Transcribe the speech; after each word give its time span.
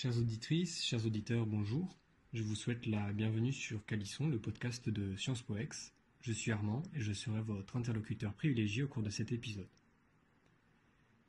Chères 0.00 0.16
auditrices, 0.16 0.84
chers 0.84 1.04
auditeurs, 1.06 1.44
bonjour. 1.44 1.98
Je 2.32 2.44
vous 2.44 2.54
souhaite 2.54 2.86
la 2.86 3.12
bienvenue 3.12 3.52
sur 3.52 3.84
Calisson, 3.84 4.28
le 4.28 4.38
podcast 4.38 4.88
de 4.88 5.16
Sciences 5.16 5.42
Po 5.42 5.56
Ex. 5.56 5.92
Je 6.20 6.30
suis 6.30 6.52
Armand 6.52 6.84
et 6.94 7.00
je 7.00 7.12
serai 7.12 7.40
votre 7.40 7.74
interlocuteur 7.74 8.32
privilégié 8.32 8.84
au 8.84 8.86
cours 8.86 9.02
de 9.02 9.10
cet 9.10 9.32
épisode. 9.32 9.66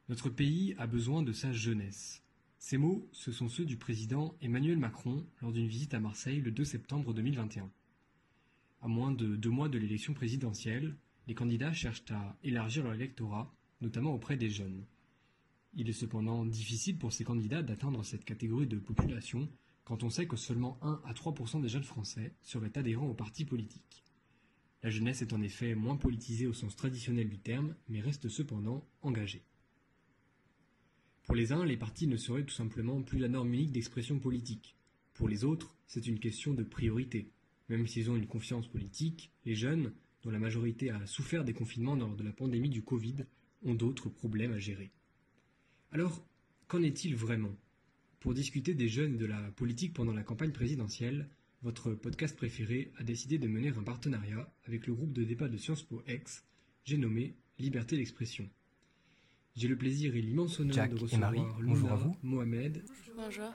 Notre 0.08 0.30
pays 0.30 0.76
a 0.78 0.86
besoin 0.86 1.24
de 1.24 1.34
sa 1.34 1.52
jeunesse. 1.52 2.22
Ces 2.60 2.78
mots, 2.78 3.10
ce 3.12 3.32
sont 3.32 3.50
ceux 3.50 3.66
du 3.66 3.76
président 3.76 4.38
Emmanuel 4.40 4.78
Macron 4.78 5.26
lors 5.42 5.52
d'une 5.52 5.68
visite 5.68 5.96
à 5.96 6.00
Marseille 6.00 6.40
le 6.40 6.52
2 6.52 6.64
septembre 6.64 7.16
2021. 7.16 7.72
À 8.84 8.88
moins 8.88 9.12
de 9.12 9.36
deux 9.36 9.50
mois 9.50 9.70
de 9.70 9.80
l'élection 9.80 10.14
présidentielle, 10.14 10.96
les 11.26 11.34
candidats 11.34 11.74
cherchent 11.74 12.12
à 12.12 12.38
élargir 12.44 12.84
leur 12.84 12.94
électorat, 12.94 13.52
notamment 13.82 14.14
auprès 14.14 14.38
des 14.38 14.52
jeunes. 14.52 14.86
Il 15.74 15.90
est 15.90 15.94
cependant 15.94 16.46
difficile 16.46 16.98
pour 16.98 17.14
ces 17.14 17.24
candidats 17.24 17.62
d'atteindre 17.62 18.04
cette 18.04 18.26
catégorie 18.26 18.68
de 18.68 18.80
population 18.80 19.48
quand 19.84 20.04
on 20.04 20.10
sait 20.10 20.28
que 20.28 20.36
seulement 20.36 20.78
1 20.82 21.02
à 21.06 21.14
3 21.14 21.34
des 21.62 21.70
jeunes 21.70 21.84
Français 21.84 22.34
seraient 22.42 22.78
adhérents 22.78 23.08
aux 23.08 23.14
partis 23.14 23.46
politiques. 23.46 24.04
La 24.82 24.90
jeunesse 24.90 25.22
est 25.22 25.34
en 25.34 25.42
effet 25.42 25.76
moins 25.76 25.98
politisée 25.98 26.48
au 26.48 26.54
sens 26.54 26.76
traditionnel 26.76 27.28
du 27.28 27.40
terme, 27.40 27.76
mais 27.88 28.00
reste 28.00 28.30
cependant 28.30 28.88
engagée. 29.02 29.44
Pour 31.24 31.36
les 31.36 31.52
uns, 31.52 31.66
les 31.66 31.78
partis 31.78 32.08
ne 32.08 32.18
seraient 32.18 32.46
tout 32.46 32.54
simplement 32.54 33.02
plus 33.02 33.20
la 33.20 33.28
norme 33.28 33.54
unique 33.54 33.72
d'expression 33.72 34.20
politique. 34.20 34.76
Pour 35.14 35.28
les 35.28 35.44
autres, 35.44 35.76
c'est 35.86 36.08
une 36.08 36.20
question 36.20 36.54
de 36.54 36.64
priorité. 36.64 37.32
Même 37.68 37.88
s'ils 37.88 38.10
ont 38.10 38.16
une 38.16 38.28
confiance 38.28 38.68
politique, 38.68 39.32
les 39.46 39.56
jeunes, 39.56 39.94
dont 40.24 40.32
la 40.32 40.40
majorité 40.40 40.90
a 40.90 41.06
souffert 41.06 41.44
des 41.44 41.54
confinements 41.54 41.96
lors 41.96 42.16
de 42.16 42.24
la 42.24 42.32
pandémie 42.32 42.70
du 42.70 42.84
Covid, 42.84 43.26
ont 43.64 43.76
d'autres 43.76 44.10
problèmes 44.10 44.54
à 44.54 44.60
gérer. 44.60 44.92
Alors, 45.92 46.24
qu'en 46.68 46.84
est-il 46.84 47.16
vraiment? 47.16 47.56
Pour 48.20 48.34
discuter 48.34 48.74
des 48.74 48.90
jeunes 48.90 49.16
et 49.16 49.18
de 49.18 49.26
la 49.26 49.42
politique 49.52 49.94
pendant 49.94 50.14
la 50.14 50.24
campagne 50.24 50.52
présidentielle, 50.52 51.30
votre 51.64 51.94
podcast 51.94 52.38
préféré 52.38 52.92
a 52.98 53.04
décidé 53.04 53.38
de 53.38 53.48
mener 53.48 53.70
un 53.70 53.84
partenariat 53.84 54.52
avec 54.68 54.88
le 54.88 54.94
groupe 54.94 55.14
de 55.14 55.24
débat 55.24 55.50
de 55.50 55.58
Sciences 55.58 55.84
Po 55.84 56.02
X, 56.08 56.46
j'ai 56.86 56.98
nommé 56.98 57.36
Liberté 57.58 57.98
d'expression. 57.98 58.50
J'ai 59.56 59.68
le 59.68 59.78
plaisir 59.78 60.16
et 60.16 60.22
l'immense 60.22 60.60
honneur 60.60 60.88
de 60.88 60.96
recevoir 60.96 61.32
Luna 61.60 62.00
Mohamed. 62.24 62.86
Bonjour. 63.16 63.52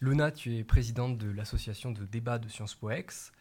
Luna, 0.00 0.30
tu 0.30 0.54
es 0.56 0.62
présidente 0.62 1.18
de 1.18 1.30
l'association 1.30 1.90
de 1.90 2.04
débat 2.04 2.38
de 2.38 2.48
Sciences 2.48 2.74
Po 2.74 2.90
Ex. 2.90 3.32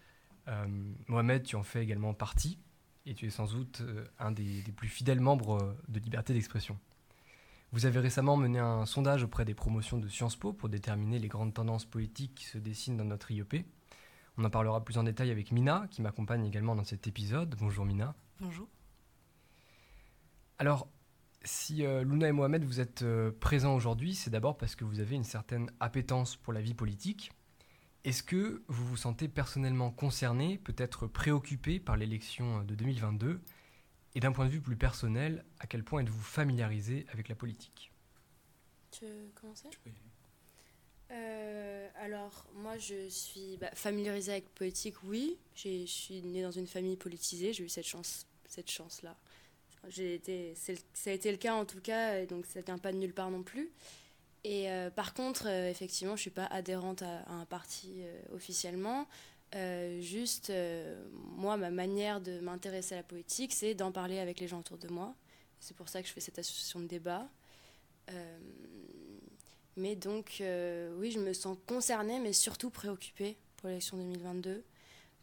Euh, 0.48 0.66
Mohamed, 1.08 1.44
tu 1.44 1.56
en 1.56 1.64
fais 1.64 1.84
également 1.84 2.14
partie 2.16 2.58
et 3.06 3.14
tu 3.14 3.28
es 3.28 3.30
sans 3.30 3.52
doute 3.54 3.82
euh, 3.82 4.06
un 4.18 4.32
des, 4.32 4.64
plus 4.76 4.88
fidèles 4.88 5.20
membres 5.20 5.78
de 5.88 6.00
Liberté 6.00 6.34
d'expression. 6.34 6.80
Vous 7.74 7.86
avez 7.86 8.00
récemment 8.00 8.36
mené 8.36 8.60
un 8.60 8.86
sondage 8.86 9.24
auprès 9.24 9.46
des 9.46 9.54
promotions 9.54 9.98
de 9.98 10.10
Sciences 10.10 10.36
Po 10.36 10.52
pour 10.52 10.68
déterminer 10.68 11.20
les 11.20 11.30
grandes 11.30 11.54
tendances 11.54 11.86
politiques 11.86 12.36
qui 12.36 12.46
se 12.46 12.58
dessinent 12.58 12.98
dans 12.98 13.06
notre 13.06 13.32
IEP. 13.32 13.66
On 14.38 14.44
en 14.44 14.50
parlera 14.50 14.84
plus 14.84 14.98
en 14.98 15.04
détail 15.04 15.32
avec 15.32 15.54
Mina, 15.54 15.88
qui 15.90 16.02
m'accompagne 16.02 16.46
également 16.46 16.76
dans 16.76 16.84
cet 16.84 17.08
épisode. 17.08 17.56
Bonjour 17.58 17.86
Mina. 17.86 18.14
Bonjour. 18.42 18.68
Alors, 20.58 20.90
si 21.44 21.86
euh, 21.86 22.04
Luna 22.04 22.28
et 22.28 22.34
Mohamed, 22.34 22.66
vous 22.66 22.82
êtes 22.82 23.04
euh, 23.04 23.32
présents 23.40 23.74
aujourd'hui, 23.74 24.16
c'est 24.16 24.30
d'abord 24.30 24.58
parce 24.58 24.76
que 24.76 24.84
vous 24.84 25.00
avez 25.00 25.16
une 25.16 25.24
certaine 25.24 25.72
appétence 25.80 26.36
pour 26.36 26.52
la 26.52 26.60
vie 26.60 26.74
politique. 26.74 27.32
Est-ce 28.04 28.22
que 28.22 28.64
vous 28.68 28.86
vous 28.86 28.98
sentez 28.98 29.30
personnellement 29.30 29.92
concerné, 29.92 30.58
peut-être 30.58 31.08
préoccupé 31.08 31.80
par 31.80 31.96
l'élection 31.96 32.60
euh, 32.60 32.64
de 32.64 32.76
2022 32.76 33.42
Et 34.16 34.20
d'un 34.20 34.32
point 34.32 34.46
de 34.46 34.52
vue 34.52 34.62
plus 34.62 34.76
personnel, 34.76 35.46
à 35.60 35.68
quel 35.68 35.84
point 35.84 36.02
êtes-vous 36.02 36.22
familiarisé 36.22 37.06
avec 37.12 37.30
la 37.30 37.36
politique? 37.36 37.92
Tu 38.92 39.06
veux 39.06 39.32
commencer? 39.36 39.70
Alors, 42.02 42.48
moi, 42.56 42.80
je 42.80 43.08
suis 43.10 43.58
bah, 43.58 43.70
familiarisée 43.76 44.32
avec 44.32 44.50
politique, 44.56 44.96
oui. 45.04 45.38
Je 45.54 45.86
suis 45.86 46.24
née 46.24 46.42
dans 46.42 46.52
une 46.52 46.66
famille 46.66 46.98
politisée, 46.98 47.54
j'ai 47.54 47.64
eu 47.64 47.70
cette 47.70 47.86
chance, 47.86 48.26
cette 48.48 48.72
chance-là. 48.72 49.16
J'ai 49.88 50.16
été, 50.16 50.56
ça 50.56 51.10
a 51.10 51.14
été 51.14 51.32
le 51.32 51.38
cas 51.38 51.54
en 51.54 51.66
tout 51.66 51.80
cas, 51.80 52.26
donc 52.26 52.48
ça 52.48 52.62
vient 52.62 52.80
pas 52.80 52.92
de 52.92 52.98
nulle 52.98 53.14
part 53.14 53.30
non 53.30 53.44
plus. 53.44 53.70
Et 54.44 54.72
euh, 54.72 54.90
par 54.90 55.14
contre, 55.14 55.44
euh, 55.48 55.70
effectivement, 55.70 56.16
je 56.16 56.22
suis 56.22 56.32
pas 56.32 56.46
adhérente 56.46 57.04
à, 57.04 57.32
un 57.32 57.46
parti 57.46 58.02
euh, 59.56 60.00
juste, 60.02 60.52
moi, 61.38 61.58
ma 61.58 61.70
manière 61.70 62.22
de 62.22 62.40
m'intéresser 62.40 62.96
à 62.96 62.98
la 62.98 63.04
politique, 63.04 63.54
c'est 63.54 63.74
d'en 63.74 63.92
parler 63.92 64.20
avec 64.20 64.40
les 64.40 64.48
gens 64.48 64.60
autour 64.60 64.78
de 64.78 64.88
moi. 64.88 65.14
C'est 65.60 65.76
pour 65.76 65.90
ça 65.90 66.02
que 66.02 66.08
je 66.08 66.14
fais 66.14 66.22
cette 66.22 66.40
association 66.40 66.80
de 66.80 66.88
débat. 66.88 67.28
mais 69.78 69.96
donc, 69.96 70.42
oui, 70.98 71.12
je 71.12 71.20
me 71.20 71.34
sens 71.34 71.58
concernée, 71.68 72.20
mais 72.20 72.34
surtout 72.34 72.70
préoccupée 72.70 73.38
pour 73.58 73.70
l'élection 73.70 73.98
2022 73.98 74.64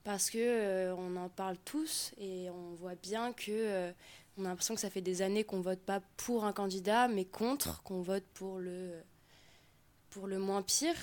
parce 0.05 0.31
que 0.31 0.93
on 0.93 1.17
en 1.17 1.29
parle 1.29 1.59
tous 1.65 2.13
et 2.19 2.49
on 2.49 2.75
voit 2.77 2.95
bien 2.95 3.33
que 3.35 3.93
on 4.39 4.45
a 4.45 4.49
l'impression 4.49 4.75
que 4.75 4.81
ça 4.81 4.91
fait 4.91 5.01
des 5.01 5.21
années 5.21 5.43
qu'on 5.43 5.61
vote 5.61 5.81
pas 5.81 6.01
pour 6.17 6.45
un 6.45 6.53
candidat, 6.53 7.09
mais 7.09 7.25
contre, 7.25 7.83
qu'on 7.83 8.03
vote 8.03 8.25
pour 8.35 8.59
le, 8.59 8.93
pour 10.11 10.29
le 10.29 10.39
moins 10.39 10.63
pire. 10.63 10.95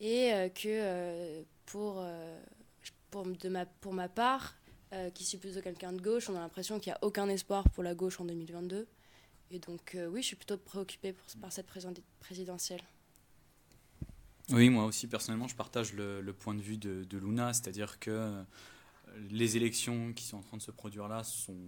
Et 0.00 0.32
euh, 0.32 0.48
que 0.48 0.66
euh, 0.66 1.42
pour, 1.68 1.96
euh, 1.98 2.40
pour, 3.10 3.26
de 3.26 3.48
ma, 3.48 3.66
pour 3.66 3.92
ma 3.92 4.08
part, 4.08 4.54
qui 5.12 5.22
suis 5.22 5.36
plutôt 5.36 5.60
quelqu'un 5.60 5.92
de 5.92 6.00
gauche, 6.00 6.30
on 6.30 6.34
a 6.34 6.40
l'impression 6.40 6.80
qu'il 6.80 6.90
n'y 6.90 6.94
a 6.94 7.04
aucun 7.04 7.28
espoir 7.28 7.68
pour 7.68 7.82
la 7.82 7.94
gauche 7.94 8.20
en 8.20 8.24
2022. 8.24 8.88
Et 9.50 9.58
donc, 9.58 9.98
oui, 10.10 10.22
je 10.22 10.28
suis 10.28 10.36
plutôt 10.36 10.56
préoccupée 10.56 11.14
par 11.42 11.52
cette 11.52 11.66
présidentielle. 12.20 12.80
Oui, 14.48 14.70
moi 14.70 14.86
aussi, 14.86 15.06
personnellement, 15.06 15.46
je 15.46 15.54
partage 15.54 15.92
le, 15.92 16.32
point 16.32 16.54
de 16.54 16.62
vue 16.62 16.78
de, 16.78 17.18
Luna, 17.18 17.52
c'est-à-dire 17.52 17.98
que 17.98 18.42
les 19.30 19.58
élections 19.58 20.14
qui 20.14 20.24
sont 20.24 20.38
en 20.38 20.42
train 20.42 20.56
de 20.56 20.62
se 20.62 20.70
produire 20.70 21.06
là 21.06 21.22
sont 21.22 21.58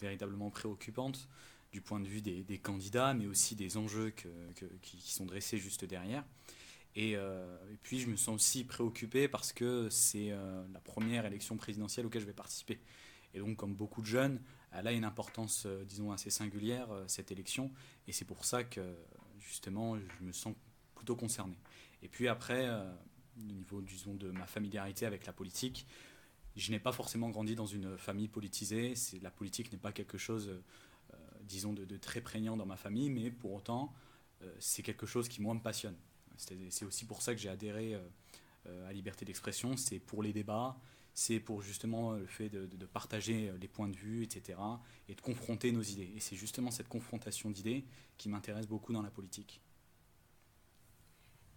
véritablement 0.00 0.50
préoccupante 0.50 1.28
du 1.72 1.80
point 1.80 2.00
de 2.00 2.08
vue 2.08 2.22
des, 2.22 2.58
candidats, 2.58 3.12
mais 3.12 3.26
aussi 3.26 3.54
des 3.54 3.76
enjeux 3.76 4.10
qui, 4.80 5.12
sont 5.12 5.26
dressés 5.26 5.58
juste 5.58 5.84
derrière. 5.84 6.24
Euh, 6.96 7.56
et, 7.72 7.76
puis 7.82 7.98
je 8.00 8.08
me 8.08 8.16
sens 8.16 8.34
aussi 8.34 8.64
préoccupé 8.64 9.28
parce 9.28 9.52
que 9.52 9.88
c'est 9.90 10.30
euh, 10.30 10.64
la 10.72 10.80
première 10.80 11.26
élection 11.26 11.56
présidentielle 11.56 12.06
auquel 12.06 12.22
je 12.22 12.26
vais 12.26 12.32
participer. 12.32 12.80
Et 13.34 13.38
donc 13.38 13.56
comme 13.56 13.74
beaucoup 13.74 14.00
de 14.00 14.06
jeunes, 14.06 14.40
elle 14.72 14.86
a 14.86 14.92
une 14.92 15.04
importance, 15.04 15.64
euh, 15.66 15.84
disons, 15.84 16.12
assez 16.12 16.30
singulière, 16.30 16.88
cette 17.06 17.30
élection. 17.30 17.70
Et 18.06 18.12
c'est 18.12 18.24
pour 18.24 18.44
ça 18.44 18.64
que 18.64 18.96
justement, 19.38 19.98
je 19.98 20.24
me 20.24 20.32
sens 20.32 20.54
plutôt 20.94 21.16
concerné. 21.16 21.58
Et 22.02 22.08
puis 22.08 22.28
après, 22.28 22.68
au 23.38 23.42
niveau, 23.42 23.80
disons, 23.80 24.14
de 24.14 24.30
ma 24.30 24.46
familiarité 24.46 25.06
avec 25.06 25.26
la 25.26 25.32
politique, 25.32 25.86
je 26.56 26.70
n'ai 26.70 26.78
pas 26.78 26.92
forcément 26.92 27.28
grandi 27.28 27.54
dans 27.54 27.66
une 27.66 27.98
famille 27.98 28.28
politisée. 28.28 28.94
La 29.22 29.30
politique 29.30 29.70
n'est 29.70 29.78
pas 29.78 29.92
quelque 29.92 30.18
chose, 30.18 30.50
disons, 31.42 31.72
de, 31.72 31.96
très 31.96 32.20
prégnant 32.20 32.56
dans 32.56 32.66
ma 32.66 32.76
famille, 32.76 33.10
mais 33.10 33.30
pour 33.30 33.52
autant, 33.52 33.94
c'est 34.58 34.82
quelque 34.82 35.06
chose 35.06 35.28
qui, 35.28 35.42
moi, 35.42 35.54
me 35.54 35.60
passionne. 35.60 35.96
C'est, 36.36 36.84
aussi 36.84 37.04
pour 37.04 37.22
ça 37.22 37.34
que 37.34 37.40
j'ai 37.40 37.48
adhéré 37.48 37.94
euh, 38.66 38.88
à 38.88 38.92
Liberté 38.92 39.24
d'expression. 39.24 39.76
C'est 39.76 39.98
pour 39.98 40.22
les 40.22 40.32
débats, 40.32 40.76
c'est 41.14 41.40
pour 41.40 41.62
justement 41.62 42.12
le 42.12 42.26
fait 42.26 42.48
de, 42.48 42.66
de, 42.66 42.86
partager 42.86 43.52
les 43.60 43.68
points 43.68 43.88
de 43.88 43.96
vue, 43.96 44.22
etc., 44.22 44.58
et 45.08 45.14
de 45.14 45.20
confronter 45.20 45.72
nos 45.72 45.82
idées. 45.82 46.12
Et 46.16 46.20
c'est 46.20 46.36
justement 46.36 46.70
cette 46.70 46.88
confrontation 46.88 47.50
d'idées 47.50 47.84
qui 48.18 48.28
m'intéresse 48.28 48.66
beaucoup 48.66 48.92
dans 48.92 49.02
la 49.02 49.10
politique. 49.10 49.60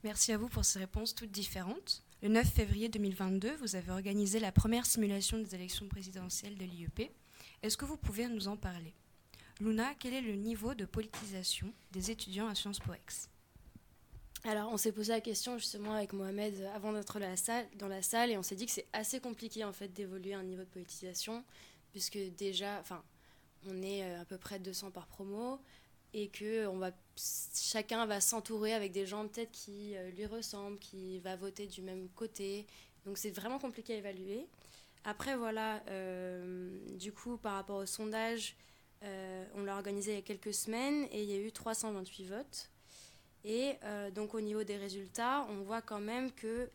Merci 0.03 0.31
à 0.31 0.37
vous 0.37 0.47
pour 0.47 0.63
ces 0.63 0.79
réponses 0.79 1.13
toutes 1.13 1.31
différentes. 1.31 2.03
Le 2.21 2.29
9 2.29 2.47
février 2.47 2.87
2022, 2.87 3.57
vous 3.57 3.75
avez 3.75 3.91
organisé 3.91 4.39
la 4.39 4.53
première 4.53 4.85
simulation 4.85 5.37
des 5.39 5.55
élections 5.55 5.89
présidentielles 5.89 6.57
de 6.57 6.63
l'IEP. 6.63 7.11
Est-ce 7.61 7.75
que 7.75 7.83
vous 7.83 7.97
pouvez 7.97 8.27
nous 8.27 8.47
en 8.47 8.55
parler? 8.55 8.93
Luna, 9.59 9.93
quel 9.95 10.13
est 10.13 10.21
le 10.21 10.35
niveau 10.35 10.73
de 10.73 10.85
politisation 10.85 11.73
des 11.91 12.11
étudiants 12.11 12.47
à 12.47 12.55
Sciences 12.55 12.79
Po 12.79 12.93
Ex? 12.93 13.29
Alors, 14.45 14.71
on 14.71 14.77
s'est 14.77 14.94
posé 14.94 15.12
la 15.12 15.21
question 15.21 15.57
justement 15.57 15.94
avec 15.94 16.13
Mohamed 16.13 16.63
avant 16.74 16.94
d'être 16.94 17.19
dans 17.75 17.88
la 17.88 18.01
salle 18.01 18.31
et 18.31 18.38
on 18.38 18.44
s'est 18.44 18.56
dit 18.56 18.65
que 18.65 18.71
c'est 18.71 18.88
assez 18.94 19.19
compliqué 19.19 19.65
en 19.65 19.74
fait 19.74 19.89
d'évoluer 19.89 20.33
un 20.33 20.44
niveau 20.44 20.63
de 20.63 20.69
politisation 20.69 21.44
puisque 21.91 22.18
déjà, 22.38 22.80
enfin, 22.80 23.03
on 23.68 23.81
est 23.81 24.03
euh, 24.03 24.21
à 24.21 24.25
peu 24.25 24.38
près 24.38 24.59
200 24.59 24.91
par 24.91 25.07
promo 25.07 25.59
et 26.13 26.30
que 26.30 26.65
chacun 27.53 28.06
va 28.06 28.21
s'entourer 28.21 28.74
avec 28.74 28.91
des 28.91 29.06
gens 29.06 29.27
peut-être 29.27 29.51
qui 29.51 29.95
euh, 29.95 30.09
lui 30.12 30.25
ressemblent, 30.25 30.80
qui 30.80 31.19
va 31.19 31.35
voter 31.35 31.68
du 31.68 31.81
même 31.81 32.09
côté. 32.09 32.65
Donc 33.06 33.18
c'est 33.18 33.31
vraiment 33.31 33.59
compliqué 33.59 33.94
à 33.94 33.97
évaluer. 33.97 34.47
Après 35.03 35.35
voilà, 35.35 35.83
euh, 35.88 36.77
du 36.97 37.12
coup 37.12 37.38
par 37.38 37.53
rapport 37.53 37.77
au 37.77 37.85
sondage, 37.85 38.56
euh, 39.03 39.45
on 39.56 39.63
l'a 39.63 39.75
organisé 39.75 40.12
il 40.12 40.15
y 40.15 40.19
a 40.19 40.21
quelques 40.21 40.53
semaines 40.53 41.07
et 41.12 41.24
il 41.24 41.30
y 41.30 41.33
a 41.33 41.39
eu 41.39 41.51
328 41.51 42.24
votes. 42.25 42.69
Et 43.44 43.75
donc 44.13 44.33
au 44.33 44.41
niveau 44.41 44.63
des 44.63 44.77
résultats, 44.77 45.45
on 45.50 45.62
voit 45.62 45.81
quand 45.81 46.01
même 46.01 46.31
que 46.31 46.69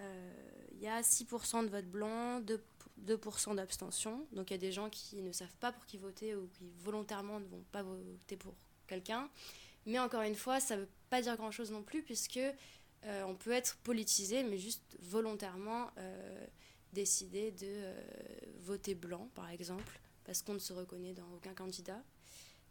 il 0.00 0.80
y 0.80 0.86
a 0.86 1.00
6% 1.00 1.64
de 1.64 1.68
vote 1.68 1.86
blanc, 1.86 2.40
2%, 2.40 2.58
2 2.98 3.20
d'abstention. 3.56 4.26
Donc 4.32 4.50
il 4.50 4.54
y 4.54 4.56
a 4.56 4.58
des 4.58 4.72
gens 4.72 4.88
qui 4.90 5.22
ne 5.22 5.32
savent 5.32 5.56
pas 5.60 5.72
pour 5.72 5.84
qui 5.86 5.98
voter 5.98 6.34
ou 6.34 6.48
qui 6.48 6.70
volontairement 6.84 7.40
ne 7.40 7.46
vont 7.46 7.64
pas 7.72 7.82
voter 7.82 8.36
pour 8.36 8.54
quelqu'un. 8.86 9.28
Mais 9.86 9.98
encore 9.98 10.22
une 10.22 10.34
fois, 10.34 10.60
ça 10.60 10.76
ne 10.76 10.82
veut 10.82 10.88
pas 11.10 11.20
dire 11.22 11.36
grand-chose 11.36 11.70
non 11.70 11.82
plus, 11.82 12.02
puisque 12.02 12.40
on 13.04 13.34
peut 13.34 13.52
être 13.52 13.76
politisé, 13.78 14.42
mais 14.44 14.58
juste 14.58 14.96
volontairement 15.00 15.90
décider 16.92 17.50
de 17.52 17.92
voter 18.60 18.94
blanc, 18.94 19.28
par 19.34 19.50
exemple, 19.50 20.00
parce 20.24 20.42
qu'on 20.42 20.54
ne 20.54 20.58
se 20.58 20.72
reconnaît 20.72 21.12
dans 21.12 21.28
aucun 21.34 21.54
candidat. 21.54 22.02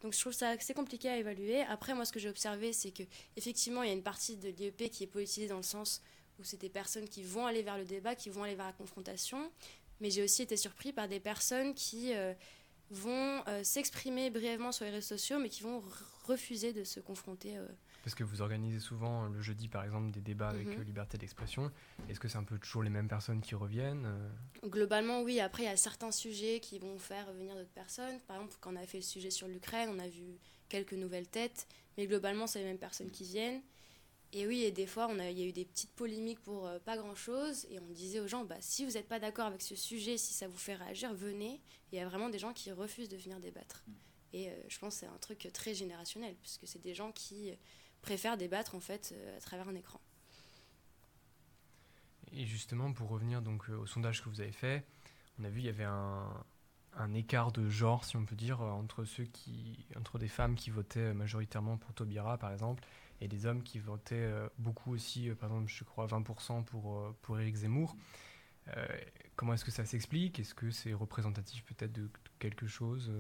Donc 0.01 0.13
je 0.13 0.19
trouve 0.19 0.33
ça 0.33 0.49
assez 0.49 0.73
compliqué 0.73 1.09
à 1.09 1.17
évaluer. 1.17 1.61
Après, 1.61 1.93
moi, 1.93 2.05
ce 2.05 2.11
que 2.11 2.19
j'ai 2.19 2.29
observé, 2.29 2.73
c'est 2.73 2.91
que 2.91 3.03
effectivement, 3.35 3.83
il 3.83 3.87
y 3.87 3.91
a 3.91 3.95
une 3.95 4.03
partie 4.03 4.37
de 4.37 4.49
l'IEP 4.49 4.89
qui 4.91 5.03
est 5.03 5.07
politisée 5.07 5.47
dans 5.47 5.57
le 5.57 5.63
sens 5.63 6.01
où 6.39 6.43
c'est 6.43 6.61
des 6.61 6.69
personnes 6.69 7.09
qui 7.09 7.23
vont 7.23 7.47
aller 7.47 7.63
vers 7.63 7.77
le 7.77 7.85
débat, 7.85 8.15
qui 8.15 8.29
vont 8.29 8.43
aller 8.43 8.55
vers 8.55 8.67
la 8.67 8.73
confrontation. 8.73 9.51
Mais 9.99 10.11
j'ai 10.11 10.23
aussi 10.23 10.43
été 10.43 10.55
surpris 10.55 10.93
par 10.93 11.07
des 11.07 11.19
personnes 11.19 11.73
qui 11.73 12.13
euh, 12.13 12.33
vont 12.91 13.43
euh, 13.47 13.63
s'exprimer 13.63 14.29
brièvement 14.29 14.71
sur 14.71 14.85
les 14.85 14.91
réseaux 14.91 15.17
sociaux, 15.17 15.39
mais 15.39 15.49
qui 15.49 15.63
vont 15.63 15.81
refuser 16.25 16.73
de 16.73 16.83
se 16.83 16.99
confronter 16.99 17.57
euh, 17.57 17.67
parce 18.07 18.15
que 18.15 18.23
vous 18.23 18.41
organisez 18.41 18.79
souvent 18.79 19.25
le 19.25 19.41
jeudi, 19.41 19.67
par 19.67 19.83
exemple, 19.83 20.11
des 20.11 20.21
débats 20.21 20.47
avec 20.47 20.65
mhm. 20.65 20.79
euh, 20.79 20.83
liberté 20.85 21.17
d'expression. 21.17 21.69
Est-ce 22.07 22.21
que 22.21 22.29
c'est 22.29 22.37
un 22.37 22.45
peu 22.45 22.57
toujours 22.57 22.81
les 22.81 22.89
mêmes 22.89 23.09
personnes 23.09 23.41
qui 23.41 23.53
reviennent 23.53 24.05
euh? 24.05 24.29
Globalement, 24.69 25.23
oui. 25.23 25.41
Après, 25.41 25.63
il 25.63 25.65
y 25.65 25.69
a 25.69 25.75
certains 25.75 26.13
sujets 26.13 26.61
qui 26.61 26.79
vont 26.79 26.97
faire 26.99 27.29
venir 27.33 27.53
d'autres 27.53 27.73
personnes. 27.73 28.17
Par 28.21 28.37
exemple, 28.37 28.55
quand 28.61 28.71
on 28.71 28.77
a 28.77 28.87
fait 28.87 28.99
le 28.99 29.03
sujet 29.03 29.29
sur 29.29 29.49
l'Ukraine, 29.49 29.89
on 29.91 29.99
a 29.99 30.07
vu 30.07 30.39
quelques 30.69 30.93
nouvelles 30.93 31.27
têtes. 31.27 31.67
Mais 31.97 32.07
globalement, 32.07 32.47
c'est 32.47 32.59
les 32.59 32.65
mêmes 32.65 32.77
personnes 32.77 33.11
qui 33.11 33.25
viennent. 33.25 33.61
Et 34.31 34.47
oui, 34.47 34.63
et 34.63 34.71
des 34.71 34.87
fois, 34.87 35.11
a, 35.11 35.29
il 35.29 35.37
y 35.37 35.43
a 35.43 35.45
eu 35.45 35.51
des 35.51 35.65
petites 35.65 35.91
polémiques 35.91 36.39
pour 36.39 36.65
euh, 36.65 36.79
pas 36.79 36.95
grand-chose. 36.95 37.67
Et 37.71 37.77
on 37.81 37.91
disait 37.91 38.21
aux 38.21 38.27
gens, 38.27 38.45
bah, 38.45 38.55
si 38.61 38.85
vous 38.85 38.91
n'êtes 38.91 39.09
pas 39.09 39.19
d'accord 39.19 39.47
avec 39.47 39.61
ce 39.61 39.75
sujet, 39.75 40.17
si 40.17 40.33
ça 40.33 40.47
vous 40.47 40.57
fait 40.57 40.75
réagir, 40.75 41.13
venez. 41.13 41.59
Il 41.91 41.99
y 41.99 42.01
a 42.01 42.07
vraiment 42.07 42.29
des 42.29 42.39
gens 42.39 42.53
qui 42.53 42.71
refusent 42.71 43.09
de 43.09 43.17
venir 43.17 43.41
débattre. 43.41 43.83
Mm. 43.85 43.91
Et 44.31 44.49
je 44.69 44.79
pense 44.79 44.93
que 44.93 44.99
c'est 45.01 45.07
un 45.07 45.17
truc 45.17 45.49
très 45.51 45.73
générationnel, 45.73 46.35
puisque 46.41 46.65
c'est 46.69 46.81
des 46.81 46.93
gens 46.93 47.11
qui 47.11 47.51
préfèrent 48.01 48.37
débattre 48.37 48.75
en 48.75 48.79
fait 48.79 49.13
euh, 49.15 49.37
à 49.37 49.39
travers 49.39 49.67
un 49.67 49.75
écran. 49.75 49.99
Et 52.31 52.45
justement, 52.45 52.91
pour 52.91 53.09
revenir 53.09 53.41
donc 53.41 53.69
euh, 53.69 53.77
au 53.77 53.85
sondage 53.85 54.23
que 54.23 54.29
vous 54.29 54.41
avez 54.41 54.51
fait, 54.51 54.85
on 55.39 55.43
a 55.43 55.49
vu 55.49 55.59
il 55.59 55.65
y 55.65 55.69
avait 55.69 55.85
un, 55.85 56.43
écart 57.13 57.51
de 57.51 57.69
genre, 57.69 58.03
si 58.03 58.17
on 58.17 58.25
peut 58.25 58.35
dire, 58.35 58.59
entre 58.61 59.05
ceux 59.05 59.25
qui, 59.25 59.85
entre 59.95 60.17
des 60.17 60.27
femmes 60.27 60.55
qui 60.55 60.71
votaient 60.71 61.13
majoritairement 61.13 61.77
pour 61.77 61.93
Taubira, 61.93 62.37
par 62.37 62.51
exemple, 62.51 62.83
et 63.21 63.27
des 63.27 63.45
hommes 63.45 63.61
qui 63.63 63.79
votaient 63.79 64.15
euh, 64.15 64.49
beaucoup 64.57 64.93
aussi, 64.93 65.29
par 65.39 65.49
exemple, 65.49 65.69
je 65.69 65.83
crois 65.83 66.07
20% 66.07 66.63
pour 66.63 67.15
pour 67.21 67.39
Éric 67.39 67.55
Zemmour. 67.55 67.95
comment 69.35 69.53
est-ce 69.53 69.65
que 69.65 69.71
ça 69.71 69.85
s'explique? 69.85 70.39
Est-ce 70.39 70.55
que 70.55 70.71
c'est 70.71 70.93
représentatif 70.93 71.63
peut-être 71.65 71.93
de 71.93 72.09
quelque 72.39 72.67
chose 72.67 73.11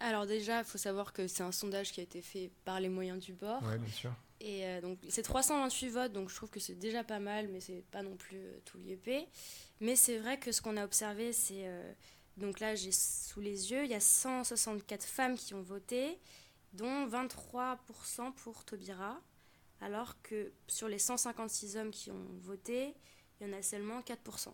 alors 0.00 0.26
déjà, 0.26 0.58
il 0.58 0.64
faut 0.64 0.78
savoir 0.78 1.12
que 1.12 1.26
c'est 1.26 1.42
un 1.42 1.52
sondage 1.52 1.92
qui 1.92 2.00
a 2.00 2.02
été 2.02 2.20
fait 2.20 2.50
par 2.64 2.80
les 2.80 2.88
moyens 2.88 3.18
du 3.18 3.32
bord. 3.32 3.62
Oui, 3.64 3.78
bien 3.78 3.92
sûr. 3.92 4.12
Et 4.40 4.66
euh, 4.66 4.80
donc 4.82 4.98
c'est 5.08 5.22
328 5.22 5.88
votes, 5.88 6.12
donc 6.12 6.28
je 6.28 6.36
trouve 6.36 6.50
que 6.50 6.60
c'est 6.60 6.74
déjà 6.74 7.02
pas 7.02 7.18
mal, 7.18 7.48
mais 7.48 7.60
c'est 7.60 7.82
pas 7.90 8.02
non 8.02 8.16
plus 8.16 8.38
euh, 8.38 8.58
tout 8.64 8.76
l'IEP. 8.76 9.28
Mais 9.80 9.96
c'est 9.96 10.18
vrai 10.18 10.38
que 10.38 10.52
ce 10.52 10.60
qu'on 10.60 10.76
a 10.76 10.84
observé, 10.84 11.32
c'est... 11.32 11.66
Euh, 11.66 11.92
donc 12.36 12.60
là, 12.60 12.74
j'ai 12.74 12.92
sous 12.92 13.40
les 13.40 13.70
yeux, 13.70 13.84
il 13.84 13.90
y 13.90 13.94
a 13.94 14.00
164 14.00 15.02
femmes 15.04 15.36
qui 15.36 15.54
ont 15.54 15.62
voté, 15.62 16.18
dont 16.74 17.06
23% 17.06 18.34
pour 18.34 18.62
Taubira, 18.66 19.18
alors 19.80 20.20
que 20.20 20.52
sur 20.66 20.88
les 20.88 20.98
156 20.98 21.78
hommes 21.78 21.90
qui 21.90 22.10
ont 22.10 22.26
voté, 22.42 22.94
il 23.40 23.46
y 23.46 23.50
en 23.50 23.56
a 23.56 23.62
seulement 23.62 24.00
4%. 24.00 24.52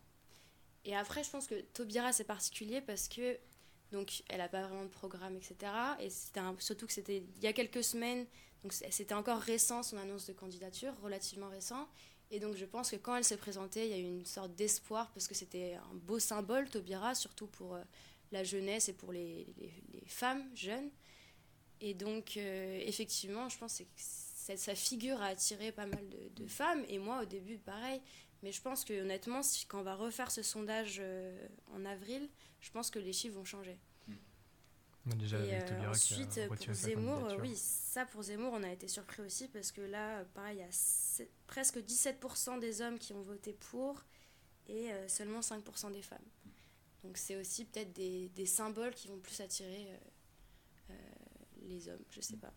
Et 0.84 0.96
après, 0.96 1.24
je 1.24 1.30
pense 1.30 1.48
que 1.48 1.60
Taubira, 1.60 2.12
c'est 2.12 2.24
particulier 2.24 2.80
parce 2.80 3.08
que 3.08 3.36
donc 3.92 4.22
elle 4.28 4.38
n'a 4.38 4.48
pas 4.48 4.62
vraiment 4.62 4.84
de 4.84 4.88
programme, 4.88 5.36
etc. 5.36 5.54
Et 6.00 6.08
surtout 6.58 6.86
que 6.86 6.92
c'était 6.92 7.22
il 7.36 7.42
y 7.42 7.46
a 7.46 7.52
quelques 7.52 7.84
semaines, 7.84 8.26
donc 8.62 8.72
c'était 8.72 9.14
encore 9.14 9.38
récent 9.38 9.82
son 9.82 9.98
annonce 9.98 10.26
de 10.26 10.32
candidature, 10.32 10.92
relativement 11.02 11.48
récent. 11.48 11.86
Et 12.30 12.40
donc 12.40 12.56
je 12.56 12.64
pense 12.64 12.90
que 12.90 12.96
quand 12.96 13.14
elle 13.14 13.24
s'est 13.24 13.36
présentée, 13.36 13.84
il 13.84 13.90
y 13.90 13.94
a 13.94 13.98
eu 13.98 14.04
une 14.04 14.24
sorte 14.24 14.54
d'espoir 14.54 15.10
parce 15.12 15.28
que 15.28 15.34
c'était 15.34 15.74
un 15.74 15.94
beau 15.94 16.18
symbole, 16.18 16.68
Taubira, 16.68 17.14
surtout 17.14 17.46
pour 17.46 17.74
euh, 17.74 17.82
la 18.32 18.42
jeunesse 18.42 18.88
et 18.88 18.94
pour 18.94 19.12
les, 19.12 19.46
femmes 20.06 20.44
jeunes. 20.54 20.90
Et 21.80 21.92
donc 21.92 22.36
euh, 22.36 22.80
effectivement, 22.86 23.48
je 23.50 23.58
pense 23.58 23.78
que 23.78 24.56
sa 24.56 24.74
figure 24.74 25.20
a 25.20 25.26
attiré 25.26 25.70
pas 25.72 25.86
mal 25.86 26.08
de, 26.08 26.42
de, 26.42 26.48
femmes. 26.48 26.84
Et 26.88 26.98
moi 26.98 27.22
au 27.22 27.26
début, 27.26 27.58
pareil. 27.58 28.00
Mais 28.42 28.50
je 28.50 28.60
pense 28.60 28.84
que 28.84 29.00
honnêtement, 29.02 29.42
si, 29.42 29.66
quand 29.66 29.80
on 29.80 29.84
va 29.84 29.94
refaire 29.94 30.30
ce 30.30 30.42
sondage 30.42 30.96
euh, 31.00 31.46
en 31.74 31.84
avril, 31.84 32.28
je 32.62 32.70
pense 32.70 32.90
que 32.90 32.98
les 32.98 33.12
chiffres 33.12 33.36
vont 33.36 33.44
changer. 33.44 33.78
Déjà 35.04 35.36
et 35.44 35.54
euh, 35.54 35.90
ensuite, 35.90 36.40
pour 36.46 36.74
Zemmour, 36.74 37.24
euh, 37.24 37.36
oui, 37.40 37.56
ça 37.56 38.06
pour 38.06 38.22
Zemmour, 38.22 38.52
on 38.52 38.62
a 38.62 38.70
été 38.70 38.86
surpris 38.86 39.20
aussi 39.22 39.48
parce 39.48 39.72
que 39.72 39.80
là, 39.80 40.24
pareil, 40.32 40.58
il 40.58 40.60
y 40.60 40.62
a 40.62 41.26
presque 41.48 41.78
17% 41.78 42.60
des 42.60 42.82
hommes 42.82 43.00
qui 43.00 43.12
ont 43.12 43.22
voté 43.22 43.52
pour 43.52 44.04
et 44.68 44.90
seulement 45.08 45.40
5% 45.40 45.90
des 45.90 46.02
femmes. 46.02 46.18
Donc 47.02 47.18
c'est 47.18 47.34
aussi 47.34 47.64
peut-être 47.64 47.92
des, 47.92 48.28
des, 48.28 48.46
symboles 48.46 48.94
qui 48.94 49.08
vont 49.08 49.18
plus 49.18 49.40
attirer 49.40 49.88
les 51.62 51.88
hommes, 51.88 52.04
je 52.10 52.20
sais 52.20 52.36
pas. 52.36 52.54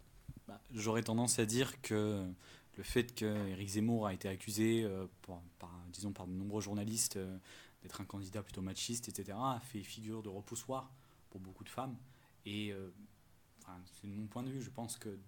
Bah, 0.48 0.62
J'aurais 0.72 1.02
tendance 1.02 1.40
à 1.40 1.48
dire 1.48 1.82
que 1.82 2.32
le 2.78 2.84
fait 2.84 3.14
qu'Éric 3.14 3.70
Zemmour 3.70 4.08
a 4.08 4.14
été 4.14 4.28
accusé 4.28 4.84
euh, 4.84 5.08
par, 5.60 5.72
disons, 5.92 6.12
par 6.12 6.28
de 6.28 6.34
nombreux 6.34 6.62
journalistes 6.62 7.18
euh, 7.18 7.38
d'être 7.86 8.02
un 8.02 8.06
candidat 8.06 8.42
plutôt 8.42 8.64
machiste, 8.64 9.08
etc., 9.10 9.38
a 9.40 9.60
fait 9.60 9.84
figure 9.84 10.24
de 10.24 10.30
repoussoir 10.30 10.92
pour 11.30 11.40
beaucoup 11.40 11.64
de 11.64 11.70
femmes. 11.70 11.96
Et 12.44 12.74
euh, 12.74 12.90
c'est 13.94 14.08
de 14.08 14.16
mon 14.16 14.26
point 14.26 14.42
de 14.42 14.50
vue, 14.50 14.62
je 14.62 14.72
pense 14.72 14.98
que 14.98 15.20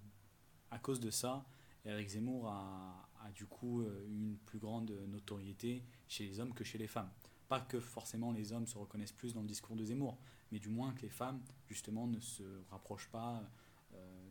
à 0.71 0.79
cause 0.79 0.99
de 0.99 1.11
ça, 1.11 1.45
Éric 1.85 2.09
Zemmour 2.09 2.49
a, 2.49 3.03
du 3.35 3.45
coup 3.45 3.83
une 4.07 4.37
plus 4.45 4.57
grande 4.57 4.89
notoriété 5.07 5.83
chez 6.07 6.25
les 6.25 6.39
hommes 6.39 6.53
que 6.53 6.63
chez 6.63 6.77
les 6.77 6.87
femmes. 6.87 7.09
Pas 7.47 7.59
que 7.59 7.79
forcément 7.79 8.31
les 8.31 8.51
hommes 8.51 8.65
se 8.65 8.77
reconnaissent 8.77 9.11
plus 9.11 9.33
dans 9.33 9.41
le 9.41 9.47
discours 9.47 9.75
de 9.75 9.85
Zemmour, 9.85 10.17
mais 10.51 10.59
du 10.59 10.69
moins 10.69 10.93
que 10.93 11.01
les 11.01 11.09
femmes, 11.09 11.41
justement, 11.67 12.07
ne 12.07 12.19
se 12.19 12.43
rapprochent 12.71 13.09
pas 13.09 13.43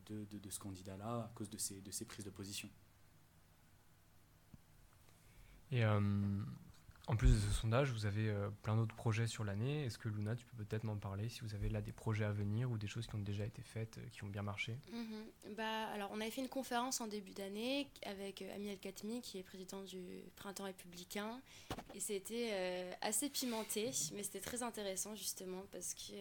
de, 0.07 0.25
de, 0.25 0.51
ce 0.51 0.59
candidat-là 0.59 1.25
à 1.25 1.33
cause 1.35 1.49
de 1.49 1.59
ses, 1.59 2.05
prises 2.07 2.25
de 2.25 2.31
position. 2.31 2.69
Euh, 5.73 6.45
en 7.09 7.15
plus 7.15 7.33
de 7.33 7.39
ce 7.39 7.53
sondage, 7.53 7.93
vous 7.93 8.05
avez 8.05 8.29
euh, 8.29 8.51
plein 8.63 8.77
d'autres 8.77 8.97
projets 8.97 9.29
sur 9.29 9.45
l'année. 9.45 9.85
Est-ce 9.85 9.97
que 9.97 10.09
Luna, 10.09 10.35
tu 10.35 10.45
peux 10.45 10.65
peut-être 10.65 10.83
m'en 10.83 10.97
parler 10.97 11.29
si 11.29 11.41
vous 11.43 11.55
avez 11.55 11.69
là 11.69 11.81
des 11.81 11.93
projets 11.93 12.25
à 12.25 12.33
venir 12.33 12.69
ou 12.71 12.79
des 12.79 12.89
choses 12.89 13.07
qui 13.07 13.15
ont 13.15 13.21
déjà 13.21 13.45
été 13.45 13.63
faites, 13.63 13.99
euh, 13.99 14.09
qui 14.11 14.25
ont 14.25 14.29
bien 14.29 14.43
marché? 14.43 14.77
Mhm. 14.93 15.55
bah, 15.57 15.87
Alors, 15.95 16.11
on 16.13 16.21
avait 16.21 16.33
fait 16.33 16.41
une 16.41 16.49
conférence 16.49 17.01
en 17.01 17.07
début 17.07 17.33
d'année 17.33 17.89
avec 18.05 18.43
Ami 18.43 18.69
El 18.69 18.79
Khatmi, 18.79 19.23
qui 19.23 19.39
est 19.39 19.45
président 19.45 19.83
du 19.83 20.25
Printemps 20.35 20.65
républicain. 20.65 21.41
Et 21.95 22.01
c'était 22.01 22.97
assez 23.01 23.31
pimenté, 23.31 23.91
mais 24.15 24.23
c'était 24.23 24.41
très 24.41 24.63
intéressant 24.63 25.15
justement 25.15 25.63
parce 25.73 25.95
que 25.95 26.13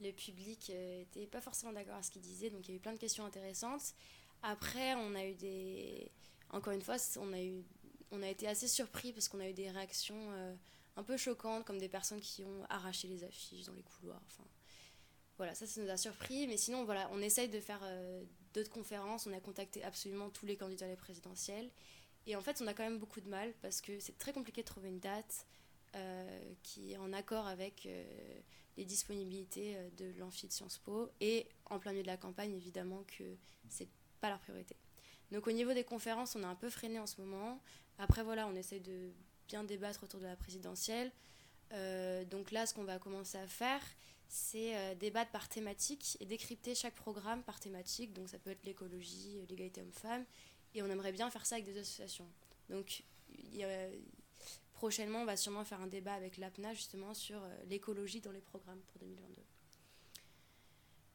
le 0.00 0.12
public 0.12 0.70
n'était 0.70 1.26
pas 1.26 1.40
forcément 1.40 1.72
d'accord 1.72 1.96
à 1.96 2.02
ce 2.02 2.10
qu'il 2.10 2.22
disait. 2.22 2.50
Donc, 2.50 2.68
il 2.68 2.72
y 2.72 2.74
a 2.74 2.76
eu 2.76 2.80
plein 2.80 2.92
de 2.92 2.98
questions 2.98 3.24
intéressantes. 3.24 3.94
Après, 4.42 4.94
on 4.94 5.14
a 5.14 5.24
eu 5.24 5.34
des. 5.34 6.10
Encore 6.50 6.72
une 6.72 6.82
fois, 6.82 6.96
on 7.18 7.32
a 7.32 7.40
eu 7.40 7.64
on 8.14 8.22
a 8.22 8.28
été 8.28 8.46
assez 8.46 8.68
surpris 8.68 9.12
parce 9.12 9.28
qu'on 9.28 9.40
a 9.40 9.48
eu 9.48 9.52
des 9.52 9.70
réactions 9.70 10.30
euh, 10.32 10.54
un 10.96 11.02
peu 11.02 11.16
choquantes, 11.16 11.64
comme 11.64 11.78
des 11.78 11.88
personnes 11.88 12.20
qui 12.20 12.44
ont 12.44 12.64
arraché 12.68 13.08
les 13.08 13.24
affiches 13.24 13.66
dans 13.66 13.74
les 13.74 13.82
couloirs. 13.82 14.22
Enfin, 14.26 14.44
voilà, 15.36 15.54
ça, 15.54 15.66
ça 15.66 15.80
nous 15.80 15.90
a 15.90 15.96
surpris. 15.96 16.46
Mais 16.46 16.56
sinon, 16.56 16.84
voilà, 16.84 17.08
on 17.12 17.20
essaye 17.20 17.48
de 17.48 17.60
faire 17.60 17.80
euh, 17.82 18.22
d'autres 18.54 18.70
conférences. 18.70 19.26
On 19.26 19.32
a 19.32 19.40
contacté 19.40 19.82
absolument 19.82 20.30
tous 20.30 20.46
les 20.46 20.56
candidats 20.56 20.86
à 20.86 20.88
la 20.88 20.96
présidentielle. 20.96 21.70
Et 22.26 22.36
en 22.36 22.40
fait, 22.40 22.62
on 22.62 22.66
a 22.66 22.74
quand 22.74 22.84
même 22.84 22.98
beaucoup 22.98 23.20
de 23.20 23.28
mal 23.28 23.52
parce 23.60 23.80
que 23.80 23.98
c'est 24.00 24.16
très 24.16 24.32
compliqué 24.32 24.62
de 24.62 24.66
trouver 24.66 24.88
une 24.88 25.00
date 25.00 25.46
euh, 25.94 26.52
qui 26.62 26.92
est 26.92 26.96
en 26.96 27.12
accord 27.12 27.46
avec 27.46 27.86
les 28.76 28.84
disponibilités 28.84 29.76
de 29.98 30.12
l'amphi 30.18 30.46
de 30.48 30.52
Sciences 30.52 30.78
Po. 30.78 31.10
Et 31.20 31.46
en 31.66 31.78
plein 31.78 31.92
milieu 31.92 32.02
de 32.02 32.08
la 32.08 32.16
campagne, 32.16 32.54
évidemment 32.54 33.04
que 33.18 33.24
c'est 33.68 33.88
pas 34.20 34.30
leur 34.30 34.38
priorité. 34.38 34.74
Donc 35.34 35.46
au 35.46 35.52
niveau 35.52 35.74
des 35.74 35.84
conférences, 35.84 36.36
on 36.36 36.42
a 36.44 36.46
un 36.46 36.54
peu 36.54 36.70
freiné 36.70 36.98
en 36.98 37.06
ce 37.06 37.20
moment. 37.20 37.60
Après, 37.98 38.22
voilà, 38.22 38.46
on 38.48 38.54
essaie 38.54 38.80
de 38.80 39.12
bien 39.46 39.64
débattre 39.64 40.02
autour 40.04 40.20
de 40.20 40.26
la 40.26 40.36
présidentielle. 40.36 41.12
Euh, 41.72 42.24
donc 42.24 42.50
là, 42.50 42.66
ce 42.66 42.74
qu'on 42.74 42.84
va 42.84 42.98
commencer 42.98 43.38
à 43.38 43.46
faire, 43.46 43.82
c'est 44.28 44.76
euh, 44.76 44.94
débattre 44.94 45.30
par 45.30 45.48
thématique 45.48 46.16
et 46.20 46.26
décrypter 46.26 46.74
chaque 46.74 46.94
programme 46.94 47.42
par 47.42 47.60
thématique. 47.60 48.12
Donc 48.12 48.28
ça 48.28 48.38
peut 48.38 48.50
être 48.50 48.64
l'écologie, 48.64 49.38
euh, 49.38 49.46
l'égalité 49.48 49.80
homme-femme. 49.80 50.24
Et 50.74 50.82
on 50.82 50.86
aimerait 50.86 51.12
bien 51.12 51.30
faire 51.30 51.46
ça 51.46 51.56
avec 51.56 51.66
des 51.66 51.78
associations. 51.78 52.28
Donc 52.68 53.04
prochainement, 54.72 55.20
on 55.20 55.24
va 55.24 55.36
sûrement 55.36 55.64
faire 55.64 55.80
un 55.80 55.86
débat 55.86 56.14
avec 56.14 56.36
l'APNA 56.36 56.74
justement 56.74 57.14
sur 57.14 57.40
l'écologie 57.68 58.20
dans 58.20 58.32
les 58.32 58.40
programmes 58.40 58.80
pour 58.80 58.98
2022. 58.98 59.40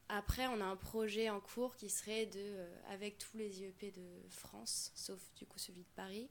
Après, 0.08 0.46
on 0.46 0.60
a 0.60 0.64
un 0.64 0.76
projet 0.76 1.28
en 1.28 1.40
cours 1.40 1.76
qui 1.76 1.90
serait 1.90 2.26
de, 2.26 2.66
avec 2.88 3.18
tous 3.18 3.36
les 3.36 3.60
IEP 3.60 3.94
de 3.94 4.28
France, 4.30 4.90
sauf 4.94 5.20
du 5.36 5.44
coup 5.46 5.58
celui 5.58 5.82
de 5.82 5.90
Paris, 5.94 6.28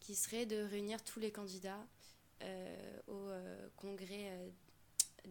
qui 0.00 0.14
serait 0.14 0.46
de 0.46 0.56
réunir 0.56 1.02
tous 1.02 1.20
les 1.20 1.30
candidats 1.30 1.86
euh, 2.42 3.00
au 3.06 3.28
euh, 3.28 3.68
congrès 3.76 4.30
euh, 4.30 4.50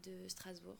de 0.04 0.28
Strasbourg. 0.28 0.78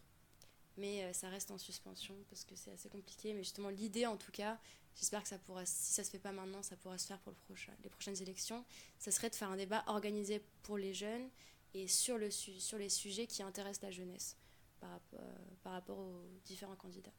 mais 0.78 1.14
ça 1.14 1.30
reste 1.30 1.52
en 1.52 1.58
suspension 1.58 2.16
parce 2.30 2.44
que 2.44 2.56
c'est 2.56 2.72
assez 2.72 2.90
compliqué. 2.90 3.34
Mais 3.34 3.44
justement, 3.44 3.70
l'idée 3.70 4.06
en 4.06 4.18
tout 4.18 4.32
cas, 4.32 4.60
j'espère 4.96 5.24
que 5.24 5.30
ça 5.30 5.38
pourra, 5.38 5.66
si 5.66 5.94
ça 5.94 6.04
se 6.04 6.10
fait 6.10 6.20
pas 6.20 6.32
maintenant, 6.32 6.64
ça 6.64 6.76
pourra 6.76 6.98
se 6.98 7.08
faire 7.08 7.20
pour 7.20 7.34
les 7.84 7.90
prochaines 7.90 8.22
élections, 8.22 8.66
ça 9.00 9.12
serait 9.12 9.30
de 9.30 9.36
faire 9.36 9.50
un 9.50 9.58
débat 9.58 9.84
organisé 9.88 10.42
pour 10.64 10.78
les 10.78 10.94
jeunes 10.94 11.30
et 11.74 11.88
sur, 11.88 12.18
le, 12.18 12.32
sur 12.32 12.78
les 12.78 12.90
sujets 12.90 13.28
qui 13.28 13.44
intéressent 13.44 13.84
la 13.84 13.92
jeunesse 13.92 14.36
par 15.64 15.74
rapport 15.74 15.98
aux 15.98 16.24
différents 16.44 16.76
candidats. 16.76 17.14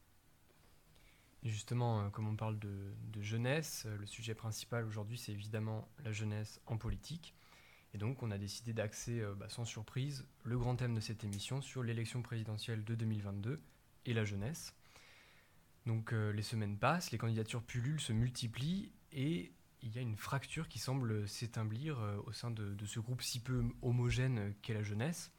Justement, 1.42 2.00
euh, 2.00 2.08
comme 2.10 2.28
on 2.28 2.36
parle 2.36 2.58
de, 2.58 2.94
jeunesse, 3.20 3.84
euh, 3.86 3.96
le 3.96 4.06
sujet 4.06 4.34
principal 4.34 4.84
aujourd'hui, 4.84 5.18
c'est 5.18 5.32
évidemment 5.32 5.88
la 6.04 6.12
jeunesse 6.12 6.60
en 6.66 6.76
politique. 6.76 7.34
Et 7.94 7.98
donc, 7.98 8.22
on 8.22 8.30
a 8.30 8.38
décidé 8.38 8.72
d'axer, 8.72 9.20
euh, 9.20 9.34
bah, 9.34 9.48
sans 9.48 9.64
surprise, 9.64 10.26
le 10.44 10.58
grand 10.58 10.76
thème 10.76 10.94
de 10.94 11.00
cette 11.00 11.24
émission 11.24 11.62
sur 11.62 11.82
l'élection 11.82 12.22
présidentielle 12.22 12.84
de 12.84 12.94
2022 12.94 13.60
et 14.06 14.14
la 14.14 14.24
jeunesse. 14.24 14.74
Donc, 15.86 16.10
les 16.10 16.42
semaines 16.42 16.76
passent, 16.76 17.12
les 17.12 17.18
candidatures 17.18 17.62
pullulent, 17.62 18.00
se 18.00 18.12
multiplient, 18.12 18.90
et 19.12 19.52
il 19.82 19.94
y 19.94 19.98
a 19.98 20.02
une 20.02 20.16
fracture 20.16 20.68
qui 20.68 20.80
semble 20.80 21.28
s'établir 21.28 22.00
au 22.26 22.32
sein 22.32 22.50
de, 22.50 22.74
ce 22.84 22.98
groupe 22.98 23.22
si 23.22 23.38
peu 23.38 23.62
homogène 23.82 24.52
qu'est 24.62 24.74
la 24.74 24.82
jeunesse. 24.82 25.30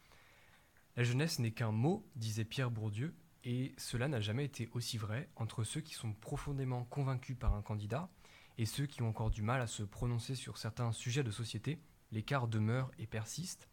La 0.96 1.04
jeunesse 1.04 1.40
n'est 1.40 1.52
qu'un 1.52 1.74
mot, 1.74 2.10
disait 2.16 2.46
Pierre 2.46 2.72
Bourdieu, 2.72 3.14
et 3.48 3.74
cela 3.78 4.10
n'a 4.10 4.20
jamais 4.20 4.44
été 4.44 4.70
aussi 4.74 4.98
vrai 4.98 5.30
entre 5.38 5.64
ceux 5.64 5.80
qui 5.80 5.94
sont 5.94 6.12
profondément 6.12 6.84
convaincus 6.84 7.38
par 7.40 7.54
un 7.54 7.62
candidat 7.62 8.10
et 8.58 8.66
ceux 8.66 8.88
qui 8.88 9.02
ont 9.02 9.08
encore 9.08 9.32
du 9.32 9.42
mal 9.42 9.62
à 9.62 9.68
se 9.68 9.84
prononcer 9.84 10.36
sur 10.36 10.58
certains 10.58 10.92
sujets 10.92 11.24
de 11.24 11.32
société. 11.32 11.80
L'écart 12.12 12.50
demeure 12.50 12.92
et 13.00 13.08
persiste. 13.08 13.70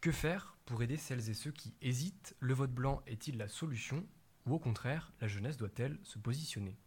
Que 0.00 0.10
faire 0.10 0.56
pour 0.64 0.82
aider 0.82 0.96
celles 0.96 1.28
et 1.28 1.34
ceux 1.34 1.52
qui 1.52 1.74
hésitent? 1.82 2.34
Le 2.40 2.54
vote 2.54 2.72
blanc 2.72 3.02
est-il 3.06 3.36
la 3.36 3.46
solution? 3.46 4.06
Ou 4.46 4.54
au 4.54 4.58
contraire, 4.58 5.12
la 5.20 5.28
jeunesse 5.28 5.58
doit-elle 5.58 5.98
se 6.02 6.18
positionner? 6.18 6.78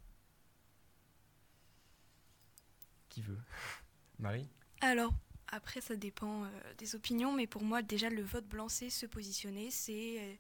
Qui 3.10 3.22
veut? 3.22 3.38
Marie? 4.18 4.50
Alors, 4.82 5.14
après, 5.50 5.82
ça 5.82 5.96
dépend 5.96 6.46
euh, 6.46 6.50
des 6.80 6.96
opinions, 6.96 7.32
mais 7.32 7.46
pour 7.46 7.64
moi, 7.64 7.84
déjà, 7.84 8.10
le 8.10 8.24
vote 8.24 8.48
blanc, 8.48 8.70
c'est 8.70 8.90
se 8.90 9.06
positionner, 9.06 9.70
c'est 9.70 10.20
euh, 10.20 10.36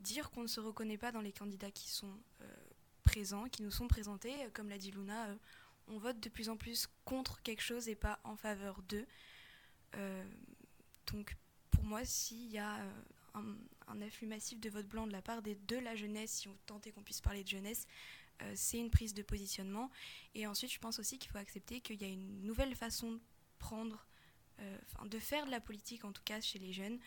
dire 0.00 0.30
qu'on 0.30 0.42
ne 0.42 0.46
se 0.46 0.60
reconnaît 0.60 0.98
pas 0.98 1.12
dans 1.12 1.20
les 1.20 1.32
candidats 1.32 1.70
qui 1.70 1.88
sont 1.88 2.18
euh, 2.40 2.46
présents, 3.02 3.48
qui 3.48 3.62
nous 3.62 3.70
sont 3.70 3.88
présentés. 3.88 4.34
Comme 4.52 4.68
l'a 4.68 4.78
dit 4.78 4.90
Luna, 4.90 5.26
euh, 5.26 5.36
on 5.88 5.98
vote 5.98 6.20
de 6.20 6.28
plus 6.28 6.48
en 6.48 6.56
plus 6.56 6.88
contre 7.04 7.42
quelque 7.42 7.62
chose 7.62 7.88
et 7.88 7.94
pas 7.94 8.20
en 8.24 8.36
faveur 8.36 8.82
d'eux. 8.82 9.06
Euh, 9.96 10.24
donc 11.12 11.36
pour 11.70 11.84
moi, 11.84 12.04
s'il 12.04 12.50
y 12.50 12.58
a 12.58 12.80
un, 13.34 14.02
afflux 14.02 14.26
massif 14.26 14.60
de 14.60 14.70
vote 14.70 14.86
blanc 14.86 15.06
de 15.06 15.12
la 15.12 15.22
part 15.22 15.42
des, 15.42 15.54
de 15.54 15.76
la 15.76 15.96
jeunesse, 15.96 16.30
si 16.30 16.48
on 16.48 16.56
tentait 16.66 16.92
qu'on 16.92 17.02
puisse 17.02 17.20
parler 17.20 17.42
de 17.42 17.48
jeunesse, 17.48 17.86
c'est 18.54 18.78
une 18.78 18.90
prise 18.90 19.12
de 19.12 19.22
positionnement. 19.22 19.90
Et 20.34 20.46
ensuite, 20.46 20.72
je 20.72 20.78
pense 20.78 20.98
aussi 20.98 21.18
qu'il 21.18 21.30
faut 21.30 21.36
accepter 21.36 21.80
qu'il 21.82 22.00
y 22.00 22.04
a 22.04 22.08
une 22.08 22.42
nouvelle 22.42 22.74
façon 22.74 23.12
de 23.12 23.20
prendre, 23.58 24.06
de 25.04 25.18
faire 25.18 25.44
de 25.44 25.50
la 25.50 25.60
politique, 25.60 26.06
en 26.06 26.12
tout 26.12 26.22
cas 26.24 26.40
chez 26.40 26.58
les 26.58 26.72
jeunes, 26.72 26.98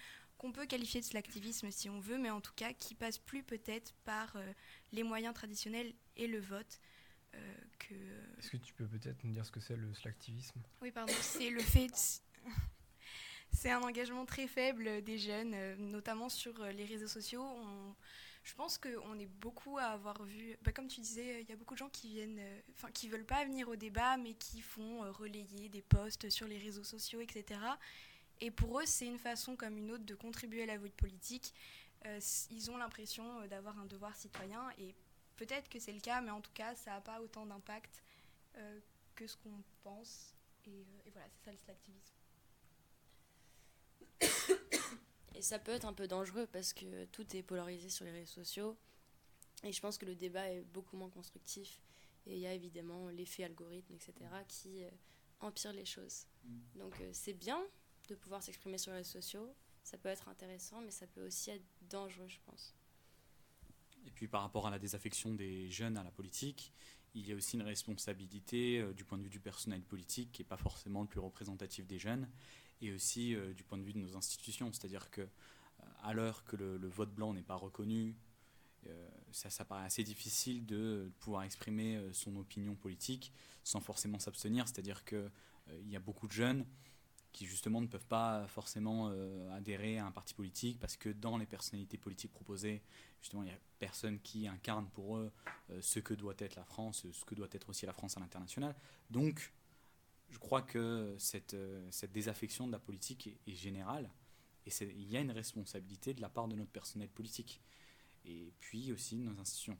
qu'on 0.43 0.51
peut 0.51 0.65
qualifier 0.65 0.99
de 0.99 1.07
l'activisme 1.13 1.71
si 1.71 1.89
on 1.89 2.01
veut, 2.01 2.17
mais 2.17 2.29
en 2.29 2.41
tout 2.41 2.51
cas 2.53 2.73
qui 2.73 2.95
passe 2.95 3.17
plus 3.17 3.43
peut-être 3.43 3.93
par 4.03 4.35
euh, 4.35 4.51
les 4.91 5.03
moyens 5.03 5.33
traditionnels 5.33 5.93
et 6.17 6.27
le 6.27 6.41
vote. 6.41 6.81
Euh, 7.33 7.55
que... 7.79 7.93
Est-ce 8.39 8.49
que 8.49 8.57
tu 8.57 8.73
peux 8.73 8.85
peut-être 8.85 9.23
nous 9.23 9.31
dire 9.31 9.45
ce 9.45 9.51
que 9.51 9.61
c'est 9.61 9.77
le 9.77 9.93
slacktivisme? 9.93 10.61
Oui, 10.81 10.91
pardon, 10.91 11.13
c'est 11.21 11.49
le 11.49 11.61
fait... 11.61 12.21
c'est 13.53 13.71
un 13.71 13.79
engagement 13.83 14.25
très 14.25 14.47
faible 14.47 15.01
des 15.03 15.17
jeunes, 15.17 15.53
euh, 15.53 15.77
notamment 15.77 16.27
sur 16.27 16.61
les 16.65 16.83
réseaux 16.83 17.07
sociaux. 17.07 17.47
Je 18.43 18.53
pense 18.55 18.77
qu'on 18.77 19.17
est 19.17 19.29
beaucoup 19.39 19.77
à 19.77 19.83
avoir 19.83 20.23
vu, 20.25 20.57
bah, 20.61 20.73
comme 20.73 20.89
tu 20.89 20.99
disais, 20.99 21.41
il 21.41 21.49
y 21.49 21.53
a 21.53 21.55
beaucoup 21.55 21.75
de 21.75 21.79
gens 21.79 21.89
qui 21.89 22.09
viennent, 22.09 22.41
enfin 22.75 22.91
qui 22.91 23.07
veulent 23.07 23.25
pas 23.25 23.45
venir 23.45 23.69
au 23.69 23.77
débat, 23.77 24.17
mais 24.17 24.33
qui 24.33 24.59
font 24.59 25.09
relayer 25.13 25.69
des 25.69 25.81
posts 25.81 26.29
sur 26.29 26.49
les 26.49 26.57
réseaux 26.57 26.83
sociaux, 26.83 27.21
etc. 27.21 27.61
Et 28.43 28.51
pour 28.51 28.77
eux, 28.77 28.85
c'est 28.85 29.05
une 29.05 29.17
façon 29.17 29.55
comme 29.55 29.77
une 29.77 29.89
autre 29.89 30.03
de 30.03 30.15
contribuer 30.15 30.63
à 30.63 30.65
la 30.65 30.77
vie 30.77 30.89
politique. 30.89 31.53
Euh, 32.05 32.19
ils 32.51 32.69
ont 32.69 32.75
l'impression 32.75 33.39
euh, 33.39 33.47
d'avoir 33.47 33.79
un 33.79 33.85
devoir 33.85 34.13
citoyen 34.17 34.69
et 34.77 34.93
peut-être 35.37 35.69
que 35.69 35.79
c'est 35.79 35.93
le 35.93 36.01
cas, 36.01 36.19
mais 36.19 36.29
en 36.29 36.41
tout 36.41 36.51
cas, 36.53 36.75
ça 36.75 36.91
n'a 36.91 36.99
pas 36.99 37.21
autant 37.21 37.45
d'impact 37.45 38.03
euh, 38.57 38.79
que 39.15 39.27
ce 39.27 39.37
qu'on 39.37 39.63
pense. 39.81 40.35
Et, 40.65 40.85
voilà, 41.13 41.25
c'est 41.29 41.45
ça 41.45 41.51
le 41.53 41.57
slactivisme. 41.57 42.15
Et 45.35 45.41
ça 45.41 45.57
peut 45.57 45.71
être 45.71 45.85
un 45.85 45.93
peu 45.93 46.09
dangereux 46.09 46.45
parce 46.47 46.73
que 46.73 47.05
tout 47.05 47.37
est 47.37 47.43
polarisé 47.43 47.87
sur 47.87 48.03
les 48.03 48.11
réseaux 48.11 48.43
sociaux. 48.43 48.77
Et 49.63 49.71
je 49.71 49.79
pense 49.79 49.97
que 49.97 50.05
le 50.05 50.15
débat 50.15 50.51
est 50.51 50.63
beaucoup 50.63 50.97
moins 50.97 51.09
constructif. 51.09 51.81
Et 52.25 52.33
il 52.33 52.39
y 52.39 52.45
a 52.45 52.53
évidemment 52.53 53.07
l'effet 53.07 53.45
algorithme, 53.45 53.93
etc., 53.93 54.13
qui 54.49 54.83
empire 55.39 55.71
les 55.71 55.85
choses. 55.85 56.25
Mm. 56.43 56.79
Donc 56.79 57.01
c'est 57.13 57.33
bien, 57.33 57.65
de 58.09 58.15
pouvoir 58.15 58.43
s'exprimer 58.43 58.77
sur 58.77 58.91
les 58.91 58.99
réseaux 58.99 59.21
sociaux. 59.21 59.55
Ça 59.83 59.97
peut 59.97 60.09
être 60.09 60.27
intéressant, 60.29 60.81
mais 60.81 60.91
ça 60.91 61.07
peut 61.07 61.25
aussi 61.25 61.51
être 61.51 61.65
dangereux, 61.89 62.27
je 62.27 62.39
pense. 62.45 62.73
Et 64.05 64.11
puis 64.11 64.27
par 64.27 64.41
rapport 64.41 64.67
à 64.67 64.69
la 64.69 64.79
désaffection 64.79 65.33
des 65.33 65.69
jeunes 65.69 65.97
à 65.97 66.03
la 66.03 66.11
politique, 66.11 66.73
il 67.15 67.27
y 67.27 67.31
a 67.31 67.35
aussi 67.35 67.57
une 67.57 67.63
responsabilité 67.63 68.79
euh, 68.79 68.93
du 68.93 69.03
point 69.03 69.17
de 69.17 69.23
vue 69.23 69.29
du 69.29 69.39
personnel 69.39 69.81
politique 69.81 70.31
qui 70.31 70.41
n'est 70.41 70.47
pas 70.47 70.57
forcément 70.57 71.01
le 71.01 71.07
plus 71.07 71.19
représentatif 71.19 71.85
des 71.85 71.99
jeunes, 71.99 72.27
et 72.81 72.91
aussi 72.91 73.35
euh, 73.35 73.53
du 73.53 73.63
point 73.63 73.77
de 73.77 73.83
vue 73.83 73.93
de 73.93 73.99
nos 73.99 74.15
institutions. 74.15 74.71
C'est-à-dire 74.73 75.09
que 75.09 75.21
euh, 75.21 75.27
à 76.01 76.13
l'heure 76.13 76.43
que 76.43 76.55
le, 76.55 76.87
vote 76.87 77.13
blanc 77.13 77.33
n'est 77.33 77.43
pas 77.43 77.55
reconnu, 77.55 78.15
ça, 79.31 79.63
paraît 79.63 79.85
assez 79.85 80.03
difficile 80.03 80.65
de 80.65 81.09
pouvoir 81.19 81.43
exprimer 81.43 82.01
son 82.11 82.35
opinion 82.35 82.75
politique 82.75 83.31
sans 83.63 83.79
forcément 83.79 84.19
s'abstenir. 84.19 84.67
C'est-à-dire 84.67 85.05
qu'il 85.05 85.31
il 85.79 85.89
y 85.89 85.95
a 85.95 86.01
beaucoup 86.01 86.27
de 86.27 86.33
jeunes 86.33 86.65
qui 87.33 87.47
justement 87.47 87.81
ne 87.81 87.87
peuvent 87.87 88.05
pas 88.05 88.47
forcément 88.47 89.09
euh, 89.09 89.51
adhérer 89.57 89.97
à 89.97 90.05
un 90.05 90.11
parti 90.11 90.35
politique 90.35 90.79
parce 90.79 90.95
que 90.95 91.09
dans 91.09 91.37
les 91.37 91.47
personnalités 91.47 91.97
politiques 91.97 92.31
proposées, 92.31 92.81
justement, 93.19 93.41
il 93.41 93.47
n'y 93.47 93.51
a 93.51 93.59
personne 93.79 94.19
qui 94.19 94.47
incarne 94.47 94.87
pour 94.89 95.17
eux 95.17 95.31
euh, 95.71 95.81
ce 95.81 95.99
que 95.99 96.13
doit 96.13 96.35
être 96.37 96.55
la 96.55 96.63
France, 96.63 97.07
ce 97.11 97.25
que 97.25 97.33
doit 97.33 97.49
être 97.51 97.69
aussi 97.69 97.87
la 97.87 97.93
France 97.93 98.15
à 98.17 98.19
l'international. 98.19 98.75
Donc, 99.09 99.51
je 100.29 100.37
crois 100.37 100.61
que 100.61 101.15
cette, 101.17 101.55
euh, 101.55 101.85
cette 101.91 102.11
désaffection 102.11 102.67
de 102.67 102.71
la 102.71 102.79
politique 102.79 103.27
est, 103.47 103.55
générale 103.55 104.09
et 104.65 104.71
il 104.83 105.09
y 105.09 105.17
a 105.17 105.19
une 105.19 105.31
responsabilité 105.31 106.13
de 106.13 106.21
la 106.21 106.29
part 106.29 106.47
de 106.47 106.55
notre 106.55 106.71
personnel 106.71 107.09
politique 107.09 107.61
et 108.25 108.53
puis 108.59 108.93
aussi 108.93 109.17
de 109.17 109.23
nos 109.23 109.37
institutions 109.39 109.77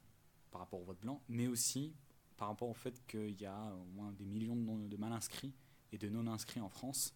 par 0.50 0.60
rapport 0.60 0.80
au 0.80 0.84
vote 0.84 1.00
blanc, 1.00 1.22
mais 1.28 1.46
aussi 1.46 1.94
par 2.36 2.48
rapport 2.48 2.68
au 2.68 2.74
fait 2.74 3.00
qu'il 3.06 3.40
y 3.40 3.46
a 3.46 3.74
au 3.74 3.86
moins 3.86 4.12
des 4.12 4.26
millions 4.26 4.56
de, 4.56 4.88
de 4.88 4.96
mal 4.96 5.12
inscrits 5.12 5.54
et 5.92 5.98
de 5.98 6.08
non 6.08 6.26
inscrits 6.26 6.60
en 6.60 6.68
France 6.68 7.14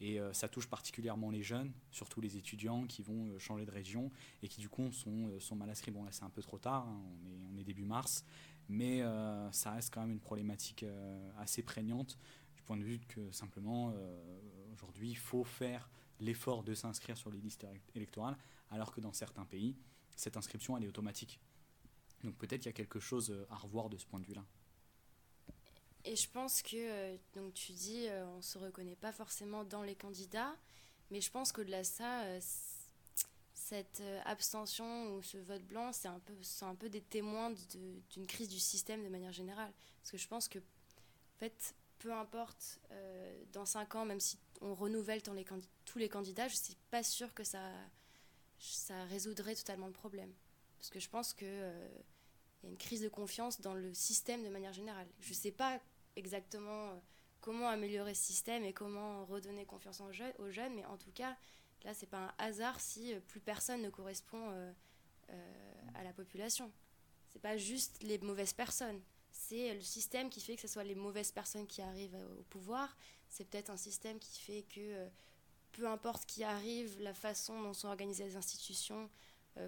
et 0.00 0.20
euh, 0.20 0.32
ça 0.32 0.48
touche 0.48 0.68
particulièrement 0.68 1.30
les 1.30 1.42
jeunes, 1.42 1.72
surtout 1.90 2.20
les 2.20 2.36
étudiants 2.36 2.86
qui 2.86 3.02
vont 3.02 3.30
euh, 3.30 3.38
changer 3.38 3.66
de 3.66 3.70
région 3.70 4.10
et 4.42 4.48
qui 4.48 4.60
du 4.60 4.68
coup 4.68 4.90
sont, 4.92 5.28
euh, 5.28 5.40
sont 5.40 5.56
mal 5.56 5.68
inscrits. 5.70 5.90
Bon 5.90 6.04
là 6.04 6.12
c'est 6.12 6.24
un 6.24 6.30
peu 6.30 6.42
trop 6.42 6.58
tard, 6.58 6.86
hein, 6.86 7.00
on, 7.52 7.58
est, 7.58 7.64
début 7.64 7.84
mars, 7.84 8.24
mais 8.68 9.02
ça 9.52 9.72
reste 9.72 9.92
quand 9.92 10.00
même 10.00 10.12
une 10.12 10.20
problématique 10.20 10.84
assez 11.38 11.62
prégnante 11.62 12.18
du 12.54 12.62
point 12.62 12.76
de 12.76 12.82
vue 12.82 13.00
que 13.00 13.30
simplement 13.32 13.92
aujourd'hui 14.72 15.10
il 15.10 15.16
faut 15.16 15.44
faire 15.44 15.90
l'effort 16.20 16.62
de 16.62 16.72
s'inscrire 16.72 17.16
sur 17.16 17.30
les 17.30 17.40
listes 17.40 17.66
électorales 17.94 18.36
alors 18.70 18.92
que 18.92 19.00
dans 19.00 19.12
certains 19.12 19.44
pays 19.44 19.74
cette 20.16 20.36
inscription 20.36 20.76
elle 20.76 20.84
est 20.84 20.88
automatique. 20.88 21.40
Donc 22.24 22.36
peut-être 22.36 22.60
qu'il 22.60 22.68
y 22.68 22.74
a 22.74 22.76
quelque 22.76 23.00
chose 23.00 23.34
à 23.50 23.56
revoir 23.56 23.90
de 23.90 23.98
ce 23.98 24.06
point 24.06 24.20
de 24.20 24.26
vue-là. 24.26 24.44
Et 26.08 26.16
je 26.16 26.26
pense 26.30 26.62
que, 26.62 26.70
euh, 26.74 27.16
donc 27.34 27.52
tu 27.52 27.72
dis, 27.72 28.08
euh, 28.08 28.24
on 28.28 28.38
ne 28.38 28.42
se 28.42 28.56
reconnaît 28.56 28.96
pas 28.96 29.12
forcément 29.12 29.62
dans 29.62 29.82
les 29.82 29.94
candidats, 29.94 30.56
mais 31.10 31.20
je 31.20 31.30
pense 31.30 31.52
qu'au-delà 31.52 31.80
de 31.80 31.86
ça, 31.86 32.22
euh, 32.22 32.40
cette 33.52 34.02
abstention 34.24 35.12
ou 35.14 35.22
ce 35.22 35.36
vote 35.36 35.64
blanc, 35.64 35.92
c'est 35.92 36.08
un, 36.08 36.18
peu, 36.20 36.32
un 36.62 36.74
peu 36.74 36.88
des 36.88 37.02
témoins 37.02 37.52
d'une 38.10 38.26
crise 38.26 38.48
du 38.48 38.58
système 38.58 39.04
de 39.04 39.10
manière 39.10 39.32
générale. 39.32 39.70
Parce 40.00 40.12
que 40.12 40.16
je 40.16 40.26
pense 40.26 40.48
que, 40.48 40.58
en 40.58 41.38
fait, 41.40 41.74
peu 41.98 42.10
importe, 42.14 42.80
dans 43.52 43.66
cinq 43.66 43.94
ans, 43.94 44.06
même 44.06 44.20
si 44.20 44.38
on 44.62 44.74
renouvelle 44.74 45.20
tous 45.20 45.98
les 45.98 46.08
candidats, 46.08 46.48
je 46.48 46.54
ne 46.54 46.58
suis 46.58 46.76
pas 46.90 47.02
sûre 47.02 47.34
que 47.34 47.44
ça, 47.44 47.60
ça 48.58 49.04
résoudrait 49.04 49.56
totalement 49.56 49.88
le 49.88 49.92
problème. 49.92 50.32
Parce 50.78 50.88
que 50.88 51.00
je 51.00 51.08
pense 51.10 51.34
que 51.34 51.44
il 51.44 52.66
y 52.66 52.68
a 52.68 52.70
une 52.70 52.78
crise 52.78 53.02
de 53.02 53.10
confiance 53.10 53.60
dans 53.60 53.74
le 53.74 53.92
système 53.92 54.42
de 54.42 54.48
manière 54.48 54.72
générale. 54.72 55.08
Je 55.20 55.30
ne 55.30 55.34
sais 55.34 55.52
pas 55.52 55.78
exactement 56.18 56.90
euh, 56.90 56.96
comment 57.40 57.68
améliorer 57.68 58.14
ce 58.14 58.22
système 58.22 58.64
et 58.64 58.72
comment 58.72 59.24
redonner 59.26 59.64
confiance 59.64 60.00
aux 60.00 60.50
jeunes, 60.50 60.74
mais 60.74 60.84
en 60.86 60.98
tout 60.98 61.12
cas, 61.12 61.36
là, 61.84 61.94
c'est 61.94 62.06
pas 62.06 62.18
un 62.18 62.34
hasard 62.38 62.80
si 62.80 63.14
euh, 63.14 63.20
plus 63.20 63.40
personne 63.40 63.82
ne 63.82 63.90
correspond 63.90 64.50
euh, 64.50 64.72
à 65.94 66.04
la 66.04 66.12
population. 66.12 66.70
C'est 67.28 67.40
pas 67.40 67.56
juste 67.56 68.02
les 68.02 68.18
mauvaises 68.18 68.52
personnes, 68.52 69.00
c'est 69.30 69.74
le 69.74 69.80
système 69.80 70.30
qui 70.30 70.40
fait 70.40 70.56
que 70.56 70.62
ce 70.62 70.68
soit 70.68 70.84
les 70.84 70.94
mauvaises 70.94 71.30
personnes 71.30 71.66
qui 71.66 71.82
arrivent 71.82 72.16
au 72.38 72.42
pouvoir. 72.44 72.96
C'est 73.28 73.44
peut-être 73.44 73.70
un 73.70 73.76
système 73.76 74.18
qui 74.18 74.40
fait 74.40 74.62
que 74.62 75.06
peu 75.72 75.86
importe 75.86 76.24
qui 76.24 76.42
arrive, 76.44 76.98
la 77.00 77.12
façon 77.12 77.62
dont 77.62 77.74
sont 77.74 77.88
organisées 77.88 78.24
les 78.24 78.36
institutions, 78.36 79.10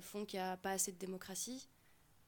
font 0.01 0.25
qu'il 0.25 0.41
n'y 0.41 0.47
a 0.47 0.57
pas 0.57 0.71
assez 0.71 0.93
de 0.93 0.97
démocratie 0.97 1.69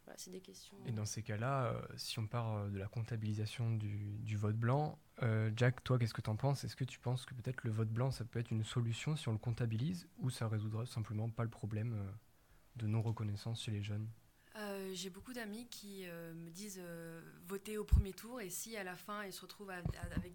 voilà, 0.04 0.18
c'est 0.18 0.30
des 0.30 0.40
questions. 0.40 0.76
Et 0.86 0.92
dans 0.92 1.04
ces 1.04 1.22
cas-là, 1.22 1.80
si 1.96 2.18
on 2.18 2.26
part 2.26 2.68
de 2.68 2.78
la 2.78 2.88
comptabilisation 2.88 3.70
du, 3.70 4.18
du 4.18 4.36
vote 4.36 4.56
blanc, 4.56 4.98
Jack, 5.56 5.84
toi, 5.84 5.98
qu'est-ce 5.98 6.14
que 6.14 6.22
tu 6.22 6.30
en 6.30 6.36
penses? 6.36 6.64
Est-ce 6.64 6.74
que 6.74 6.84
tu 6.84 6.98
penses 6.98 7.24
que 7.24 7.34
peut-être 7.34 7.62
le 7.62 7.70
vote 7.70 7.90
blanc, 7.90 8.10
ça 8.10 8.24
peut 8.24 8.40
être 8.40 8.50
une 8.50 8.64
solution 8.64 9.14
si 9.14 9.28
on 9.28 9.32
le 9.32 9.38
comptabilise 9.38 10.08
ou 10.18 10.30
ça 10.30 10.48
résoudra 10.48 10.86
simplement 10.86 11.30
pas 11.30 11.44
le 11.44 11.50
problème 11.50 11.96
de 12.76 12.86
non-reconnaissance 12.86 13.62
chez 13.62 13.70
les 13.70 13.82
jeunes? 13.82 14.08
Euh, 14.56 14.90
j'ai 14.92 15.08
beaucoup 15.08 15.32
d'amis 15.32 15.66
qui 15.68 16.04
euh, 16.06 16.34
me 16.34 16.50
disent 16.50 16.80
euh, 16.82 17.22
voter 17.46 17.78
au 17.78 17.84
premier 17.84 18.12
tour 18.12 18.40
et 18.40 18.50
si 18.50 18.76
à 18.76 18.84
la 18.84 18.96
fin 18.96 19.24
ils 19.24 19.32
se 19.32 19.40
retrouvent 19.40 19.70
avec, 19.70 20.34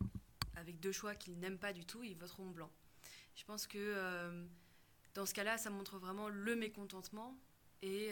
avec 0.56 0.80
deux 0.80 0.92
choix 0.92 1.14
qu'ils 1.14 1.38
n'aiment 1.38 1.60
pas 1.60 1.74
du 1.74 1.86
tout, 1.86 2.04
ils 2.04 2.18
voteront 2.18 2.50
blanc. 2.50 2.72
Je 3.36 3.46
pense 3.46 3.68
que 3.68 4.48
dans 5.14 5.28
ce 5.28 5.34
cas-là, 5.36 5.60
ça 5.60 5.70
montre 5.70 6.00
vraiment 6.00 6.28
le 6.28 6.56
mécontentement 6.56 7.38
et, 7.84 8.12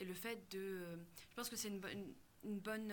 et 0.00 0.04
le 0.04 0.14
fait 0.14 0.50
de. 0.50 0.98
je 1.30 1.34
pense 1.36 1.48
que 1.48 1.56
c'est 1.56 1.68
une, 1.68 1.80
bonne. 1.80 2.92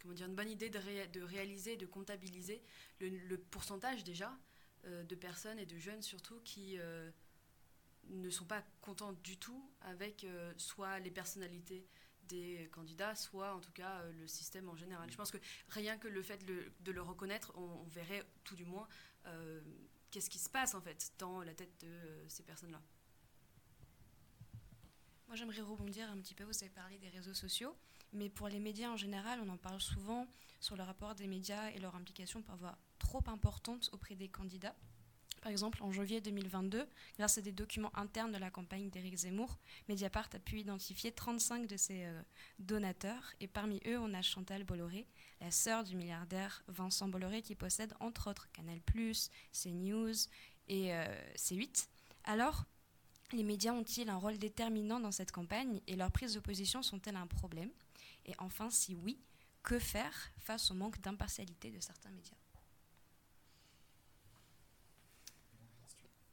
comment 0.00 0.14
dire, 0.14 0.26
une 0.26 0.34
bonne 0.34 0.50
idée 0.50 0.70
de, 0.70 0.78
de 1.12 1.22
réaliser, 1.22 1.76
de 1.76 1.86
comptabiliser 1.86 2.62
le, 3.00 3.08
le 3.08 3.38
pourcentage 3.38 4.04
déjà 4.04 4.36
de 4.84 5.14
personnes 5.16 5.58
et 5.58 5.66
de 5.66 5.76
jeunes 5.78 6.02
surtout 6.02 6.38
qui 6.44 6.78
ne 8.10 8.30
sont 8.30 8.44
pas 8.44 8.62
contents 8.80 9.12
du 9.12 9.36
tout 9.36 9.70
avec 9.82 10.24
euh, 10.24 10.52
soit 10.56 10.98
les 11.00 11.10
personnalités 11.10 11.86
des 12.28 12.68
candidats, 12.72 13.14
soit 13.14 13.54
en 13.54 13.60
tout 13.60 13.72
cas 13.72 14.00
euh, 14.00 14.12
le 14.12 14.26
système 14.26 14.68
en 14.68 14.76
général. 14.76 15.10
Je 15.10 15.16
pense 15.16 15.30
que 15.30 15.38
rien 15.68 15.96
que 15.96 16.08
le 16.08 16.22
fait 16.22 16.44
de 16.44 16.92
le, 16.92 17.02
reconnaître, 17.02 17.52
on, 17.56 17.84
verrait 17.84 18.26
tout 18.44 18.56
du 18.56 18.64
moins 18.64 18.88
euh, 19.26 19.60
qu'est-ce 20.10 20.30
qui 20.30 20.38
se 20.38 20.50
passe 20.50 20.74
en 20.74 20.80
fait 20.80 21.12
dans 21.18 21.42
la 21.42 21.54
tête 21.54 21.72
de 21.80 22.24
ces 22.28 22.42
personnes-là. 22.42 22.82
Moi 25.28 25.36
j'aimerais 25.36 25.60
rebondir 25.60 26.08
un 26.10 26.18
petit 26.18 26.34
peu, 26.34 26.44
vous 26.44 26.56
avez 26.62 26.70
parlé 26.70 26.98
des 26.98 27.08
réseaux 27.08 27.34
sociaux, 27.34 27.74
mais 28.12 28.28
pour 28.28 28.48
les 28.48 28.60
médias 28.60 28.90
en 28.90 28.96
général, 28.96 29.40
on 29.44 29.48
en 29.48 29.56
parle 29.56 29.80
souvent 29.80 30.26
sur 30.60 30.76
le 30.76 30.84
rapport 30.84 31.14
des 31.14 31.26
médias 31.26 31.70
et 31.70 31.78
leur 31.78 31.96
implication 31.96 32.42
parfois 32.42 32.78
trop 32.98 33.22
importante 33.26 33.90
auprès 33.92 34.14
des 34.14 34.28
candidats. 34.28 34.74
Par 35.42 35.52
exemple, 35.52 35.82
en 35.82 35.92
janvier 35.92 36.20
2022, 36.20 36.88
grâce 37.18 37.38
à 37.38 37.40
des 37.40 37.52
documents 37.52 37.96
internes 37.96 38.32
de 38.32 38.38
la 38.38 38.50
campagne 38.50 38.90
d'Éric 38.90 39.16
Zemmour, 39.16 39.58
Mediapart 39.88 40.28
a 40.32 40.38
pu 40.38 40.58
identifier 40.58 41.12
35 41.12 41.68
de 41.68 41.76
ses 41.76 42.04
euh, 42.04 42.22
donateurs. 42.58 43.32
Et 43.40 43.46
parmi 43.46 43.80
eux, 43.86 43.98
on 43.98 44.12
a 44.12 44.22
Chantal 44.22 44.64
Bolloré, 44.64 45.06
la 45.40 45.52
sœur 45.52 45.84
du 45.84 45.94
milliardaire 45.94 46.64
Vincent 46.66 47.06
Bolloré, 47.06 47.42
qui 47.42 47.54
possède 47.54 47.94
entre 48.00 48.28
autres 48.28 48.50
Canal, 48.50 48.80
CNews 49.52 50.14
et 50.68 50.92
euh, 50.92 51.04
C8. 51.36 51.86
Alors, 52.24 52.64
les 53.32 53.42
médias 53.42 53.72
ont-ils 53.72 54.08
un 54.08 54.16
rôle 54.16 54.38
déterminant 54.38 55.00
dans 55.00 55.12
cette 55.12 55.32
campagne 55.32 55.80
et 55.86 55.96
leurs 55.96 56.12
prises 56.12 56.34
de 56.34 56.40
position 56.40 56.82
sont-elles 56.82 57.16
un 57.16 57.26
problème? 57.26 57.70
Et 58.26 58.34
enfin, 58.38 58.70
si 58.70 58.94
oui, 58.94 59.18
que 59.62 59.78
faire 59.78 60.32
face 60.38 60.70
au 60.70 60.74
manque 60.74 61.00
d'impartialité 61.00 61.70
de 61.70 61.80
certains 61.80 62.10
médias? 62.10 62.36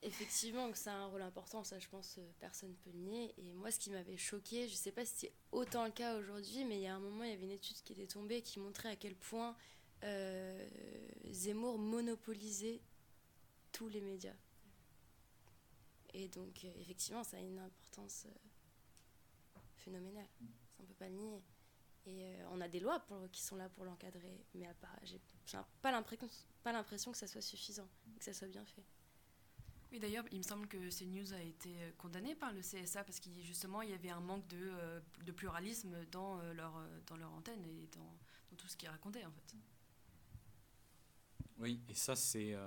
Effectivement 0.05 0.69
que 0.69 0.77
ça 0.77 0.93
a 0.93 0.97
un 0.97 1.05
rôle 1.05 1.21
important, 1.21 1.63
ça 1.63 1.79
je 1.79 1.87
pense 1.87 2.17
euh, 2.17 2.31
personne 2.41 2.69
ne 2.71 2.75
peut 2.75 2.91
le 2.93 2.99
nier. 2.99 3.33
Et 3.37 3.53
moi 3.53 3.71
ce 3.71 3.79
qui 3.79 3.89
m'avait 3.89 4.17
choqué, 4.17 4.67
je 4.67 4.73
ne 4.73 4.77
sais 4.77 4.91
pas 4.91 5.05
si 5.05 5.13
c'est 5.15 5.31
autant 5.53 5.85
le 5.85 5.91
cas 5.91 6.17
aujourd'hui, 6.17 6.65
mais 6.65 6.75
il 6.75 6.81
y 6.81 6.87
a 6.87 6.95
un 6.95 6.99
moment 6.99 7.23
il 7.23 7.29
y 7.29 7.33
avait 7.33 7.45
une 7.45 7.51
étude 7.51 7.77
qui 7.83 7.93
était 7.93 8.07
tombée 8.07 8.41
qui 8.41 8.59
montrait 8.59 8.89
à 8.89 8.95
quel 8.97 9.15
point 9.15 9.55
euh, 10.03 10.67
Zemmour 11.31 11.79
monopolisait 11.79 12.81
tous 13.71 13.87
les 13.87 14.01
médias. 14.01 14.35
Et 16.13 16.27
donc 16.27 16.63
euh, 16.63 16.71
effectivement 16.79 17.23
ça 17.23 17.37
a 17.37 17.39
une 17.39 17.59
importance 17.59 18.27
phénoménale, 19.77 20.27
ça 20.39 20.79
on 20.79 20.83
ne 20.83 20.87
peut 20.87 20.93
pas 20.93 21.09
le 21.09 21.15
nier. 21.15 21.41
Et 22.05 22.35
on 22.51 22.59
a 22.59 22.67
des 22.67 22.81
lois 22.81 22.99
pour, 22.99 23.29
qui 23.31 23.41
sont 23.41 23.55
là 23.55 23.69
pour 23.69 23.85
l'encadrer, 23.85 24.45
mais 24.53 24.67
j'ai 25.03 25.21
pas 25.81 25.91
l'impression 25.91 27.11
que 27.13 27.17
ça 27.17 27.27
soit 27.27 27.41
suffisant, 27.41 27.87
que 28.19 28.25
ça 28.25 28.33
soit 28.33 28.49
bien 28.49 28.65
fait. 28.65 28.83
Oui, 29.93 29.99
d'ailleurs, 29.99 30.25
il 30.31 30.39
me 30.39 30.43
semble 30.43 30.67
que 30.67 30.89
CNews 30.89 31.33
a 31.33 31.41
été 31.43 31.69
euh, 31.77 31.91
condamné 31.99 32.33
par 32.33 32.51
le 32.51 32.61
CSA 32.61 33.03
parce 33.03 33.19
qu'il 33.19 33.39
justement 33.43 33.83
il 33.83 33.91
y 33.91 33.93
avait 33.93 34.09
un 34.09 34.19
manque 34.19 34.47
de, 34.47 34.57
euh, 34.59 34.99
de 35.23 35.31
pluralisme 35.31 36.03
dans 36.11 36.39
euh, 36.39 36.53
leur, 36.53 36.73
dans 37.05 37.15
leur 37.15 37.31
antenne 37.31 37.63
et 37.63 37.87
dans, 37.95 38.01
dans 38.01 38.57
tout 38.57 38.67
ce 38.67 38.75
qu'ils 38.75 38.89
racontaient 38.89 39.23
en 39.23 39.29
fait. 39.29 39.55
Oui, 41.59 41.79
et 41.87 41.93
ça 41.93 42.15
c'est 42.15 42.57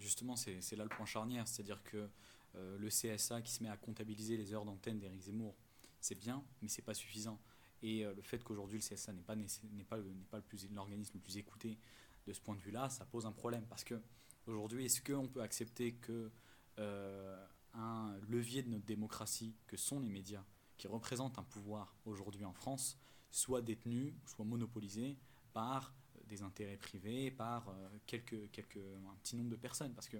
justement 0.00 0.34
c'est 0.34 0.74
là 0.74 0.82
le 0.82 0.90
point 0.90 1.06
charnière, 1.06 1.46
c'est-à-dire 1.46 1.80
que 1.84 2.10
le 2.54 2.88
CSA 2.88 3.40
qui 3.42 3.50
se 3.50 3.62
met 3.62 3.68
à 3.68 3.76
comptabiliser 3.76 4.36
les 4.36 4.52
heures 4.52 4.64
d'antenne 4.64 4.98
d'Éric 4.98 5.22
Zemmour, 5.22 5.56
c'est 6.00 6.14
bien, 6.14 6.44
mais 6.60 6.68
c'est 6.68 6.82
pas 6.82 6.94
suffisant. 6.94 7.40
Et 7.82 8.04
le 8.04 8.22
fait 8.22 8.42
qu'aujourd'hui 8.44 8.78
le 8.78 8.82
CSA 8.82 9.12
n'est 9.12 9.22
pas 9.22 9.34
n'est 9.36 9.46
pas 9.84 9.98
pas 10.30 10.36
le 10.36 10.42
plus 10.42 10.68
l'organisme 10.70 11.12
le 11.14 11.20
plus 11.20 11.38
écouté 11.38 11.78
de 12.26 12.32
ce 12.32 12.40
point 12.40 12.54
de 12.54 12.60
vue-là, 12.60 12.88
ça 12.88 13.04
pose 13.04 13.26
un 13.26 13.32
problème 13.32 13.64
parce 13.68 13.84
que 13.84 14.00
aujourd'hui 14.46 14.84
est-ce 14.84 15.00
qu'on 15.00 15.28
peut 15.28 15.42
accepter 15.42 15.94
que 15.94 16.30
euh, 16.78 17.46
un 17.74 18.16
levier 18.28 18.62
de 18.62 18.68
notre 18.68 18.84
démocratie 18.84 19.54
que 19.66 19.76
sont 19.76 20.00
les 20.00 20.08
médias, 20.08 20.44
qui 20.76 20.86
représentent 20.88 21.38
un 21.38 21.44
pouvoir 21.44 21.94
aujourd'hui 22.04 22.44
en 22.44 22.52
France, 22.52 22.98
soit 23.30 23.62
détenu, 23.62 24.14
soit 24.26 24.44
monopolisé 24.44 25.16
par 25.52 25.94
euh, 26.16 26.20
des 26.26 26.42
intérêts 26.42 26.76
privés, 26.76 27.30
par 27.30 27.68
euh, 27.68 27.88
quelques, 28.06 28.50
quelques, 28.50 28.76
un 28.76 29.16
petit 29.22 29.36
nombre 29.36 29.50
de 29.50 29.56
personnes? 29.56 29.94
Parce 29.94 30.08
que 30.08 30.18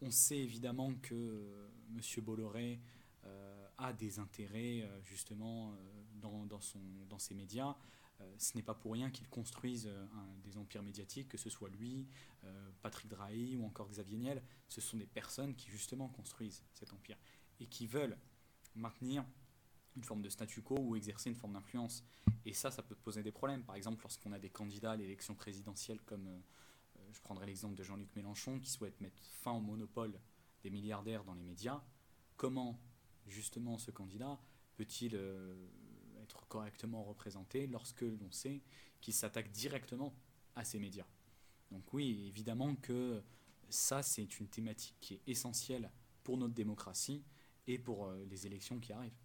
on 0.00 0.10
sait 0.10 0.38
évidemment 0.38 0.94
que 1.02 1.70
M. 1.94 2.24
Bolloré 2.24 2.80
a 3.76 3.92
des 3.92 4.18
intérêts 4.18 4.88
justement 5.04 5.74
dans, 6.14 6.46
dans, 6.46 6.60
son, 6.60 6.80
dans 7.08 7.18
ses 7.18 7.34
médias. 7.34 7.76
Euh, 8.20 8.34
ce 8.38 8.56
n'est 8.56 8.62
pas 8.62 8.74
pour 8.74 8.92
rien 8.92 9.10
qu'ils 9.10 9.28
construisent 9.28 9.86
euh, 9.86 10.06
des 10.42 10.56
empires 10.56 10.82
médiatiques, 10.82 11.28
que 11.28 11.38
ce 11.38 11.50
soit 11.50 11.68
lui, 11.68 12.06
euh, 12.44 12.70
Patrick 12.82 13.08
Drahi 13.08 13.56
ou 13.56 13.64
encore 13.64 13.88
Xavier 13.88 14.18
Niel. 14.18 14.42
Ce 14.68 14.80
sont 14.80 14.96
des 14.96 15.06
personnes 15.06 15.54
qui 15.54 15.70
justement 15.70 16.08
construisent 16.08 16.64
cet 16.72 16.92
empire 16.92 17.16
et 17.60 17.66
qui 17.66 17.86
veulent 17.86 18.16
maintenir 18.74 19.24
une 19.96 20.04
forme 20.04 20.22
de 20.22 20.28
statu 20.28 20.62
quo 20.62 20.76
ou 20.78 20.96
exercer 20.96 21.28
une 21.28 21.36
forme 21.36 21.54
d'influence. 21.54 22.04
Et 22.44 22.52
ça, 22.52 22.70
ça 22.70 22.82
peut 22.82 22.94
poser 22.94 23.22
des 23.22 23.32
problèmes. 23.32 23.62
Par 23.62 23.76
exemple, 23.76 24.02
lorsqu'on 24.02 24.32
a 24.32 24.38
des 24.38 24.50
candidats 24.50 24.92
à 24.92 24.96
l'élection 24.96 25.34
présidentielle, 25.34 26.00
comme 26.02 26.42
je 27.12 27.20
prendrai 27.20 27.46
l'exemple 27.46 27.74
de 27.74 27.82
Jean-Luc 27.82 28.14
Mélenchon, 28.16 28.58
qui 28.60 28.70
souhaite 28.70 29.00
mettre 29.00 29.22
fin 29.22 29.52
au 29.52 29.60
monopole 29.60 30.18
des 30.62 30.70
milliardaires 30.70 31.24
dans 31.24 31.34
les 31.34 31.42
médias, 31.42 31.82
comment 32.36 32.80
justement 33.26 33.78
ce 33.78 33.90
candidat 33.90 34.40
peut-il 34.76 35.18
correctement 36.48 37.04
représenté 37.04 37.66
lorsque 37.66 38.02
l'on 38.02 38.30
sait 38.30 38.62
qu'il 39.00 39.14
s'attaque 39.14 39.50
directement 39.50 40.14
à 40.54 40.64
ces 40.64 40.78
médias? 40.78 41.06
Donc 41.70 41.92
oui, 41.92 42.26
évidemment 42.28 42.74
que 42.76 43.22
ça, 43.68 44.02
c'est 44.02 44.40
une 44.40 44.48
thématique 44.48 44.96
qui 45.00 45.14
est 45.14 45.22
essentielle 45.26 45.90
pour 46.24 46.38
notre 46.38 46.54
démocratie 46.54 47.22
et 47.66 47.78
pour 47.78 48.06
euh, 48.06 48.24
les 48.30 48.46
élections 48.46 48.80
qui 48.80 48.92
arrivent. 48.92 49.18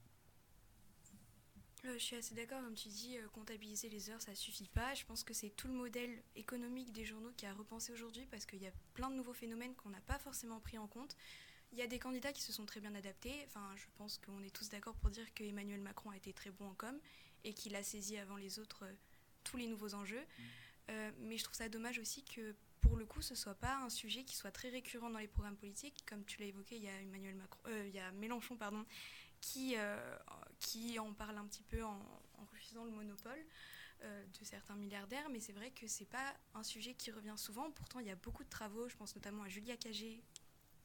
Je 1.83 1.97
suis 1.97 2.15
assez 2.15 2.33
d'accord, 2.33 2.61
comme 2.61 2.75
tu 2.75 2.87
dis, 2.87 3.17
euh, 3.17 3.27
comptabiliser 3.33 3.89
les 3.89 4.09
heures, 4.09 4.21
ça 4.21 4.33
suffit 4.35 4.69
pas. 4.69 4.93
Je 4.93 5.03
pense 5.05 5.23
que 5.23 5.33
c'est 5.33 5.49
tout 5.49 5.67
le 5.67 5.73
modèle 5.73 6.23
économique 6.35 6.93
des 6.93 7.03
journaux 7.03 7.31
qui 7.35 7.45
a 7.45 7.53
repensé 7.53 7.91
aujourd'hui 7.91 8.25
parce 8.31 8.45
qu'il 8.45 8.61
y 8.61 8.67
a 8.67 8.71
plein 8.93 9.09
de 9.09 9.15
nouveaux 9.15 9.33
phénomènes 9.33 9.75
qu'on 9.75 9.89
n'a 9.89 9.99
pas 10.01 10.17
forcément 10.17 10.61
pris 10.61 10.77
en 10.77 10.87
compte. 10.87 11.17
Il 11.73 11.77
y 11.77 11.81
a 11.81 11.87
des 11.87 11.99
candidats 11.99 12.31
qui 12.31 12.41
se 12.41 12.53
sont 12.53 12.65
très 12.65 12.79
bien 12.79 12.95
adaptés. 12.95 13.33
Enfin, 13.47 13.67
je 13.75 13.85
pense 13.97 14.17
qu'on 14.17 14.43
est 14.43 14.49
tous 14.55 14.69
d'accord 14.69 14.95
pour 14.95 15.09
dire 15.09 15.33
que 15.33 15.43
Emmanuel 15.43 15.81
Macron 15.81 16.11
a 16.11 16.15
été 16.15 16.31
très 16.31 16.51
bon 16.51 16.67
en 16.67 16.73
com 16.75 16.97
et 17.43 17.53
qu'il 17.53 17.75
a 17.75 17.83
saisi 17.83 18.17
avant 18.17 18.37
les 18.37 18.59
autres 18.59 18.85
euh, 18.85 18.93
tous 19.43 19.57
les 19.57 19.67
nouveaux 19.67 19.93
enjeux. 19.93 20.21
Mm. 20.21 20.41
Euh, 20.91 21.11
mais 21.19 21.37
je 21.37 21.43
trouve 21.43 21.55
ça 21.55 21.67
dommage 21.67 21.99
aussi 21.99 22.23
que 22.23 22.55
pour 22.79 22.95
le 22.95 23.05
coup, 23.05 23.21
ce 23.21 23.35
soit 23.35 23.55
pas 23.55 23.77
un 23.77 23.89
sujet 23.89 24.23
qui 24.23 24.35
soit 24.35 24.51
très 24.51 24.69
récurrent 24.69 25.09
dans 25.09 25.19
les 25.19 25.27
programmes 25.27 25.57
politiques. 25.57 26.05
Comme 26.05 26.23
tu 26.23 26.39
l'as 26.39 26.47
évoqué, 26.47 26.77
il 26.77 26.83
y 26.83 26.89
a 26.89 27.01
Emmanuel 27.01 27.35
Macron, 27.35 27.59
euh, 27.67 27.87
il 27.87 27.93
y 27.93 27.99
a 27.99 28.11
Mélenchon, 28.11 28.55
pardon, 28.55 28.85
qui, 29.41 29.75
qui 30.63 30.97
en 30.99 31.13
parle 31.13 31.37
un 31.37 31.45
petit 31.45 31.63
peu 31.63 31.83
en, 31.83 31.99
refusant 32.51 32.85
le 32.85 32.91
monopole 32.91 33.45
de 34.01 34.43
certains 34.43 34.75
milliardaires. 34.75 35.29
Mais 35.29 35.39
c'est 35.39 35.53
vrai 35.53 35.71
que 35.71 35.87
c'est 35.87 36.09
pas 36.09 36.35
un 36.55 36.63
sujet 36.63 36.93
qui 36.93 37.11
revient 37.11 37.35
souvent. 37.37 37.71
Pourtant, 37.71 37.99
il 37.99 38.07
y 38.07 38.11
a 38.11 38.15
beaucoup 38.15 38.43
de 38.43 38.49
travaux. 38.49 38.89
Je 38.89 38.95
pense 38.97 39.15
notamment 39.15 39.43
à 39.43 39.47
Julia 39.47 39.77
Cagé, 39.77 40.21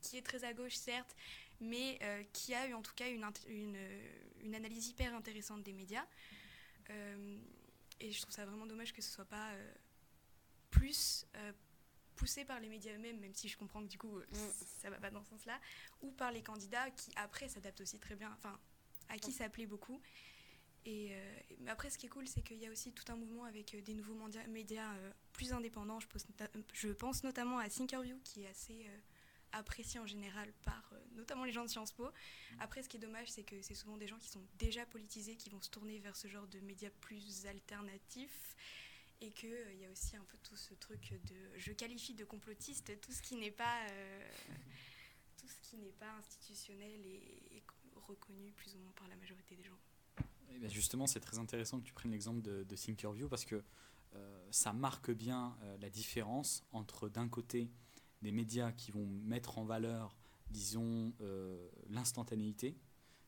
qui 0.01 0.17
est 0.17 0.23
très 0.23 0.45
à 0.45 0.53
gauche, 0.53 0.75
certes, 0.75 1.17
mais 1.61 1.99
euh, 2.03 2.23
qui 2.33 2.55
a 2.55 2.69
eu 2.69 2.75
en 2.75 2.83
tout 2.83 2.95
cas 2.95 3.09
une, 3.09 3.27
une, 4.41 4.55
analyse 4.55 4.89
hyper 4.89 5.15
intéressante 5.15 5.63
des 5.63 5.73
médias. 5.73 6.07
Euh, 6.91 7.39
et 8.01 8.13
je 8.13 8.23
trouve 8.23 8.35
ça 8.35 8.47
vraiment 8.47 8.67
dommage 8.67 8.93
que 8.93 9.03
ce 9.03 9.11
soit 9.11 9.25
pas 9.25 9.51
euh, 9.53 9.75
plus 10.71 11.27
poussé 12.15 12.45
par 12.45 12.61
les 12.61 12.69
médias 12.69 12.93
eux-mêmes, 12.95 13.21
même 13.21 13.35
si 13.35 13.49
je 13.49 13.57
comprends 13.57 13.83
que 13.83 13.89
du 13.89 13.99
coup 13.99 14.19
mm. 14.19 14.25
ça 14.81 14.91
va 14.91 14.99
pas 14.99 15.11
dans 15.11 15.23
ce 15.23 15.31
sens-là, 15.31 15.61
ou 16.01 16.11
par 16.13 16.33
les 16.33 16.43
candidats 16.43 16.91
qui 16.91 17.11
après 17.17 17.49
s'adaptent 17.49 17.81
aussi 17.81 17.99
très 17.99 18.17
bien, 18.17 18.33
enfin 18.33 18.59
à 19.09 19.19
qui 19.19 19.33
ça 19.33 19.49
plaît 19.49 19.67
beaucoup. 19.67 20.01
Et 20.85 21.13
mais 21.61 21.71
après, 21.71 21.91
ce 21.91 21.99
qui 21.99 22.07
est 22.07 22.09
cool, 22.09 22.27
c'est 22.27 22.43
qu'il 22.43 22.59
y 22.59 22.67
a 22.67 22.71
aussi 22.71 22.93
tout 22.93 23.05
un 23.13 23.17
mouvement 23.17 23.45
avec 23.45 23.77
des 23.85 23.95
nouveaux 23.95 24.17
médias, 24.49 24.91
plus 25.33 25.53
indépendants. 25.53 25.99
Je, 26.73 26.89
pense 26.89 27.25
notamment 27.25 27.59
à 27.59 27.69
Thinkerview, 27.69 28.19
qui 28.25 28.45
est 28.45 28.49
assez 28.49 28.87
appréciés 29.53 30.01
en 30.01 30.07
général 30.07 30.53
par 30.65 30.95
notamment 31.15 31.45
les 31.45 31.53
gens 31.53 31.65
de 31.65 31.69
Sciences 31.69 31.93
Po. 31.93 32.09
Après, 32.59 32.83
ce 32.83 32.89
qui 32.89 32.97
est 32.97 33.01
dommage, 33.01 33.31
c'est 33.31 33.43
que 33.43 33.61
c'est 33.61 33.75
souvent 33.75 33.97
des 33.97 34.07
gens 34.07 34.19
qui 34.19 34.29
sont 34.29 34.43
déjà 34.59 34.87
politisés 34.87 35.37
qui 35.37 35.51
vont 35.51 35.61
se 35.61 35.71
tourner 35.71 35.99
vers 35.99 36.17
ce 36.17 36.29
genre 36.29 36.47
de 36.47 36.61
médias 36.61 36.91
plus 37.01 37.45
alternatifs 37.47 38.57
et 39.21 39.31
qu'il 39.33 39.51
il 39.73 39.81
y 39.81 39.85
a 39.85 39.91
aussi 39.91 40.17
un 40.17 40.25
peu 40.25 40.39
tout 40.43 40.57
ce 40.57 40.75
truc 40.75 41.13
de 41.25 41.35
je 41.57 41.73
qualifie 41.73 42.15
de 42.15 42.25
complotiste 42.25 43.01
tout 43.01 43.13
ce 43.13 43.21
qui 43.21 43.35
n'est 43.37 43.51
pas 43.51 43.87
tout 45.37 45.49
pas 45.99 46.11
institutionnel 46.19 47.05
et, 47.05 47.63
reconnu 48.09 48.53
plus 48.53 48.75
ou 48.75 48.79
moins 48.79 48.93
par 48.93 49.09
la 49.09 49.17
majorité 49.17 49.55
des 49.57 49.65
gens. 49.65 49.79
Ben 50.61 50.69
justement, 50.69 51.07
c'est 51.07 51.21
très 51.21 51.39
intéressant 51.39 51.79
que 51.79 51.85
tu 51.85 51.93
prennes 51.93 52.11
l'exemple 52.11 52.43
de, 52.43 52.65
de 52.65 52.77
Thinkerview 52.77 53.29
parce 53.29 53.45
que 53.45 53.63
euh, 54.15 54.49
ça 54.51 54.73
marque 54.73 55.11
bien 55.11 55.57
euh, 55.63 55.77
la 55.79 55.91
différence 55.91 56.65
entre 56.73 57.09
d'un 57.09 57.29
côté 57.29 57.71
des 58.23 58.33
médias 58.33 58.73
qui 58.73 58.91
vont 58.91 59.07
mettre 59.07 59.59
en 59.59 59.65
valeur, 59.65 60.17
disons, 60.51 61.13
euh, 61.21 61.69
l'instantanéité, 61.91 62.77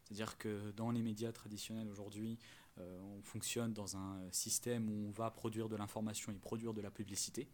c'est-à-dire 0.05 0.39
que 0.39 0.73
dans 0.73 0.91
les 0.91 1.03
médias 1.03 1.33
traditionnels 1.33 1.89
aujourd'hui, 1.89 2.39
on 2.79 3.21
fonctionne 3.23 3.75
dans 3.75 3.99
un 3.99 4.33
système 4.33 4.89
où 4.89 5.09
on 5.09 5.11
va 5.11 5.31
produire 5.31 5.69
de 5.69 5.77
l'information 5.77 6.33
et 6.33 6.37
produire 6.37 6.73
de 6.73 6.81
la 6.81 6.91
publicité, 6.91 7.47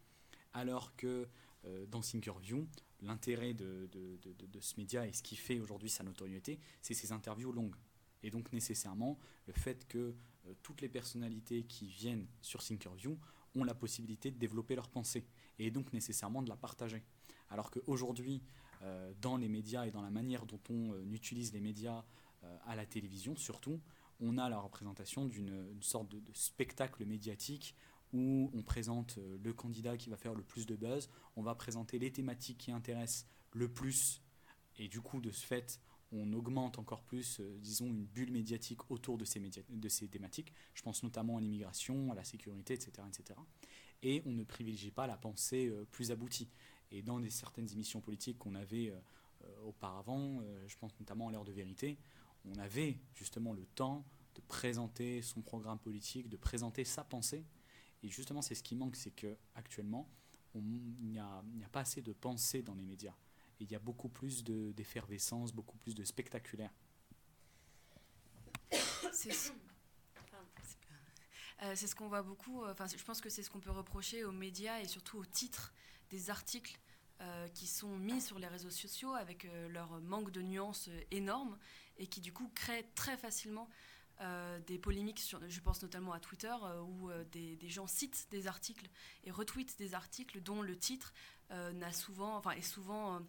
alors 0.53 0.95
que 0.95 1.27
dans 1.89 2.01
Thinkerview, 2.01 2.69
l'intérêt 3.01 3.55
de, 3.55 3.89
de, 3.93 4.61
ce 4.61 4.77
média 4.79 5.07
et 5.07 5.13
ce 5.13 5.23
qui 5.23 5.37
fait 5.37 5.61
aujourd'hui 5.61 5.91
sa 5.91 6.03
notoriété, 6.03 6.59
c'est 6.81 6.95
ses 6.95 7.13
interviews 7.13 7.53
longues. 7.53 7.77
Et 8.23 8.31
donc 8.31 8.53
nécessairement, 8.53 9.19
le 9.47 9.53
fait 9.53 9.87
que 9.87 10.15
euh, 10.47 10.55
toutes 10.63 10.81
les 10.81 10.89
personnalités 10.89 11.65
qui 11.65 11.87
viennent 11.87 12.27
sur 12.43 12.63
Thinkerview 12.63 13.19
ont 13.55 13.65
la 13.65 13.75
possibilité 13.75 14.31
de 14.31 14.39
développer 14.39 14.75
leur 14.75 14.89
pensée 14.89 15.27
et 15.59 15.71
donc 15.71 15.93
nécessairement 15.93 16.43
de 16.43 16.49
la 16.49 16.57
partager. 16.57 17.03
Alors 17.51 17.71
qu'aujourd'hui, 17.71 18.43
euh, 18.83 19.13
dans 19.21 19.37
les 19.37 19.49
médias 19.49 19.87
et 19.87 19.91
dans 19.91 20.03
la 20.03 20.11
manière 20.11 20.47
dont 20.47 20.61
on 20.71 20.93
euh, 20.93 21.05
utilise 21.13 21.53
les 21.53 21.61
médias 21.61 22.05
à 22.67 22.77
la 22.77 22.87
télévision 22.87 23.35
surtout, 23.35 23.81
on 24.21 24.39
a 24.39 24.49
la 24.49 24.61
représentation 24.61 25.25
d'une 25.25 25.83
sorte 25.83 26.09
de, 26.09 26.23
spectacle 26.33 27.05
médiatique 27.05 27.75
où 28.13 28.53
on 28.55 28.63
présente 28.63 29.19
le 29.43 29.53
candidat 29.53 29.97
qui 29.97 30.11
va 30.11 30.17
faire 30.17 30.35
le 30.35 30.45
plus 30.45 30.65
de 30.65 30.77
buzz, 30.77 31.09
on 31.37 31.43
va 31.43 31.55
présenter 31.55 31.99
les 31.99 32.11
thématiques 32.11 32.59
qui 32.59 32.73
intéressent 32.73 33.27
le 33.53 33.69
plus, 33.69 34.23
et 34.79 34.89
du 34.89 35.01
coup, 35.01 35.21
de 35.21 35.31
ce 35.31 35.47
fait, 35.47 35.81
on 36.13 36.33
augmente 36.33 36.79
encore 36.79 37.03
plus, 37.03 37.41
euh, 37.41 37.59
disons, 37.59 37.87
une 37.87 38.05
bulle 38.05 38.31
médiatique 38.31 38.91
autour 38.91 39.19
de 39.19 39.25
ces, 39.25 39.41
de 39.41 39.89
ces 39.89 40.09
thématiques. 40.09 40.53
Je 40.75 40.83
pense 40.83 41.03
notamment 41.03 41.39
à 41.39 41.41
l'immigration, 41.41 42.13
à 42.13 42.15
la 42.15 42.25
sécurité, 42.25 42.75
etc., 42.75 42.93
etc. 43.09 43.39
Et 44.03 44.23
on 44.27 44.33
ne 44.33 44.45
privilégie 44.45 44.91
pas 44.91 45.07
la 45.07 45.17
pensée 45.17 45.69
euh, 45.69 45.85
plus 45.91 46.11
aboutie. 46.11 46.49
Et 46.91 47.03
dans 47.03 47.19
des, 47.19 47.31
certaines 47.31 47.71
émissions 47.73 48.01
politiques 48.01 48.39
qu'on 48.39 48.55
avait 48.55 48.91
euh, 48.91 49.01
auparavant, 49.65 50.41
je 50.67 50.77
pense 50.77 50.99
notamment 50.99 51.29
à 51.29 51.33
l'heure 51.33 51.45
de 51.45 51.53
vérité, 51.53 51.99
on 52.45 52.59
avait 52.59 52.99
justement 53.15 53.53
le 53.53 53.65
temps 53.65 54.05
de 54.35 54.41
présenter 54.41 55.23
son 55.23 55.41
programme 55.41 55.79
politique, 55.79 56.29
de 56.29 56.37
présenter 56.37 56.85
sa 56.85 57.05
pensée. 57.05 57.45
Et 58.03 58.09
justement, 58.09 58.43
c'est 58.43 58.55
ce 58.55 58.63
qui 58.63 58.75
manque, 58.75 58.97
c'est 58.97 59.13
qu'actuellement, 59.13 60.09
il 60.59 61.11
n'y 61.11 61.19
a, 61.19 61.43
pas 61.73 61.81
assez 61.81 62.03
de 62.03 62.13
pensée 62.13 62.63
dans 62.63 62.75
les 62.75 62.85
médias 62.85 63.15
il 63.61 63.71
y 63.71 63.75
a 63.75 63.79
beaucoup 63.79 64.09
plus 64.09 64.45
d'effervescence, 64.45 65.53
beaucoup 65.53 65.77
plus 65.79 65.95
de 65.95 66.05
spectaculaire. 66.05 66.73
Euh, 71.63 71.73
c'est 71.75 71.87
ce 71.87 71.95
qu'on 71.95 72.09
voit 72.09 72.23
beaucoup. 72.23 72.63
Euh, 72.65 72.73
enfin, 72.73 72.87
je 72.87 73.03
pense 73.03 73.23
que 73.23 73.31
c'est 73.31 73.43
ce 73.43 73.49
qu'on 73.49 73.61
peut 73.61 73.71
reprocher 73.71 74.25
aux 74.25 74.33
médias 74.33 74.81
et 74.81 74.87
surtout 74.87 75.17
aux 75.17 75.25
titres 75.25 75.73
des 76.11 76.29
articles 76.29 76.79
euh, 77.23 77.49
qui 77.49 77.67
sont 77.67 77.97
mis 77.97 78.21
sur 78.21 78.39
les 78.39 78.47
réseaux 78.47 78.71
sociaux 78.71 79.15
avec 79.15 79.49
leur 79.71 79.99
manque 80.03 80.31
de 80.31 80.43
nuances 80.43 80.91
énorme 81.11 81.57
et 81.97 82.07
qui 82.07 82.21
du 82.21 82.31
coup 82.31 82.51
créent 82.55 82.87
très 82.95 83.17
facilement 83.17 83.71
des 84.67 84.79
polémiques. 84.79 85.21
Sur, 85.21 85.41
je 85.49 85.61
pense 85.61 85.83
notamment 85.83 86.13
à 86.13 86.21
Twitter 86.21 86.55
où 86.89 87.11
des, 87.33 87.57
des, 87.57 87.69
gens 87.69 87.87
citent 87.87 88.27
des 88.31 88.47
articles 88.47 88.89
et 89.25 89.31
retweetent 89.31 89.79
des 89.79 89.95
articles 89.95 90.41
dont 90.41 90.63
le 90.63 90.77
titre 90.77 91.13
n'a 91.51 91.93
souvent, 91.93 92.37
enfin, 92.37 92.53
est 92.53 92.63
souvent 92.63 93.21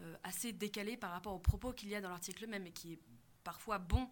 euh, 0.00 0.14
assez 0.22 0.52
décalé 0.52 0.96
par 0.96 1.10
rapport 1.10 1.34
aux 1.34 1.40
propos 1.40 1.72
qu'il 1.72 1.88
y 1.88 1.94
a 1.94 2.00
dans 2.00 2.10
l'article 2.10 2.46
même 2.46 2.66
et 2.66 2.72
qui 2.72 2.92
est 2.92 2.98
parfois 3.42 3.78
bon 3.78 4.08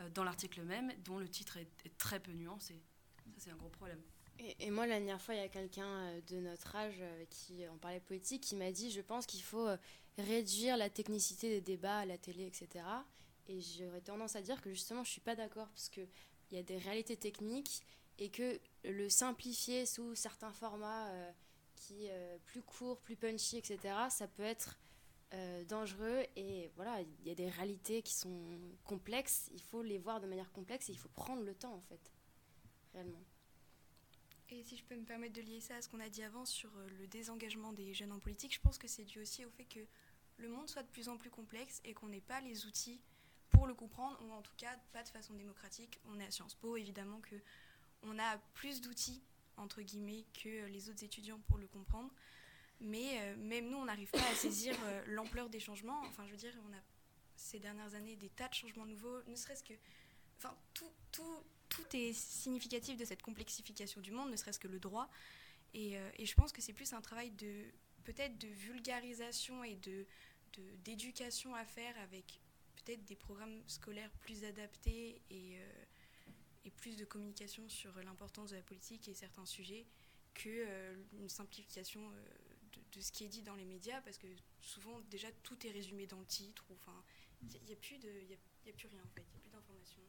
euh, 0.00 0.08
dans 0.10 0.24
l'article 0.24 0.62
même, 0.62 0.92
dont 1.04 1.18
le 1.18 1.28
titre 1.28 1.56
est, 1.56 1.96
très 1.96 2.20
peu 2.20 2.32
nuancé. 2.32 2.74
Ça, 3.24 3.30
c'est 3.38 3.50
un 3.50 3.56
gros 3.56 3.70
problème. 3.70 4.00
Et, 4.58 4.70
moi, 4.70 4.86
la 4.86 4.96
dernière 4.96 5.20
fois, 5.20 5.34
il 5.34 5.38
y 5.38 5.44
a 5.44 5.48
quelqu'un 5.48 5.88
euh, 5.88 6.20
de 6.28 6.40
notre 6.40 6.76
âge 6.76 7.02
qui 7.30 7.66
en 7.68 7.78
parlait 7.78 8.00
politique 8.00 8.42
qui 8.42 8.56
m'a 8.56 8.70
dit 8.70 8.90
Je 8.90 9.00
pense 9.00 9.24
qu'il 9.24 9.42
faut 9.42 9.68
réduire 10.18 10.76
la 10.76 10.90
technicité 10.90 11.48
des 11.48 11.62
débats 11.62 12.00
à 12.00 12.06
la 12.06 12.18
télé, 12.18 12.46
etc. 12.46 12.84
Et 13.50 13.60
j'aurais 13.60 14.00
tendance 14.00 14.36
à 14.36 14.42
dire 14.42 14.60
que 14.62 14.70
justement, 14.70 15.04
je 15.04 15.10
suis 15.10 15.20
pas 15.20 15.34
d'accord 15.34 15.68
parce 15.68 15.88
qu'il 15.88 16.08
y 16.52 16.56
a 16.56 16.62
des 16.62 16.78
réalités 16.78 17.16
techniques 17.16 17.82
et 18.18 18.30
que 18.30 18.60
le 18.84 19.08
simplifier 19.08 19.86
sous 19.86 20.14
certains 20.14 20.52
formats 20.52 21.10
qui 21.74 22.08
plus 22.44 22.62
courts, 22.62 23.00
plus 23.00 23.16
punchy, 23.16 23.56
etc., 23.56 23.78
ça 24.10 24.28
peut 24.28 24.42
être 24.42 24.78
euh, 25.32 25.64
dangereux 25.64 26.24
et 26.34 26.72
voilà, 26.74 27.00
il 27.02 27.28
y 27.28 27.30
a 27.30 27.36
des 27.36 27.48
réalités 27.48 28.02
qui 28.02 28.14
sont 28.14 28.58
complexes, 28.82 29.48
il 29.52 29.62
faut 29.62 29.80
les 29.80 29.96
voir 29.96 30.20
de 30.20 30.26
manière 30.26 30.50
complexe 30.50 30.88
et 30.88 30.92
il 30.92 30.98
faut 30.98 31.08
prendre 31.10 31.42
le 31.42 31.54
temps 31.54 31.72
en 31.72 31.80
fait, 31.82 32.10
réellement. 32.92 33.22
Et 34.48 34.64
si 34.64 34.76
je 34.76 34.82
peux 34.82 34.96
me 34.96 35.04
permettre 35.04 35.34
de 35.34 35.40
lier 35.40 35.60
ça 35.60 35.76
à 35.76 35.82
ce 35.82 35.88
qu'on 35.88 36.00
a 36.00 36.08
dit 36.08 36.24
avant 36.24 36.44
sur 36.44 36.76
euh, 36.76 36.88
le 36.98 37.06
désengagement 37.06 37.72
des 37.72 37.94
jeunes 37.94 38.10
en 38.10 38.18
politique, 38.18 38.52
je 38.52 38.58
pense 38.58 38.76
que 38.76 38.88
c'est 38.88 39.04
dû 39.04 39.20
aussi 39.20 39.44
au 39.44 39.50
fait 39.50 39.66
que 39.66 39.78
le 40.38 40.48
monde 40.48 40.68
soit 40.68 40.82
de 40.82 40.88
plus 40.88 41.08
en 41.08 41.16
plus 41.16 41.30
complexe 41.30 41.80
et 41.84 41.94
qu'on 41.94 42.08
n'ait 42.08 42.20
pas 42.20 42.40
les 42.40 42.66
outils 42.66 43.00
pour 43.50 43.66
le 43.66 43.74
comprendre, 43.74 44.18
ou 44.22 44.32
en 44.32 44.42
tout 44.42 44.54
cas 44.56 44.76
pas 44.92 45.02
de 45.02 45.08
façon 45.08 45.34
démocratique. 45.34 46.00
On 46.06 46.18
est 46.20 46.26
à 46.26 46.30
Sciences 46.30 46.54
Po, 46.54 46.76
évidemment 46.76 47.20
que 47.20 47.36
on 48.02 48.18
a 48.18 48.38
plus 48.54 48.80
d'outils 48.80 49.22
entre 49.56 49.82
guillemets 49.82 50.24
que 50.42 50.66
les 50.66 50.88
autres 50.88 51.04
étudiants 51.04 51.40
pour 51.46 51.58
le 51.58 51.66
comprendre. 51.66 52.10
Mais 52.80 53.20
euh, 53.20 53.36
même 53.36 53.68
nous, 53.68 53.76
on 53.76 53.84
n'arrive 53.84 54.10
pas 54.10 54.26
à 54.30 54.34
saisir 54.34 54.74
euh, 54.84 55.02
l'ampleur 55.08 55.50
des 55.50 55.60
changements. 55.60 56.00
Enfin, 56.06 56.24
je 56.26 56.30
veux 56.30 56.38
dire, 56.38 56.54
on 56.68 56.72
a 56.72 56.80
ces 57.36 57.58
dernières 57.58 57.94
années 57.94 58.16
des 58.16 58.30
tas 58.30 58.48
de 58.48 58.54
changements 58.54 58.86
nouveaux, 58.86 59.22
ne 59.26 59.36
serait-ce 59.36 59.62
que. 59.62 59.74
Enfin, 60.38 60.56
tout, 60.72 60.90
tout, 61.12 61.44
tout 61.68 61.84
est 61.92 62.14
significatif 62.14 62.96
de 62.96 63.04
cette 63.04 63.22
complexification 63.22 64.00
du 64.00 64.10
monde, 64.10 64.30
ne 64.30 64.36
serait-ce 64.36 64.58
que 64.58 64.68
le 64.68 64.78
droit. 64.78 65.10
Et, 65.74 65.98
euh, 65.98 66.10
et 66.16 66.24
je 66.24 66.34
pense 66.34 66.52
que 66.52 66.62
c'est 66.62 66.72
plus 66.72 66.92
un 66.94 67.02
travail 67.02 67.30
de 67.32 67.64
peut-être 68.04 68.38
de 68.38 68.48
vulgarisation 68.48 69.62
et 69.62 69.76
de 69.76 70.06
d'éducation 70.84 71.54
à 71.54 71.64
faire 71.64 71.96
avec 71.98 72.40
des 72.96 73.16
programmes 73.16 73.62
scolaires 73.66 74.10
plus 74.20 74.44
adaptés 74.44 75.20
et, 75.30 75.58
et 76.64 76.70
plus 76.70 76.96
de 76.96 77.04
communication 77.04 77.68
sur 77.68 77.92
l'importance 78.02 78.50
de 78.50 78.56
la 78.56 78.62
politique 78.62 79.08
et 79.08 79.14
certains 79.14 79.46
sujets 79.46 79.86
que 80.34 80.96
une 81.18 81.28
simplification 81.28 82.00
de, 82.92 83.00
ce 83.00 83.12
qui 83.12 83.24
est 83.24 83.28
dit 83.28 83.42
dans 83.42 83.54
les 83.54 83.64
médias, 83.64 84.00
parce 84.02 84.18
que 84.18 84.26
souvent, 84.60 85.00
déjà, 85.10 85.28
tout 85.42 85.66
est 85.66 85.70
résumé 85.70 86.06
dans 86.06 86.18
le 86.18 86.26
titre. 86.26 86.64
Enfin, 86.72 87.02
il 87.42 87.48
n'y 87.66 87.72
a, 87.72 87.76
plus 87.76 87.96
y 87.96 88.68
a, 88.68 88.72
plus 88.72 88.88
rien, 88.88 89.02
en 89.02 89.08
fait. 89.08 89.22
Il 89.22 89.32
n'y 89.32 89.36
a 89.36 89.40
plus 89.40 89.50
d'informations. 89.50 90.02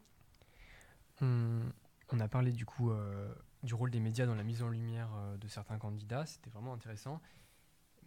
On, 2.09 2.19
a 2.19 2.27
parlé, 2.27 2.51
du 2.51 2.65
coup, 2.65 2.91
euh, 2.91 3.33
du 3.63 3.73
rôle 3.73 3.91
des 3.91 3.99
médias 3.99 4.25
dans 4.25 4.35
la 4.35 4.43
mise 4.43 4.63
en 4.63 4.69
lumière 4.69 5.13
euh, 5.13 5.37
de 5.37 5.47
certains 5.47 5.77
candidats. 5.77 6.25
C'était 6.25 6.49
vraiment 6.49 6.73
intéressant. 6.73 7.21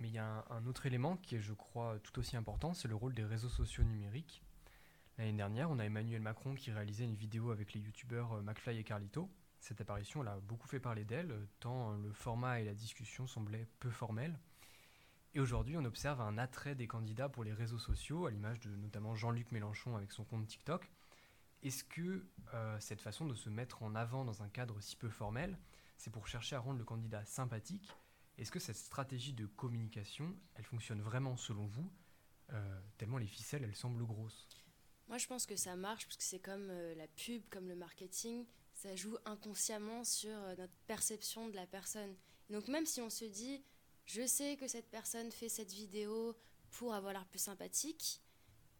Mais 0.00 0.08
il 0.08 0.14
y 0.14 0.18
a 0.18 0.44
un, 0.50 0.66
autre 0.66 0.86
élément 0.86 1.16
qui 1.16 1.36
est, 1.36 1.40
je 1.40 1.52
crois, 1.52 1.98
tout 2.00 2.18
aussi 2.18 2.36
important, 2.36 2.74
c'est 2.74 2.88
le 2.88 2.96
rôle 2.96 3.14
des 3.14 3.24
réseaux 3.24 3.48
sociaux 3.48 3.84
numériques. 3.84 4.42
L'année 5.16 5.32
dernière, 5.32 5.70
on 5.70 5.78
a 5.78 5.84
Emmanuel 5.84 6.20
Macron 6.20 6.56
qui 6.56 6.72
réalisait 6.72 7.04
une 7.04 7.14
vidéo 7.14 7.52
avec 7.52 7.72
les 7.72 7.80
youtubeurs 7.80 8.32
euh, 8.32 8.42
McFly 8.42 8.78
et 8.78 8.84
Carlito. 8.84 9.30
Cette 9.60 9.80
apparition, 9.80 10.22
elle 10.22 10.28
a 10.28 10.40
beaucoup 10.40 10.66
fait 10.66 10.80
parler 10.80 11.04
d'elle, 11.04 11.46
tant 11.60 11.96
le 11.96 12.12
format 12.12 12.60
et 12.60 12.64
la 12.64 12.74
discussion 12.74 13.26
semblaient 13.26 13.68
peu 13.78 13.90
formels. 13.90 14.38
Et 15.32 15.40
aujourd'hui, 15.40 15.76
on 15.76 15.84
observe 15.84 16.20
un 16.20 16.36
attrait 16.36 16.74
des 16.74 16.86
candidats 16.86 17.28
pour 17.28 17.44
les 17.44 17.52
réseaux 17.52 17.78
sociaux, 17.78 18.26
à 18.26 18.30
l'image 18.30 18.60
de 18.60 18.74
notamment 18.76 19.14
Jean-Luc 19.14 19.52
Mélenchon 19.52 19.96
avec 19.96 20.12
son 20.12 20.24
compte 20.24 20.46
TikTok. 20.46 20.90
Est-ce 21.62 21.84
que 21.84 22.26
euh, 22.52 22.78
cette 22.80 23.00
façon 23.00 23.24
de 23.24 23.34
se 23.34 23.48
mettre 23.48 23.82
en 23.82 23.94
avant 23.94 24.24
dans 24.24 24.42
un 24.42 24.48
cadre 24.48 24.80
si 24.80 24.96
peu 24.96 25.08
formel, 25.08 25.58
c'est 25.96 26.10
pour 26.10 26.26
chercher 26.26 26.56
à 26.56 26.60
rendre 26.60 26.78
le 26.78 26.84
candidat 26.84 27.24
sympathique? 27.24 27.88
Est-ce 28.36 28.50
que 28.50 28.58
cette 28.58 28.76
stratégie 28.76 29.32
de 29.32 29.46
communication, 29.46 30.36
elle 30.56 30.64
fonctionne 30.64 31.00
vraiment 31.00 31.36
selon 31.36 31.66
vous 31.66 31.90
euh, 32.52 32.80
Tellement 32.98 33.18
les 33.18 33.26
ficelles, 33.26 33.62
elles 33.62 33.76
semblent 33.76 34.04
grosses? 34.04 34.63
Moi, 35.08 35.18
je 35.18 35.26
pense 35.26 35.46
que 35.46 35.56
ça 35.56 35.76
marche 35.76 36.06
parce 36.06 36.16
que 36.16 36.24
c'est 36.24 36.38
comme 36.38 36.68
euh, 36.70 36.94
la 36.94 37.06
pub, 37.08 37.42
comme 37.50 37.68
le 37.68 37.76
marketing. 37.76 38.46
Ça 38.74 38.96
joue 38.96 39.16
inconsciemment 39.24 40.02
sur 40.04 40.36
notre 40.58 40.72
perception 40.86 41.48
de 41.48 41.54
la 41.54 41.66
personne. 41.66 42.14
donc, 42.50 42.68
même 42.68 42.86
si 42.86 43.00
on 43.00 43.10
se 43.10 43.24
dit, 43.24 43.62
je 44.06 44.26
sais 44.26 44.56
que 44.56 44.68
cette 44.68 44.90
personne 44.90 45.30
fait 45.30 45.48
cette 45.48 45.72
vidéo 45.72 46.36
pour 46.70 46.94
avoir 46.94 47.12
l'air 47.12 47.26
plus 47.26 47.38
sympathique, 47.38 48.20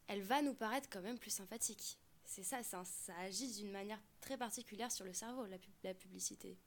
elle 0.07 0.23
va 0.23 0.43
nous 0.43 0.55
paraître 0.55 0.89
quand 0.91 1.01
même 1.01 1.19
plus 1.19 1.31
sympathique. 1.31 1.99
C'est 2.25 2.43
ça, 2.43 2.63
ça, 2.63 2.85
agit 3.19 3.53
d'une 3.53 3.71
manière 3.71 4.01
très 4.21 4.37
particulière 4.37 4.91
sur 4.91 5.05
le 5.05 5.13
cerveau, 5.13 5.47
la, 5.83 5.95
publicité. 5.95 6.59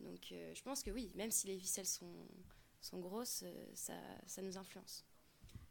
Donc 0.00 0.32
euh, 0.32 0.54
je 0.54 0.62
pense 0.62 0.82
que 0.82 0.90
oui, 0.90 1.12
même 1.14 1.30
si 1.30 1.46
les 1.46 1.58
ficelles 1.58 1.86
sont, 1.86 2.26
sont 2.80 2.98
grosses, 2.98 3.42
euh, 3.44 3.66
ça, 3.74 3.94
ça, 4.26 4.42
nous 4.42 4.56
influence. 4.58 5.04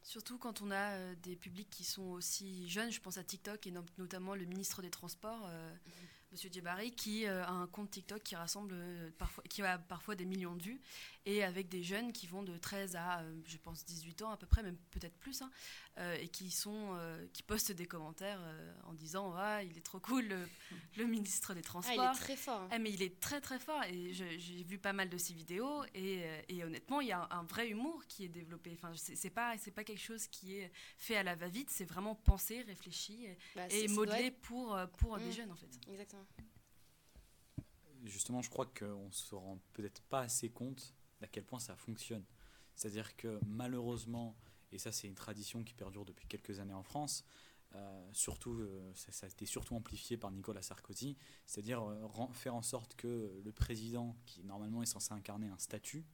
Surtout 0.03 0.37
quand 0.37 0.61
on 0.61 0.69
a 0.69 0.91
euh, 0.95 1.15
des 1.23 1.37
publics 1.37 1.69
qui 1.69 1.85
sont 1.85 2.03
aussi 2.03 2.67
jeunes, 2.67 2.91
je 2.91 2.99
pense 2.99 3.17
à 3.17 3.23
TikTok 3.23 3.65
et 3.67 3.73
notamment 3.97 4.35
le 4.35 4.43
ministre 4.43 4.81
des 4.81 4.89
Transports, 4.89 5.45
euh, 5.45 5.73
Monsieur 6.33 6.49
Djebari, 6.51 6.91
qui 6.91 7.25
euh, 7.25 7.45
a 7.45 7.51
un 7.51 7.67
compte 7.67 7.89
TikTok 7.89 8.21
qui 8.21 8.35
rassemble 8.35 8.75
parfois, 9.17 9.45
qui 9.49 9.61
a 9.61 9.77
parfois 9.77 10.15
des 10.15 10.25
millions 10.25 10.55
de 10.55 10.61
vues, 10.61 10.81
et 11.25 11.41
avec 11.41 11.69
des 11.69 11.83
jeunes 11.83 12.11
qui 12.11 12.27
vont 12.27 12.43
de 12.43 12.57
13 12.57 12.97
à, 12.97 13.23
je 13.45 13.57
pense, 13.57 13.85
18 13.85 14.23
ans 14.23 14.31
à 14.31 14.37
peu 14.37 14.45
près, 14.45 14.61
même 14.61 14.77
peut-être 14.91 15.17
plus, 15.19 15.41
hein, 15.41 15.49
et 16.19 16.27
qui 16.27 16.49
sont, 16.49 16.97
qui 17.33 17.43
postent 17.43 17.71
des 17.71 17.85
commentaires 17.85 18.39
en 18.85 18.93
disant, 18.93 19.33
ah, 19.35 19.63
il 19.63 19.77
est 19.77 19.85
trop 19.85 19.99
cool 19.99 20.25
le, 20.97 21.05
ministre 21.05 21.53
des 21.53 21.61
Transports. 21.61 21.95
Ah, 21.99 22.11
il 22.11 22.17
est 22.17 22.19
très 22.19 22.35
fort. 22.35 22.61
Hein. 22.61 22.69
Ah, 22.71 22.79
mais 22.79 22.91
il 22.91 23.01
est 23.01 23.19
très 23.19 23.41
très 23.41 23.59
fort, 23.59 23.83
et 23.83 24.13
j'ai 24.13 24.63
vu 24.63 24.77
pas 24.77 24.93
mal 24.93 25.09
de 25.09 25.17
ses 25.17 25.33
vidéos, 25.33 25.83
et, 25.93 26.23
et 26.49 26.63
honnêtement, 26.63 27.01
il 27.01 27.07
y 27.07 27.11
a 27.11 27.27
un, 27.31 27.39
un, 27.39 27.43
vrai 27.43 27.69
humour 27.69 28.05
qui 28.07 28.25
est 28.25 28.29
développé. 28.29 28.71
Enfin, 28.73 28.91
c'est 28.95 29.29
pas, 29.29 29.57
c'est 29.57 29.71
pas 29.71 29.83
quelque 29.83 30.01
chose 30.01 30.27
qui 30.27 30.55
est 30.55 30.71
fait 30.97 31.15
à 31.15 31.23
la 31.23 31.35
va-vite, 31.35 31.69
c'est 31.69 31.85
vraiment 31.85 32.15
pensé, 32.15 32.61
réfléchi 32.61 33.25
et, 33.25 33.37
bah, 33.55 33.67
modelé 33.89 34.31
pour, 34.31 34.75
euh, 34.75 34.87
pour 34.87 35.17
des 35.17 35.25
mmh. 35.25 35.31
jeunes 35.31 35.51
en 35.51 35.55
fait. 35.55 35.79
Exactement. 35.89 36.25
Justement, 38.03 38.41
je 38.41 38.49
crois 38.49 38.65
qu'on 38.65 39.11
se 39.11 39.33
rend 39.33 39.59
peut-être 39.73 40.01
pas 40.03 40.21
assez 40.21 40.49
compte 40.49 40.93
d'à 41.21 41.27
quel 41.27 41.45
point 41.45 41.59
ça 41.59 41.75
fonctionne. 41.75 42.25
C'est-à-dire 42.75 43.15
que 43.15 43.39
malheureusement, 43.45 44.35
et 44.73 44.77
ça 44.77 44.91
c'est 44.91 45.07
une 45.07 45.15
tradition 45.15 45.63
qui 45.63 45.73
perdure 45.73 46.05
depuis 46.05 46.27
quelques 46.27 46.59
années 46.59 46.73
en 46.73 46.83
France, 46.83 47.23
euh, 47.75 48.09
surtout, 48.11 48.53
euh, 48.53 48.91
ça, 48.93 49.25
a 49.25 49.29
été 49.29 49.45
surtout 49.45 49.75
amplifié 49.75 50.15
par 50.17 50.31
Nicolas 50.31 50.61
Sarkozy, 50.61 51.17
c'est-à-dire 51.45 51.83
faire 52.33 52.55
en 52.55 52.61
sorte 52.61 52.95
que 52.95 53.41
le 53.43 53.51
président, 53.51 54.15
qui 54.25 54.43
normalement 54.43 54.83
est 54.83 54.87
censé 54.87 55.13
incarner 55.13 55.47
un 55.47 55.57
statut, 55.57 56.05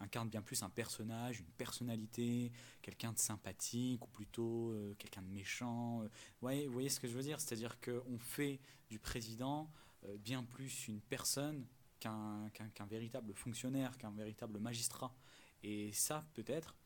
incarne 0.00 0.28
bien 0.28 0.42
plus 0.42 0.62
un 0.62 0.70
personnage, 0.70 1.40
une 1.40 1.50
personnalité, 1.52 2.52
quelqu'un 2.82 3.12
de 3.12 3.18
sympathique 3.18 4.04
ou 4.04 4.08
plutôt 4.08 4.72
euh, 4.72 4.94
quelqu'un 4.98 5.22
de 5.22 5.28
méchant. 5.28 6.02
Euh. 6.02 6.08
vous 6.40 6.72
voyez 6.72 6.88
ce 6.88 7.00
que 7.00 7.08
je 7.08 7.14
veux 7.14 7.22
dire? 7.22 7.40
C'est-à-dire 7.40 7.80
qu'on 7.80 8.18
fait 8.18 8.60
du 8.88 8.98
président 8.98 9.70
euh, 10.04 10.16
bien 10.18 10.42
plus 10.42 10.88
une 10.88 11.00
personne 11.00 11.66
qu'un 11.98 12.50
véritable 12.88 13.34
fonctionnaire, 13.34 13.96
qu'un 13.98 14.12
véritable 14.12 14.60
magistrat. 14.60 15.12
Et 15.62 15.92
ça, 15.92 16.24
peut-être, 16.34 16.76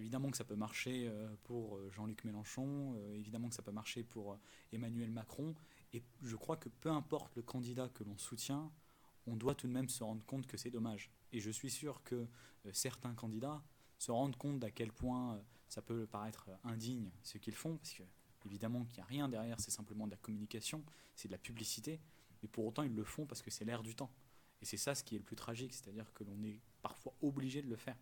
évidemment 0.00 0.30
que 0.30 0.36
ça 0.36 0.44
peut 0.44 0.56
marcher 0.56 1.12
pour 1.44 1.78
Jean-Luc 1.92 2.24
Mélenchon, 2.24 2.96
évidemment 3.14 3.48
que 3.48 3.54
ça 3.54 3.62
peut 3.62 3.70
marcher 3.72 4.02
pour 4.02 4.36
Emmanuel 4.72 5.10
Macron, 5.10 5.54
et 5.92 6.02
je 6.22 6.36
crois 6.36 6.56
que 6.56 6.68
peu 6.68 6.90
importe 6.90 7.36
le 7.36 7.42
candidat 7.42 7.88
que 7.88 8.04
l'on 8.04 8.18
soutient, 8.18 8.70
on 9.26 9.36
doit 9.36 9.54
tout 9.54 9.66
de 9.66 9.72
même 9.72 9.88
se 9.88 10.02
rendre 10.02 10.24
compte 10.24 10.46
que 10.46 10.56
c'est 10.56 10.70
dommage. 10.70 11.10
Et 11.32 11.40
je 11.40 11.50
suis 11.50 11.70
sûr 11.70 12.02
que 12.02 12.14
euh, 12.66 12.70
certains 12.72 13.14
candidats 13.14 13.62
se 13.98 14.10
rendent 14.10 14.36
compte 14.36 14.58
d'à 14.58 14.70
quel 14.70 14.92
point 14.92 15.34
euh, 15.34 15.40
ça 15.68 15.82
peut 15.82 16.06
paraître 16.06 16.48
euh, 16.48 16.56
indigne 16.70 17.10
ce 17.22 17.38
qu'ils 17.38 17.54
font, 17.54 17.76
parce 17.76 17.94
que 17.94 18.02
évidemment 18.46 18.84
qu'il 18.84 18.96
n'y 18.96 19.02
a 19.02 19.06
rien 19.06 19.28
derrière, 19.28 19.60
c'est 19.60 19.70
simplement 19.70 20.06
de 20.06 20.12
la 20.12 20.16
communication, 20.16 20.82
c'est 21.14 21.28
de 21.28 21.32
la 21.32 21.38
publicité, 21.38 22.00
mais 22.42 22.48
pour 22.48 22.66
autant 22.66 22.82
ils 22.82 22.94
le 22.94 23.04
font 23.04 23.26
parce 23.26 23.42
que 23.42 23.50
c'est 23.50 23.64
l'air 23.64 23.82
du 23.82 23.94
temps. 23.94 24.10
Et 24.62 24.64
c'est 24.64 24.76
ça 24.76 24.94
ce 24.94 25.04
qui 25.04 25.14
est 25.14 25.18
le 25.18 25.24
plus 25.24 25.36
tragique, 25.36 25.74
c'est-à-dire 25.74 26.12
que 26.12 26.24
l'on 26.24 26.42
est 26.42 26.58
parfois 26.82 27.14
obligé 27.22 27.62
de 27.62 27.68
le 27.68 27.76
faire. 27.76 27.96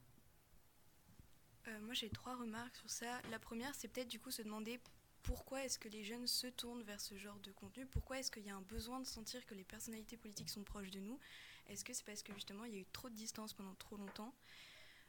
Moi 1.89 1.95
j'ai 1.95 2.11
trois 2.11 2.37
remarques 2.37 2.77
sur 2.77 2.91
ça. 2.91 3.19
La 3.31 3.39
première, 3.39 3.75
c'est 3.75 3.89
peut-être 3.89 4.09
du 4.09 4.21
coup 4.21 4.31
se 4.31 4.43
demander 4.43 4.79
pourquoi 5.23 5.65
est-ce 5.65 5.79
que 5.79 5.89
les 5.89 6.05
jeunes 6.05 6.27
se 6.27 6.47
tournent 6.47 6.83
vers 6.83 7.01
ce 7.01 7.17
genre 7.17 7.39
de 7.41 7.51
contenu? 7.51 7.87
Pourquoi 7.87 8.19
est-ce 8.19 8.31
qu'il 8.31 8.45
y 8.45 8.51
a 8.51 8.55
un 8.55 8.61
besoin 8.61 9.01
de 9.01 9.07
sentir 9.07 9.47
que 9.47 9.55
les 9.55 9.65
personnalités 9.65 10.19
politiques 10.19 10.51
sont 10.51 10.65
proches 10.65 10.91
de 10.91 11.01
nous? 11.01 11.19
Est-ce 11.67 11.87
que 11.87 11.95
c'est 11.95 12.05
parce 12.05 12.23
que 12.23 12.35
justement 12.35 12.67
il 12.67 12.75
y 12.75 12.77
a 12.77 12.81
eu 12.81 12.87
trop 12.93 13.09
de 13.09 13.15
distance 13.15 13.55
pendant 13.55 13.75
trop 13.77 13.97
longtemps? 13.97 14.35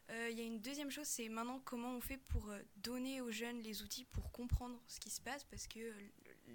Euh, 0.09 0.29
Il 0.31 0.39
y 0.39 0.41
a 0.41 0.45
une 0.45 0.61
deuxième 0.61 0.89
chose, 0.89 1.05
c'est 1.05 1.27
maintenant 1.27 1.59
comment 1.65 1.91
on 1.97 1.99
fait 1.99 2.17
pour 2.29 2.49
euh, 2.49 2.61
donner 2.77 3.19
aux 3.19 3.29
jeunes 3.29 3.59
les 3.59 3.81
outils 3.81 4.05
pour 4.05 4.31
comprendre 4.31 4.81
ce 4.87 5.01
qui 5.01 5.09
se 5.09 5.19
passe? 5.19 5.43
Parce 5.43 5.67
que 5.67 5.79
euh, 5.79 5.93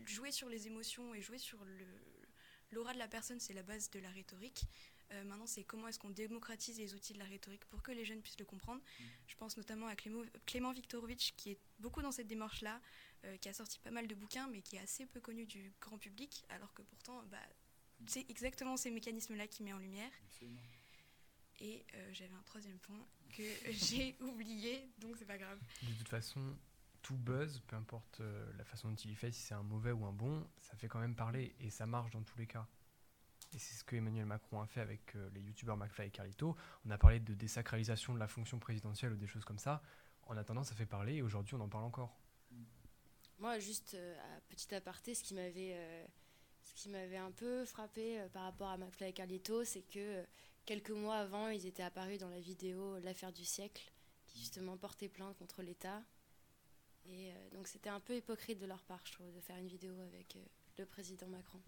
jouer 0.07 0.33
sur 0.33 0.49
les 0.49 0.67
émotions 0.67 1.15
et 1.15 1.21
jouer 1.21 1.39
sur 1.39 1.59
l'aura 2.71 2.95
de 2.95 2.99
la 2.99 3.09
personne, 3.09 3.41
c'est 3.41 3.53
la 3.53 3.63
base 3.63 3.91
de 3.91 3.99
la 4.01 4.09
rhétorique. 4.09 4.65
Maintenant, 5.25 5.47
c'est 5.47 5.65
comment 5.65 5.89
est-ce 5.89 5.99
qu'on 5.99 6.11
démocratise 6.11 6.79
les 6.79 6.95
outils 6.95 7.13
de 7.13 7.19
la 7.19 7.25
rhétorique 7.25 7.65
pour 7.67 7.83
que 7.83 7.93
les 7.93 8.05
jeunes 8.05 8.21
puissent 8.21 8.39
le 8.39 8.45
comprendre. 8.45 8.81
Mmh. 8.81 9.05
Je 9.29 9.37
pense 9.37 9.57
notamment 9.57 9.87
à 9.87 9.95
Clément, 9.95 10.23
Clément 10.47 10.73
Viktorovitch, 10.73 11.35
qui 11.37 11.51
est 11.51 11.59
beaucoup 11.79 12.03
dans 12.03 12.13
cette 12.13 12.27
démarche-là. 12.27 12.81
Euh, 13.27 13.37
qui 13.39 13.49
a 13.49 13.55
sorti 13.55 13.79
pas 13.79 13.91
mal 13.91 14.07
de 14.07 14.15
bouquins, 14.15 14.49
mais 14.49 14.61
qui 14.61 14.77
est 14.77 14.81
assez 14.81 15.07
peu 15.07 15.21
connu 15.21 15.47
du 15.47 15.73
grand 15.81 15.97
public, 15.97 16.45
alors 16.51 16.75
que 16.75 16.83
pourtant, 16.83 17.23
bah, 17.31 17.39
c'est 18.07 18.29
exactement 18.29 18.77
ces 18.77 18.91
mécanismes-là 18.91 19.47
qui 19.47 19.63
met 19.63 19.73
en 19.73 19.79
lumière. 19.79 20.11
Et 21.61 21.87
euh, 21.95 22.11
j'avais 22.13 22.35
un 22.35 22.43
troisième 22.43 22.79
point 22.79 23.07
que 23.31 23.43
j'ai 23.71 24.17
oublié, 24.21 24.91
donc 24.99 25.17
c'est 25.17 25.25
pas 25.25 25.39
grave. 25.39 25.59
De 25.83 25.93
toute 25.95 26.09
façon, 26.09 26.55
tout 27.01 27.17
buzz, 27.17 27.63
peu 27.67 27.77
importe 27.77 28.21
euh, 28.21 28.53
la 28.59 28.65
façon 28.65 28.91
dont 28.91 28.97
il 28.97 29.13
est 29.13 29.17
fait, 29.17 29.33
si 29.33 29.41
c'est 29.41 29.55
un 29.55 29.63
mauvais 29.63 29.93
ou 29.93 30.05
un 30.05 30.13
bon, 30.13 30.47
ça 30.61 30.77
fait 30.77 30.89
quand 30.89 31.01
même 31.01 31.17
parler 31.17 31.55
et 31.61 31.71
ça 31.71 31.87
marche 31.87 32.11
dans 32.11 32.23
tous 32.23 32.37
les 32.37 32.47
cas. 32.47 32.69
Et 33.55 33.59
c'est 33.59 33.75
ce 33.75 33.85
que 33.85 33.97
Emmanuel 33.97 34.27
Macron 34.27 34.61
a 34.61 34.67
fait 34.67 34.81
avec 34.81 35.15
les 35.33 35.41
youtubeurs 35.41 35.77
McFly 35.77 36.09
et 36.09 36.11
Carlito. 36.11 36.57
On 36.85 36.91
a 36.91 36.99
parlé 36.99 37.21
de 37.21 37.35
désacralisation 37.35 38.13
de 38.13 38.19
la 38.19 38.27
fonction 38.27 38.59
présidentielle 38.59 39.13
ou 39.13 39.17
des 39.17 39.29
choses 39.29 39.45
comme 39.45 39.59
ça. 39.59 39.83
En 40.27 40.37
attendant, 40.37 40.65
ça 40.65 40.75
fait 40.75 40.87
parler 40.87 41.15
et 41.17 41.23
aujourd'hui, 41.23 41.55
on 41.55 41.61
en 41.61 41.69
parle 41.69 41.85
encore. 41.85 42.19
Moi, 43.39 43.59
juste 43.59 43.95
euh, 43.95 44.17
petit 44.49 44.75
aparté, 44.75 45.15
ce 45.15 45.23
qui 45.23 45.35
m'avait 45.35 45.75
euh, 45.75 46.07
ce 46.63 46.75
qui 46.75 46.89
m'avait 46.89 47.17
un 47.17 47.31
peu 47.31 47.65
frappé 47.65 48.21
euh, 48.21 48.29
par 48.29 48.45
rapport 48.45 48.69
à 48.69 48.79
McFly 48.79 49.11
et 49.11 49.13
Carlito, 49.13 49.65
c'est 49.65 49.83
que 49.83 50.25
quelques 50.65 50.91
mois 50.91 51.17
avant, 51.17 51.49
ils 51.49 51.67
étaient 51.67 51.83
apparus 51.83 52.19
dans 52.19 52.31
la 52.31 52.41
vidéo 52.41 52.99
L'affaire 53.01 53.33
du 53.33 53.45
siècle, 53.45 53.93
qui 54.27 54.39
justement 54.39 54.77
portait 54.77 55.09
plainte 55.09 55.37
contre 55.37 55.63
l'État. 55.63 56.03
Et 57.07 57.35
donc 57.53 57.69
c'était 57.69 57.91
un 57.91 58.01
peu 58.01 58.17
hypocrite 58.17 58.59
de 58.59 58.65
leur 58.65 58.83
part, 58.83 59.03
je 59.05 59.13
trouve, 59.13 59.31
de 59.31 59.41
faire 59.41 59.59
une 59.59 59.69
vidéo 59.69 59.93
avec 60.01 60.39
le 60.79 60.87
président 60.87 61.27
Macron. 61.27 61.61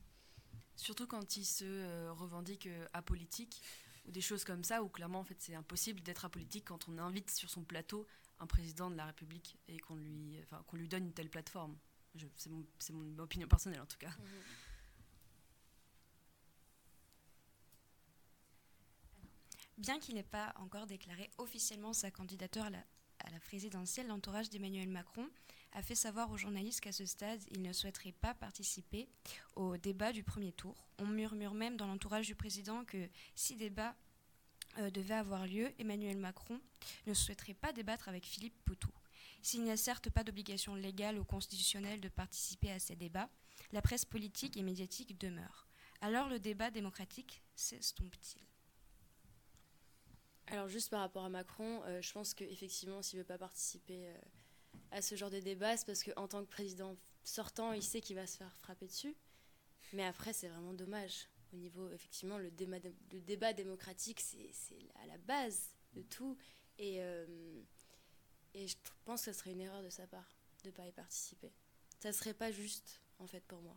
Surtout 0.76 1.06
quand 1.06 1.36
ils 1.36 1.44
se 1.44 2.08
revendiquent 2.10 2.68
apolitiques 2.92 3.62
ou 4.06 4.10
des 4.10 4.20
choses 4.20 4.44
comme 4.44 4.64
ça, 4.64 4.82
où 4.82 4.88
clairement 4.88 5.20
en 5.20 5.24
fait 5.24 5.36
c'est 5.40 5.54
impossible 5.54 6.00
d'être 6.02 6.24
apolitique 6.24 6.66
quand 6.66 6.88
on 6.88 6.98
invite 6.98 7.30
sur 7.30 7.50
son 7.50 7.64
plateau 7.64 8.06
un 8.38 8.46
président 8.46 8.90
de 8.90 8.96
la 8.96 9.06
République 9.06 9.58
et 9.68 9.78
qu'on 9.78 9.96
lui, 9.96 10.38
enfin, 10.42 10.62
qu'on 10.66 10.76
lui 10.76 10.88
donne 10.88 11.04
une 11.06 11.12
telle 11.12 11.30
plateforme. 11.30 11.76
C'est 12.36 12.50
mon, 12.50 12.64
mon, 12.92 13.18
opinion 13.18 13.46
personnelle 13.46 13.80
en 13.80 13.86
tout 13.86 13.98
cas. 13.98 14.08
Mhm. 14.08 14.42
Bien 19.78 19.98
qu'il 19.98 20.14
n'ait 20.14 20.22
pas 20.22 20.54
encore 20.56 20.86
déclaré 20.86 21.30
officiellement 21.36 21.92
sa 21.92 22.10
candidature 22.10 22.64
à 22.64 22.70
la, 22.70 22.82
à 23.18 23.30
la 23.30 23.40
présidentielle, 23.40 24.06
l'entourage 24.06 24.48
d'Emmanuel 24.48 24.88
Macron 24.88 25.28
a 25.72 25.82
fait 25.82 25.94
savoir 25.94 26.30
aux 26.30 26.36
journalistes 26.36 26.80
qu'à 26.80 26.92
ce 26.92 27.04
stade, 27.04 27.42
il 27.50 27.62
ne 27.62 27.72
souhaiterait 27.72 28.12
pas 28.12 28.34
participer 28.34 29.08
au 29.54 29.76
débat 29.76 30.12
du 30.12 30.22
premier 30.22 30.52
tour. 30.52 30.88
On 30.98 31.06
murmure 31.06 31.54
même 31.54 31.76
dans 31.76 31.86
l'entourage 31.86 32.26
du 32.26 32.34
président 32.34 32.84
que 32.84 33.08
si 33.34 33.56
débat 33.56 33.94
euh, 34.78 34.90
devait 34.90 35.14
avoir 35.14 35.46
lieu, 35.46 35.72
Emmanuel 35.78 36.16
Macron 36.16 36.60
ne 37.06 37.14
souhaiterait 37.14 37.54
pas 37.54 37.72
débattre 37.72 38.08
avec 38.08 38.24
Philippe 38.24 38.56
Poutou. 38.64 38.90
S'il 39.42 39.62
n'y 39.62 39.70
a 39.70 39.76
certes 39.76 40.10
pas 40.10 40.24
d'obligation 40.24 40.74
légale 40.74 41.18
ou 41.18 41.24
constitutionnelle 41.24 42.00
de 42.00 42.08
participer 42.08 42.72
à 42.72 42.78
ces 42.78 42.96
débats, 42.96 43.28
la 43.72 43.82
presse 43.82 44.04
politique 44.04 44.56
et 44.56 44.62
médiatique 44.62 45.18
demeure. 45.18 45.66
Alors 46.00 46.28
le 46.28 46.38
débat 46.38 46.70
démocratique 46.70 47.42
s'estompe-t-il? 47.54 48.42
Alors 50.48 50.68
juste 50.68 50.90
par 50.90 51.00
rapport 51.00 51.24
à 51.24 51.28
Macron, 51.28 51.82
euh, 51.84 52.00
je 52.00 52.12
pense 52.12 52.34
qu'effectivement, 52.34 53.02
s'il 53.02 53.18
ne 53.18 53.22
veut 53.22 53.26
pas 53.26 53.38
participer 53.38 54.08
euh, 54.08 54.18
à 54.90 55.02
ce 55.02 55.14
genre 55.14 55.30
de 55.30 55.40
débat, 55.40 55.76
c'est 55.76 55.86
parce 55.86 56.02
qu'en 56.02 56.28
tant 56.28 56.44
que 56.44 56.50
président 56.50 56.96
sortant, 57.24 57.72
il 57.72 57.82
sait 57.82 58.00
qu'il 58.00 58.16
va 58.16 58.26
se 58.26 58.36
faire 58.36 58.54
frapper 58.56 58.86
dessus. 58.86 59.16
Mais 59.92 60.04
après, 60.04 60.32
c'est 60.32 60.48
vraiment 60.48 60.72
dommage 60.72 61.28
au 61.52 61.56
niveau, 61.56 61.90
effectivement, 61.90 62.38
le 62.38 62.50
débat, 62.50 63.52
démocratique, 63.52 64.20
c'est 64.20 64.50
à 65.02 65.06
la 65.06 65.18
base 65.18 65.70
de 65.94 66.02
tout. 66.02 66.36
Et, 66.78 66.96
euh, 67.00 67.62
et 68.54 68.66
je 68.66 68.76
pense 69.04 69.24
que 69.24 69.32
ce 69.32 69.38
serait 69.38 69.52
une 69.52 69.60
erreur 69.60 69.82
de 69.82 69.90
sa 69.90 70.06
part 70.06 70.36
de 70.64 70.68
ne 70.68 70.74
pas 70.74 70.86
y 70.86 70.92
participer. 70.92 71.52
Ça 72.00 72.12
serait 72.12 72.34
pas 72.34 72.50
juste, 72.50 73.00
en 73.18 73.26
fait, 73.26 73.44
pour 73.44 73.60
moi. 73.62 73.76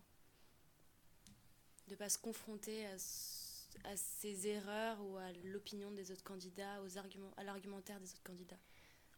De 1.88 1.94
ne 1.94 1.98
pas 1.98 2.10
se 2.10 2.18
confronter 2.18 2.86
à, 2.88 2.96
à 3.84 3.98
ces 3.98 4.48
erreurs 4.48 5.00
ou 5.02 5.18
à 5.18 5.32
l'opinion 5.44 5.92
des 5.92 6.12
autres 6.12 6.24
candidats, 6.24 6.82
aux 6.84 6.98
arguments, 6.98 7.32
à 7.38 7.44
l'argumentaire 7.44 8.00
des 8.00 8.12
autres 8.12 8.24
candidats 8.24 8.60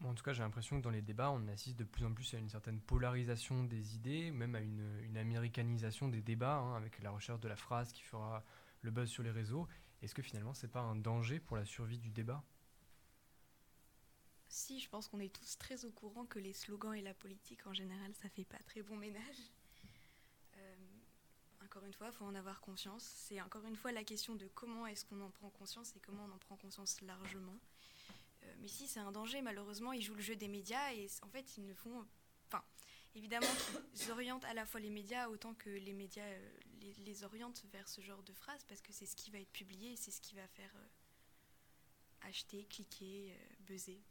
en 0.03 0.13
tout 0.13 0.23
cas, 0.23 0.33
j'ai 0.33 0.41
l'impression 0.41 0.77
que 0.77 0.83
dans 0.83 0.89
les 0.89 1.01
débats, 1.01 1.31
on 1.31 1.47
assiste 1.47 1.77
de 1.77 1.83
plus 1.83 2.05
en 2.05 2.13
plus 2.13 2.33
à 2.33 2.37
une 2.37 2.49
certaine 2.49 2.79
polarisation 2.79 3.63
des 3.63 3.95
idées, 3.95 4.31
même 4.31 4.55
à 4.55 4.59
une, 4.59 5.17
américanisation 5.17 6.07
des 6.07 6.21
débats, 6.21 6.57
hein, 6.57 6.75
avec 6.75 7.01
la 7.01 7.11
recherche 7.11 7.39
de 7.39 7.47
la 7.47 7.55
phrase 7.55 7.91
qui 7.91 8.01
fera 8.01 8.43
le 8.81 8.91
buzz 8.91 9.09
sur 9.09 9.23
les 9.23 9.31
réseaux. 9.31 9.67
Est-ce 10.01 10.15
que 10.15 10.21
finalement, 10.21 10.53
c'est 10.53 10.67
pas 10.71 10.81
un 10.81 10.95
danger 10.95 11.39
pour 11.39 11.57
la 11.57 11.65
survie 11.65 11.99
du 11.99 12.09
débat? 12.09 12.43
Si, 14.47 14.79
je 14.79 14.89
pense 14.89 15.07
qu'on 15.07 15.19
est 15.19 15.33
tous 15.33 15.57
très 15.57 15.85
au 15.85 15.91
courant 15.91 16.25
que 16.25 16.39
les 16.39 16.53
slogans 16.53 16.93
et 16.93 17.01
la 17.01 17.13
politique 17.13 17.65
en 17.67 17.73
général, 17.73 18.13
ça 18.15 18.27
fait 18.29 18.43
pas 18.43 18.59
très 18.65 18.81
bon 18.81 18.97
ménage. 18.97 19.51
Euh, 20.57 20.75
encore 21.63 21.85
une 21.85 21.93
fois, 21.93 22.07
il 22.07 22.13
faut 22.13 22.25
en 22.25 22.35
avoir 22.35 22.59
conscience. 22.59 23.03
C'est 23.03 23.39
encore 23.41 23.65
une 23.65 23.75
fois 23.75 23.91
la 23.91 24.03
question 24.03 24.35
de 24.35 24.47
comment 24.47 24.87
est-ce 24.87 25.05
qu'on 25.05 25.21
en 25.21 25.29
prend 25.29 25.49
conscience 25.51 25.95
et 25.95 25.99
comment 25.99 26.25
on 26.25 26.33
en 26.33 26.37
prend 26.39 26.57
conscience 26.57 26.99
largement. 27.01 27.57
Euh, 28.43 28.53
mais 28.59 28.67
si, 28.67 28.87
c'est 28.87 28.99
un 28.99 29.11
danger. 29.11 29.41
Malheureusement, 29.41 29.93
ils 29.93 30.01
jouent 30.01 30.15
le 30.15 30.21
jeu 30.21 30.35
des 30.35 30.47
médias 30.47 30.93
et 30.93 31.07
en 31.21 31.29
fait, 31.29 31.57
ils 31.57 31.65
ne 31.65 31.73
font. 31.73 32.05
Enfin, 32.47 32.63
évidemment, 33.15 33.47
ils 33.95 34.11
orientent 34.11 34.45
à 34.45 34.53
la 34.53 34.65
fois 34.65 34.79
les 34.79 34.89
médias 34.89 35.27
autant 35.29 35.53
que 35.53 35.69
les 35.69 35.93
médias 35.93 36.23
euh, 36.23 36.51
les, 36.81 36.93
les, 36.93 37.23
orientent 37.23 37.63
vers 37.71 37.87
ce 37.87 38.01
genre 38.01 38.23
de 38.23 38.33
phrases 38.33 38.63
parce 38.65 38.81
que 38.81 38.93
c'est 38.93 39.05
ce 39.05 39.15
qui 39.15 39.31
va 39.31 39.39
être 39.39 39.51
publié 39.51 39.95
c'est 39.95 40.11
ce 40.11 40.21
qui 40.21 40.35
va 40.35 40.47
faire 40.47 40.71
euh, 40.75 42.27
acheter, 42.27 42.65
cliquer, 42.65 43.33
euh, 43.33 43.55
buzzer. 43.61 44.01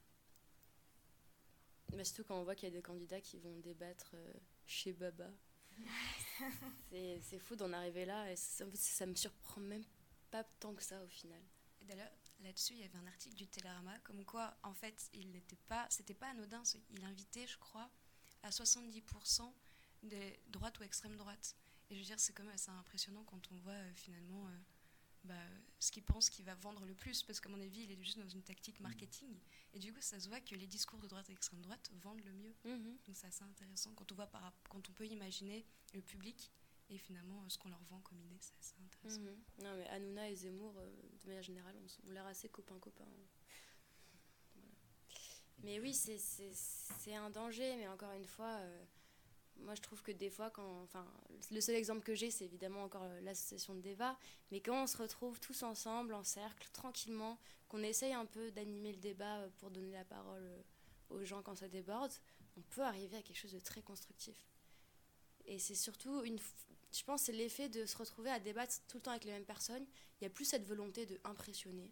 Mais 1.95 2.05
surtout 2.05 2.25
quand 2.25 2.39
on 2.39 2.45
voit 2.45 2.55
qu'il 2.55 2.69
y 2.69 2.73
a 2.73 2.75
des 2.75 2.83
candidats 2.83 3.21
qui 3.21 3.39
vont 3.39 3.59
débattre 3.59 4.13
euh, 4.15 4.33
chez 4.67 4.93
Baba. 4.93 5.31
c'est 6.91 7.39
fou 7.39 7.57
d'en 7.57 7.73
arriver 7.73 8.05
là 8.05 8.31
et 8.31 8.37
ça, 8.37 8.65
ça 8.75 9.07
me 9.07 9.15
surprend 9.15 9.61
même 9.61 9.85
pas 10.31 10.45
tant 10.45 10.75
que 10.75 10.83
ça 10.83 11.03
au 11.03 11.09
final. 11.09 11.43
D'ailleurs, 11.83 12.11
là-dessus, 12.43 12.75
il 12.75 12.81
y 12.81 12.85
avait 12.85 12.99
un 12.99 13.07
article 13.07 13.37
du 13.37 13.47
Télérama 13.47 13.99
comme 14.01 14.25
quoi, 14.25 14.57
en 14.63 14.75
fait, 14.75 15.11
il 15.15 15.31
n'était 15.31 15.59
pas, 15.69 15.87
c'était 15.91 16.15
pas 16.15 16.29
anodin. 16.29 16.63
Il 16.91 17.05
invitait, 17.05 17.47
je 17.47 17.59
crois, 17.59 17.91
à 18.43 18.51
70% 18.51 19.53
de 20.05 20.17
droite 20.49 20.79
ou 20.79 20.83
extrême 20.83 21.17
droite. 21.17 21.57
Et 21.91 21.95
je 21.95 22.01
veux 22.01 22.07
dire, 22.07 22.21
c'est 22.21 22.33
quand 22.33 22.45
même 22.45 22.55
assez 22.55 22.71
impressionnant 22.71 23.25
quand 23.25 23.41
on 23.51 23.57
voit 23.57 23.73
euh, 23.73 23.95
finalement 23.95 24.47
euh, 24.47 24.59
bah, 25.25 25.35
ce 25.79 25.91
qu'il 25.91 26.03
pense 26.03 26.31
qu'il 26.31 26.45
va 26.45 26.55
vendre 26.55 26.87
le 26.87 26.95
plus, 26.95 27.23
parce 27.23 27.41
qu'à 27.41 27.49
mon 27.49 27.61
avis, 27.61 27.83
il 27.83 27.91
est 27.91 28.03
juste 28.03 28.19
dans 28.19 28.29
une 28.29 28.43
tactique 28.43 28.81
marketing. 28.81 29.39
Et 29.75 29.79
du 29.79 29.93
coup, 29.93 30.01
ça 30.01 30.19
se 30.21 30.29
voit 30.29 30.41
que 30.41 30.55
les 30.55 30.67
discours 30.67 30.99
de 30.99 31.09
droite 31.09 31.29
et 31.29 31.33
extrême 31.33 31.61
droite 31.61 31.91
vendent 32.03 32.25
le 32.25 32.33
mieux. 32.33 32.55
Mhm. 32.65 32.99
Donc 33.07 33.17
c'est 33.17 33.27
assez 33.27 33.45
intéressant 33.45 33.93
quand 33.95 34.11
on 34.13 34.15
voit 34.15 34.29
par, 34.29 34.53
quand 34.69 34.89
on 34.89 34.93
peut 34.93 35.07
imaginer 35.07 35.67
le 35.95 36.01
public 36.01 36.51
et 36.91 36.99
finalement 36.99 37.49
ce 37.49 37.57
qu'on 37.59 37.69
leur 37.71 37.83
vend 37.85 38.01
comme 38.01 38.21
idée, 38.21 38.39
c'est 38.61 38.77
intéressant. 38.85 39.21
Mhm. 39.23 39.37
Non 39.63 39.77
mais 39.77 39.87
Hanouna 39.89 40.29
et 40.31 40.35
Zemmour, 40.37 40.75
euh, 40.79 40.91
de 41.23 41.27
manière 41.29 41.43
générale, 41.43 41.75
on, 41.77 42.09
on 42.09 42.13
l'air 42.13 42.27
assez 42.27 42.49
copains-copains. 42.49 43.05
Voilà. 43.07 44.69
Mais 45.63 45.79
oui, 45.81 45.95
c'est- 45.95 46.19
un 47.15 47.31
danger, 47.31 47.77
mais 47.77 47.89
encore 47.89 48.13
une 48.13 48.25
fois, 48.25 48.47
euh, 48.61 48.85
moi 49.59 49.75
je 49.75 49.83
trouve 49.83 50.01
que 50.03 50.13
des 50.13 50.31
fois, 50.31 50.51
quand, 50.51 50.83
enfin, 50.83 51.05
le 51.51 51.61
seul 51.61 51.75
exemple 51.75 52.03
que 52.03 52.15
j'ai, 52.15 52.31
c'est 52.31 52.45
évidemment 52.45 52.85
encore 52.85 53.03
euh, 53.03 53.21
l'association 53.21 53.75
de 53.75 53.81
débat, 53.81 54.17
mais 54.51 54.61
quand 54.61 54.85
on 54.85 54.87
se 54.87 54.97
retrouve 54.97 55.39
tous 55.41 55.63
ensemble, 55.65 56.15
en 56.15 56.23
cercle, 56.25 56.69
tranquillement, 56.73 57.39
qu'on 57.69 57.83
essaye 57.83 58.13
un 58.13 58.27
peu 58.27 58.51
d'animer 58.53 58.93
le 58.93 58.99
débat 58.99 59.49
pour 59.59 59.71
donner 59.71 59.91
la 59.93 60.05
parole 60.05 60.49
aux 61.11 61.25
gens 61.25 61.43
quand 61.43 61.57
ça 61.57 61.69
déborde, 61.69 62.13
on 62.57 62.63
peut 62.63 62.83
arriver 62.83 63.17
à 63.17 63.23
quelque 63.23 63.39
chose 63.39 63.53
de 63.53 63.61
très 63.61 63.83
constructif. 63.83 64.37
Et 65.47 65.59
c'est 65.59 65.75
surtout 65.75 66.23
une, 66.23 66.39
je 66.93 67.05
pense, 67.05 67.23
c'est 67.23 67.33
l'effet 67.33 67.69
de 67.69 67.87
se 67.87 67.97
retrouver 67.97 68.31
à 68.31 68.41
débattre 68.41 68.75
tout 68.89 68.97
le 68.99 69.03
temps 69.03 69.13
avec 69.13 69.25
les 69.25 69.33
mêmes 69.33 69.45
personnes. 69.45 69.85
Il 70.21 70.25
n'y 70.25 70.27
a 70.27 70.31
plus 70.31 70.45
cette 70.45 70.67
volonté 70.67 71.07
de 71.07 71.21
impressionner. 71.25 71.91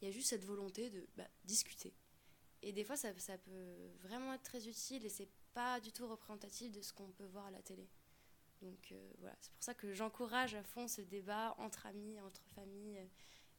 Il 0.00 0.06
y 0.06 0.08
a 0.08 0.12
juste 0.12 0.28
cette 0.28 0.44
volonté 0.44 0.90
de 0.90 1.06
bah, 1.16 1.28
discuter. 1.44 1.92
Et 2.62 2.72
des 2.72 2.84
fois, 2.84 2.96
ça, 2.96 3.16
ça 3.18 3.38
peut 3.38 3.90
vraiment 4.00 4.32
être 4.32 4.42
très 4.42 4.68
utile 4.68 5.04
et 5.04 5.08
c'est 5.08 5.28
pas 5.54 5.80
du 5.80 5.92
tout 5.92 6.06
représentatif 6.06 6.72
de 6.72 6.82
ce 6.82 6.92
qu'on 6.92 7.10
peut 7.10 7.26
voir 7.26 7.46
à 7.46 7.50
la 7.50 7.62
télé. 7.62 7.88
Donc 8.62 8.90
euh, 8.90 9.12
voilà, 9.18 9.36
c'est 9.40 9.52
pour 9.52 9.62
ça 9.62 9.74
que 9.74 9.92
j'encourage 9.92 10.54
à 10.54 10.62
fond 10.62 10.88
ce 10.88 11.00
débat 11.00 11.54
entre 11.58 11.86
amis, 11.86 12.20
entre 12.20 12.42
familles 12.54 12.98
euh, 12.98 13.06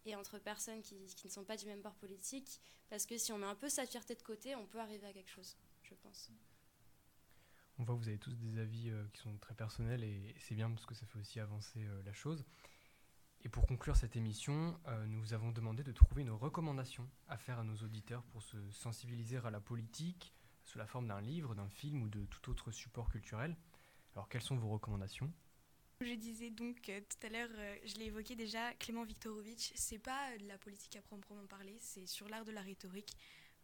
et 0.06 0.16
entre 0.16 0.40
personnes 0.40 0.82
qui, 0.82 0.96
qui 1.16 1.28
ne 1.28 1.32
sont 1.32 1.46
pas 1.46 1.56
du 1.56 1.66
même 1.66 1.82
bord 1.82 1.96
politique. 1.96 2.60
Parce 2.90 3.06
que 3.06 3.18
si 3.18 3.32
on 3.32 3.38
met 3.38 3.46
un 3.46 3.56
peu 3.56 3.70
sa 3.70 3.86
fierté 3.86 4.16
de 4.16 4.24
côté, 4.24 4.56
on 4.56 4.66
peut 4.66 4.80
arriver 4.80 5.08
à 5.08 5.14
quelque 5.14 5.30
chose, 5.30 5.56
je 5.84 5.94
pense. 5.96 6.30
On 7.80 7.84
voit 7.84 7.96
que 7.96 8.02
vous 8.02 8.10
avez 8.10 8.18
tous 8.18 8.36
des 8.36 8.60
avis 8.60 8.90
euh, 8.90 9.06
qui 9.14 9.22
sont 9.22 9.38
très 9.38 9.54
personnels 9.54 10.04
et, 10.04 10.36
c'est 10.38 10.54
bien 10.54 10.70
parce 10.70 10.86
que 10.86 10.94
ça 10.94 11.06
fait 11.06 11.18
aussi 11.18 11.40
avancer 11.40 11.86
euh, 11.86 12.04
la 12.04 12.12
chose. 12.12 12.44
Et 13.42 13.48
pour 13.48 13.66
conclure 13.66 13.96
cette 13.96 14.18
émission, 14.18 14.78
euh, 14.88 15.06
nous 15.06 15.22
vous 15.22 15.34
avons 15.34 15.52
demandé 15.52 15.82
de 15.82 15.94
trouver 15.94 16.24
une 16.24 16.32
recommandation 16.32 17.10
à 17.30 17.38
faire 17.38 17.58
à 17.58 17.64
nos 17.64 17.78
auditeurs 17.78 18.24
pour 18.24 18.44
se 18.44 18.58
sensibiliser 18.72 19.38
à 19.38 19.50
la 19.50 19.62
politique 19.62 20.34
sous 20.66 20.78
la 20.78 20.86
forme 20.86 21.08
d'un 21.08 21.22
livre, 21.22 21.56
d'un 21.56 21.70
film 21.70 22.04
ou 22.04 22.10
de 22.10 22.26
tout 22.26 22.52
autre 22.52 22.70
support 22.70 23.10
culturel. 23.10 23.56
Alors 24.14 24.28
quelles 24.28 24.42
sont 24.42 24.58
vos 24.58 24.70
recommandations? 24.70 25.32
Je 26.02 26.16
disais 26.16 26.50
donc 26.50 26.82
tout 26.82 27.28
à 27.28 27.30
l'heure, 27.30 27.50
je 27.86 27.96
l'ai 27.96 28.06
évoqué 28.06 28.36
déjà, 28.36 28.74
Clément 28.76 29.04
Viktorovitch, 29.04 29.72
c'est 29.76 30.00
pas 30.00 30.38
de 30.38 30.48
la 30.48 30.58
politique 30.58 30.96
à 30.96 31.02
proprement 31.02 31.46
parler, 31.46 31.78
c'est 31.80 32.06
sur 32.06 32.28
l'art 32.30 32.46
de 32.46 32.52
la 32.52 32.62
rhétorique. 32.62 33.16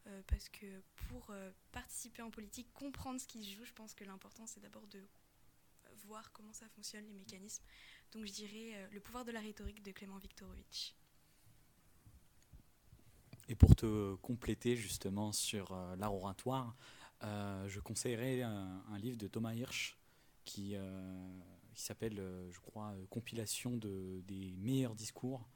Euh, 0.07 0.21
parce 0.27 0.49
que 0.49 0.65
pour 1.07 1.31
euh, 1.31 1.51
participer 1.71 2.21
en 2.21 2.29
politique, 2.29 2.71
comprendre 2.73 3.19
ce 3.19 3.25
qui 3.25 3.43
se 3.43 3.55
joue, 3.55 3.65
je 3.65 3.73
pense 3.73 3.95
que 3.95 4.03
l'important 4.03 4.45
c'est 4.45 4.59
d'abord 4.59 4.85
de 4.87 5.01
voir 6.05 6.31
comment 6.31 6.53
ça 6.53 6.67
fonctionne, 6.69 7.05
les 7.07 7.13
mécanismes. 7.13 7.63
Donc 8.11 8.25
je 8.25 8.31
dirais 8.31 8.75
euh, 8.75 8.87
Le 8.91 8.99
pouvoir 8.99 9.25
de 9.25 9.31
la 9.31 9.39
rhétorique 9.39 9.81
de 9.81 9.91
Clément 9.91 10.17
Viktorovitch. 10.19 10.93
Et 13.47 13.55
pour 13.55 13.75
te 13.75 14.15
compléter 14.15 14.75
justement 14.75 15.31
sur 15.31 15.75
l'art 15.97 16.15
oratoire, 16.15 16.75
je 17.21 17.79
conseillerais 17.79 18.41
un, 18.41 18.83
un 18.87 18.97
livre 18.97 19.17
de 19.17 19.27
Thomas 19.27 19.53
Hirsch 19.53 19.99
qui, 20.45 20.75
qui 21.75 21.83
s'appelle, 21.83 22.15
je 22.49 22.59
crois, 22.59 22.95
Compilation 23.11 23.77
de, 23.77 24.23
des 24.25 24.55
meilleurs 24.57 24.95
discours 24.95 25.47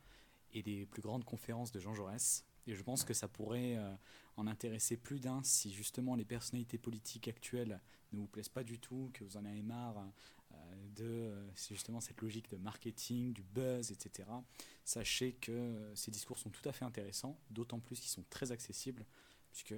et 0.52 0.62
des 0.62 0.86
plus 0.86 1.02
grandes 1.02 1.26
conférences 1.26 1.72
de 1.72 1.80
Jean 1.80 1.96
Jaurès. 1.96 2.46
Et 2.70 2.76
je 2.76 2.84
pense 2.84 3.04
que 3.04 3.16
ça 3.16 3.28
pourrait 3.28 3.78
euh, 3.78 3.96
en 4.38 4.46
intéresser 4.46 4.96
plus 4.96 5.20
d'un 5.20 5.42
si 5.44 5.74
justement 5.74 6.14
les 6.14 6.24
personnalités 6.24 6.78
politiques 6.78 7.28
actuelles 7.28 7.80
ne 8.14 8.20
vous 8.20 8.28
plaisent 8.28 8.50
pas 8.50 8.64
du 8.64 8.78
tout, 8.78 9.10
que 9.12 9.24
vous 9.24 9.38
en 9.38 9.46
avez 9.46 9.64
marre 9.64 9.98
euh, 10.52 10.56
de 10.96 11.04
euh, 11.04 11.52
justement 11.56 12.00
cette 12.00 12.22
logique 12.22 12.50
de 12.52 12.58
marketing, 12.58 13.34
du 13.34 13.42
buzz, 13.42 13.92
etc 13.92 14.30
sachez 14.86 15.34
que 15.34 15.92
ces 15.96 16.12
discours 16.12 16.38
sont 16.38 16.50
tout 16.50 16.68
à 16.68 16.72
fait 16.72 16.86
intéressants, 16.86 17.40
d'autant 17.52 17.80
plus 17.80 18.00
qu'ils 18.00 18.10
sont 18.10 18.26
très 18.30 18.52
accessibles, 18.52 19.06
puisque, 19.52 19.76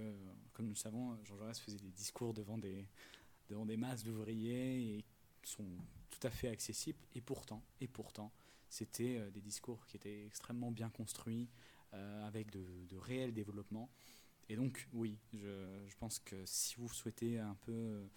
comme 0.54 0.66
nous 0.66 0.72
le 0.72 0.78
savons, 0.78 1.18
Jean 1.26 1.36
Jaurès 1.38 1.60
faisait 1.60 1.80
des 1.80 1.92
discours 1.92 2.34
devant 2.34 2.58
des, 2.58 2.88
devant 3.50 3.66
des 3.66 3.76
masses 3.76 4.06
d'ouvriers 4.06 4.96
et 4.96 5.06
sont 5.44 5.68
tout 6.10 6.26
à 6.26 6.30
fait 6.30 6.48
accessibles, 6.48 7.04
et 7.14 7.20
pourtant, 7.20 7.62
et 7.82 7.90
pourtant, 7.90 8.32
c'était 8.70 9.30
des 9.32 9.42
discours 9.42 9.86
qui 9.86 9.98
étaient 9.98 10.26
extrêmement 10.26 10.72
bien 10.72 10.90
construits, 10.90 11.50
avec 11.94 12.52
de, 12.52 12.86
de 12.86 12.98
réels 12.98 13.34
développements. 13.34 13.90
Et 14.50 14.56
donc, 14.56 14.88
oui, 14.94 15.18
je, 15.34 15.86
je 15.88 15.96
pense 15.96 16.20
que 16.20 16.46
si 16.46 16.76
vous 16.76 16.90
souhaitez 16.90 17.40
un 17.40 17.56
peu 17.56 18.08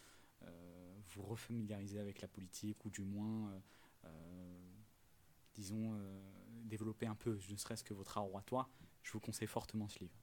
euh, 0.42 1.00
vous 1.10 1.22
refamiliariser 1.22 2.00
avec 2.00 2.20
la 2.20 2.28
politique, 2.28 2.84
ou 2.84 2.90
du 2.90 3.02
moins, 3.02 3.50
euh, 3.50 3.60
euh, 4.06 4.72
disons, 5.54 5.94
euh, 5.94 6.20
développer 6.64 7.06
un 7.06 7.14
peu, 7.14 7.38
ne 7.50 7.56
serait-ce 7.56 7.84
que 7.84 7.94
votre 7.94 8.18
art 8.18 8.28
oratoire, 8.28 8.68
je 9.02 9.12
vous 9.12 9.20
conseille 9.20 9.48
fortement 9.48 9.88
ce 9.88 10.00
livre. 10.00 10.18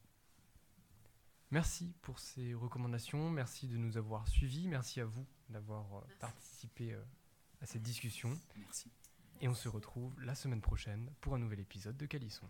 Merci 1.51 1.93
pour 2.01 2.19
ces 2.19 2.53
recommandations, 2.53 3.29
merci 3.29 3.67
de 3.67 3.77
nous 3.77 3.97
avoir 3.97 4.27
suivis, 4.27 4.67
merci 4.67 5.01
à 5.01 5.05
vous 5.05 5.25
d'avoir 5.49 5.97
euh, 5.97 6.01
participé 6.19 6.93
euh, 6.93 7.03
à 7.61 7.65
cette 7.65 7.83
discussion. 7.83 8.37
Merci. 8.57 8.89
Et 9.41 9.47
on 9.47 9.53
se 9.53 9.69
retrouve 9.69 10.19
la 10.21 10.35
semaine 10.35 10.61
prochaine 10.61 11.11
pour 11.19 11.35
un 11.35 11.39
nouvel 11.39 11.59
épisode 11.59 11.97
de 11.97 12.05
Calisson. 12.05 12.49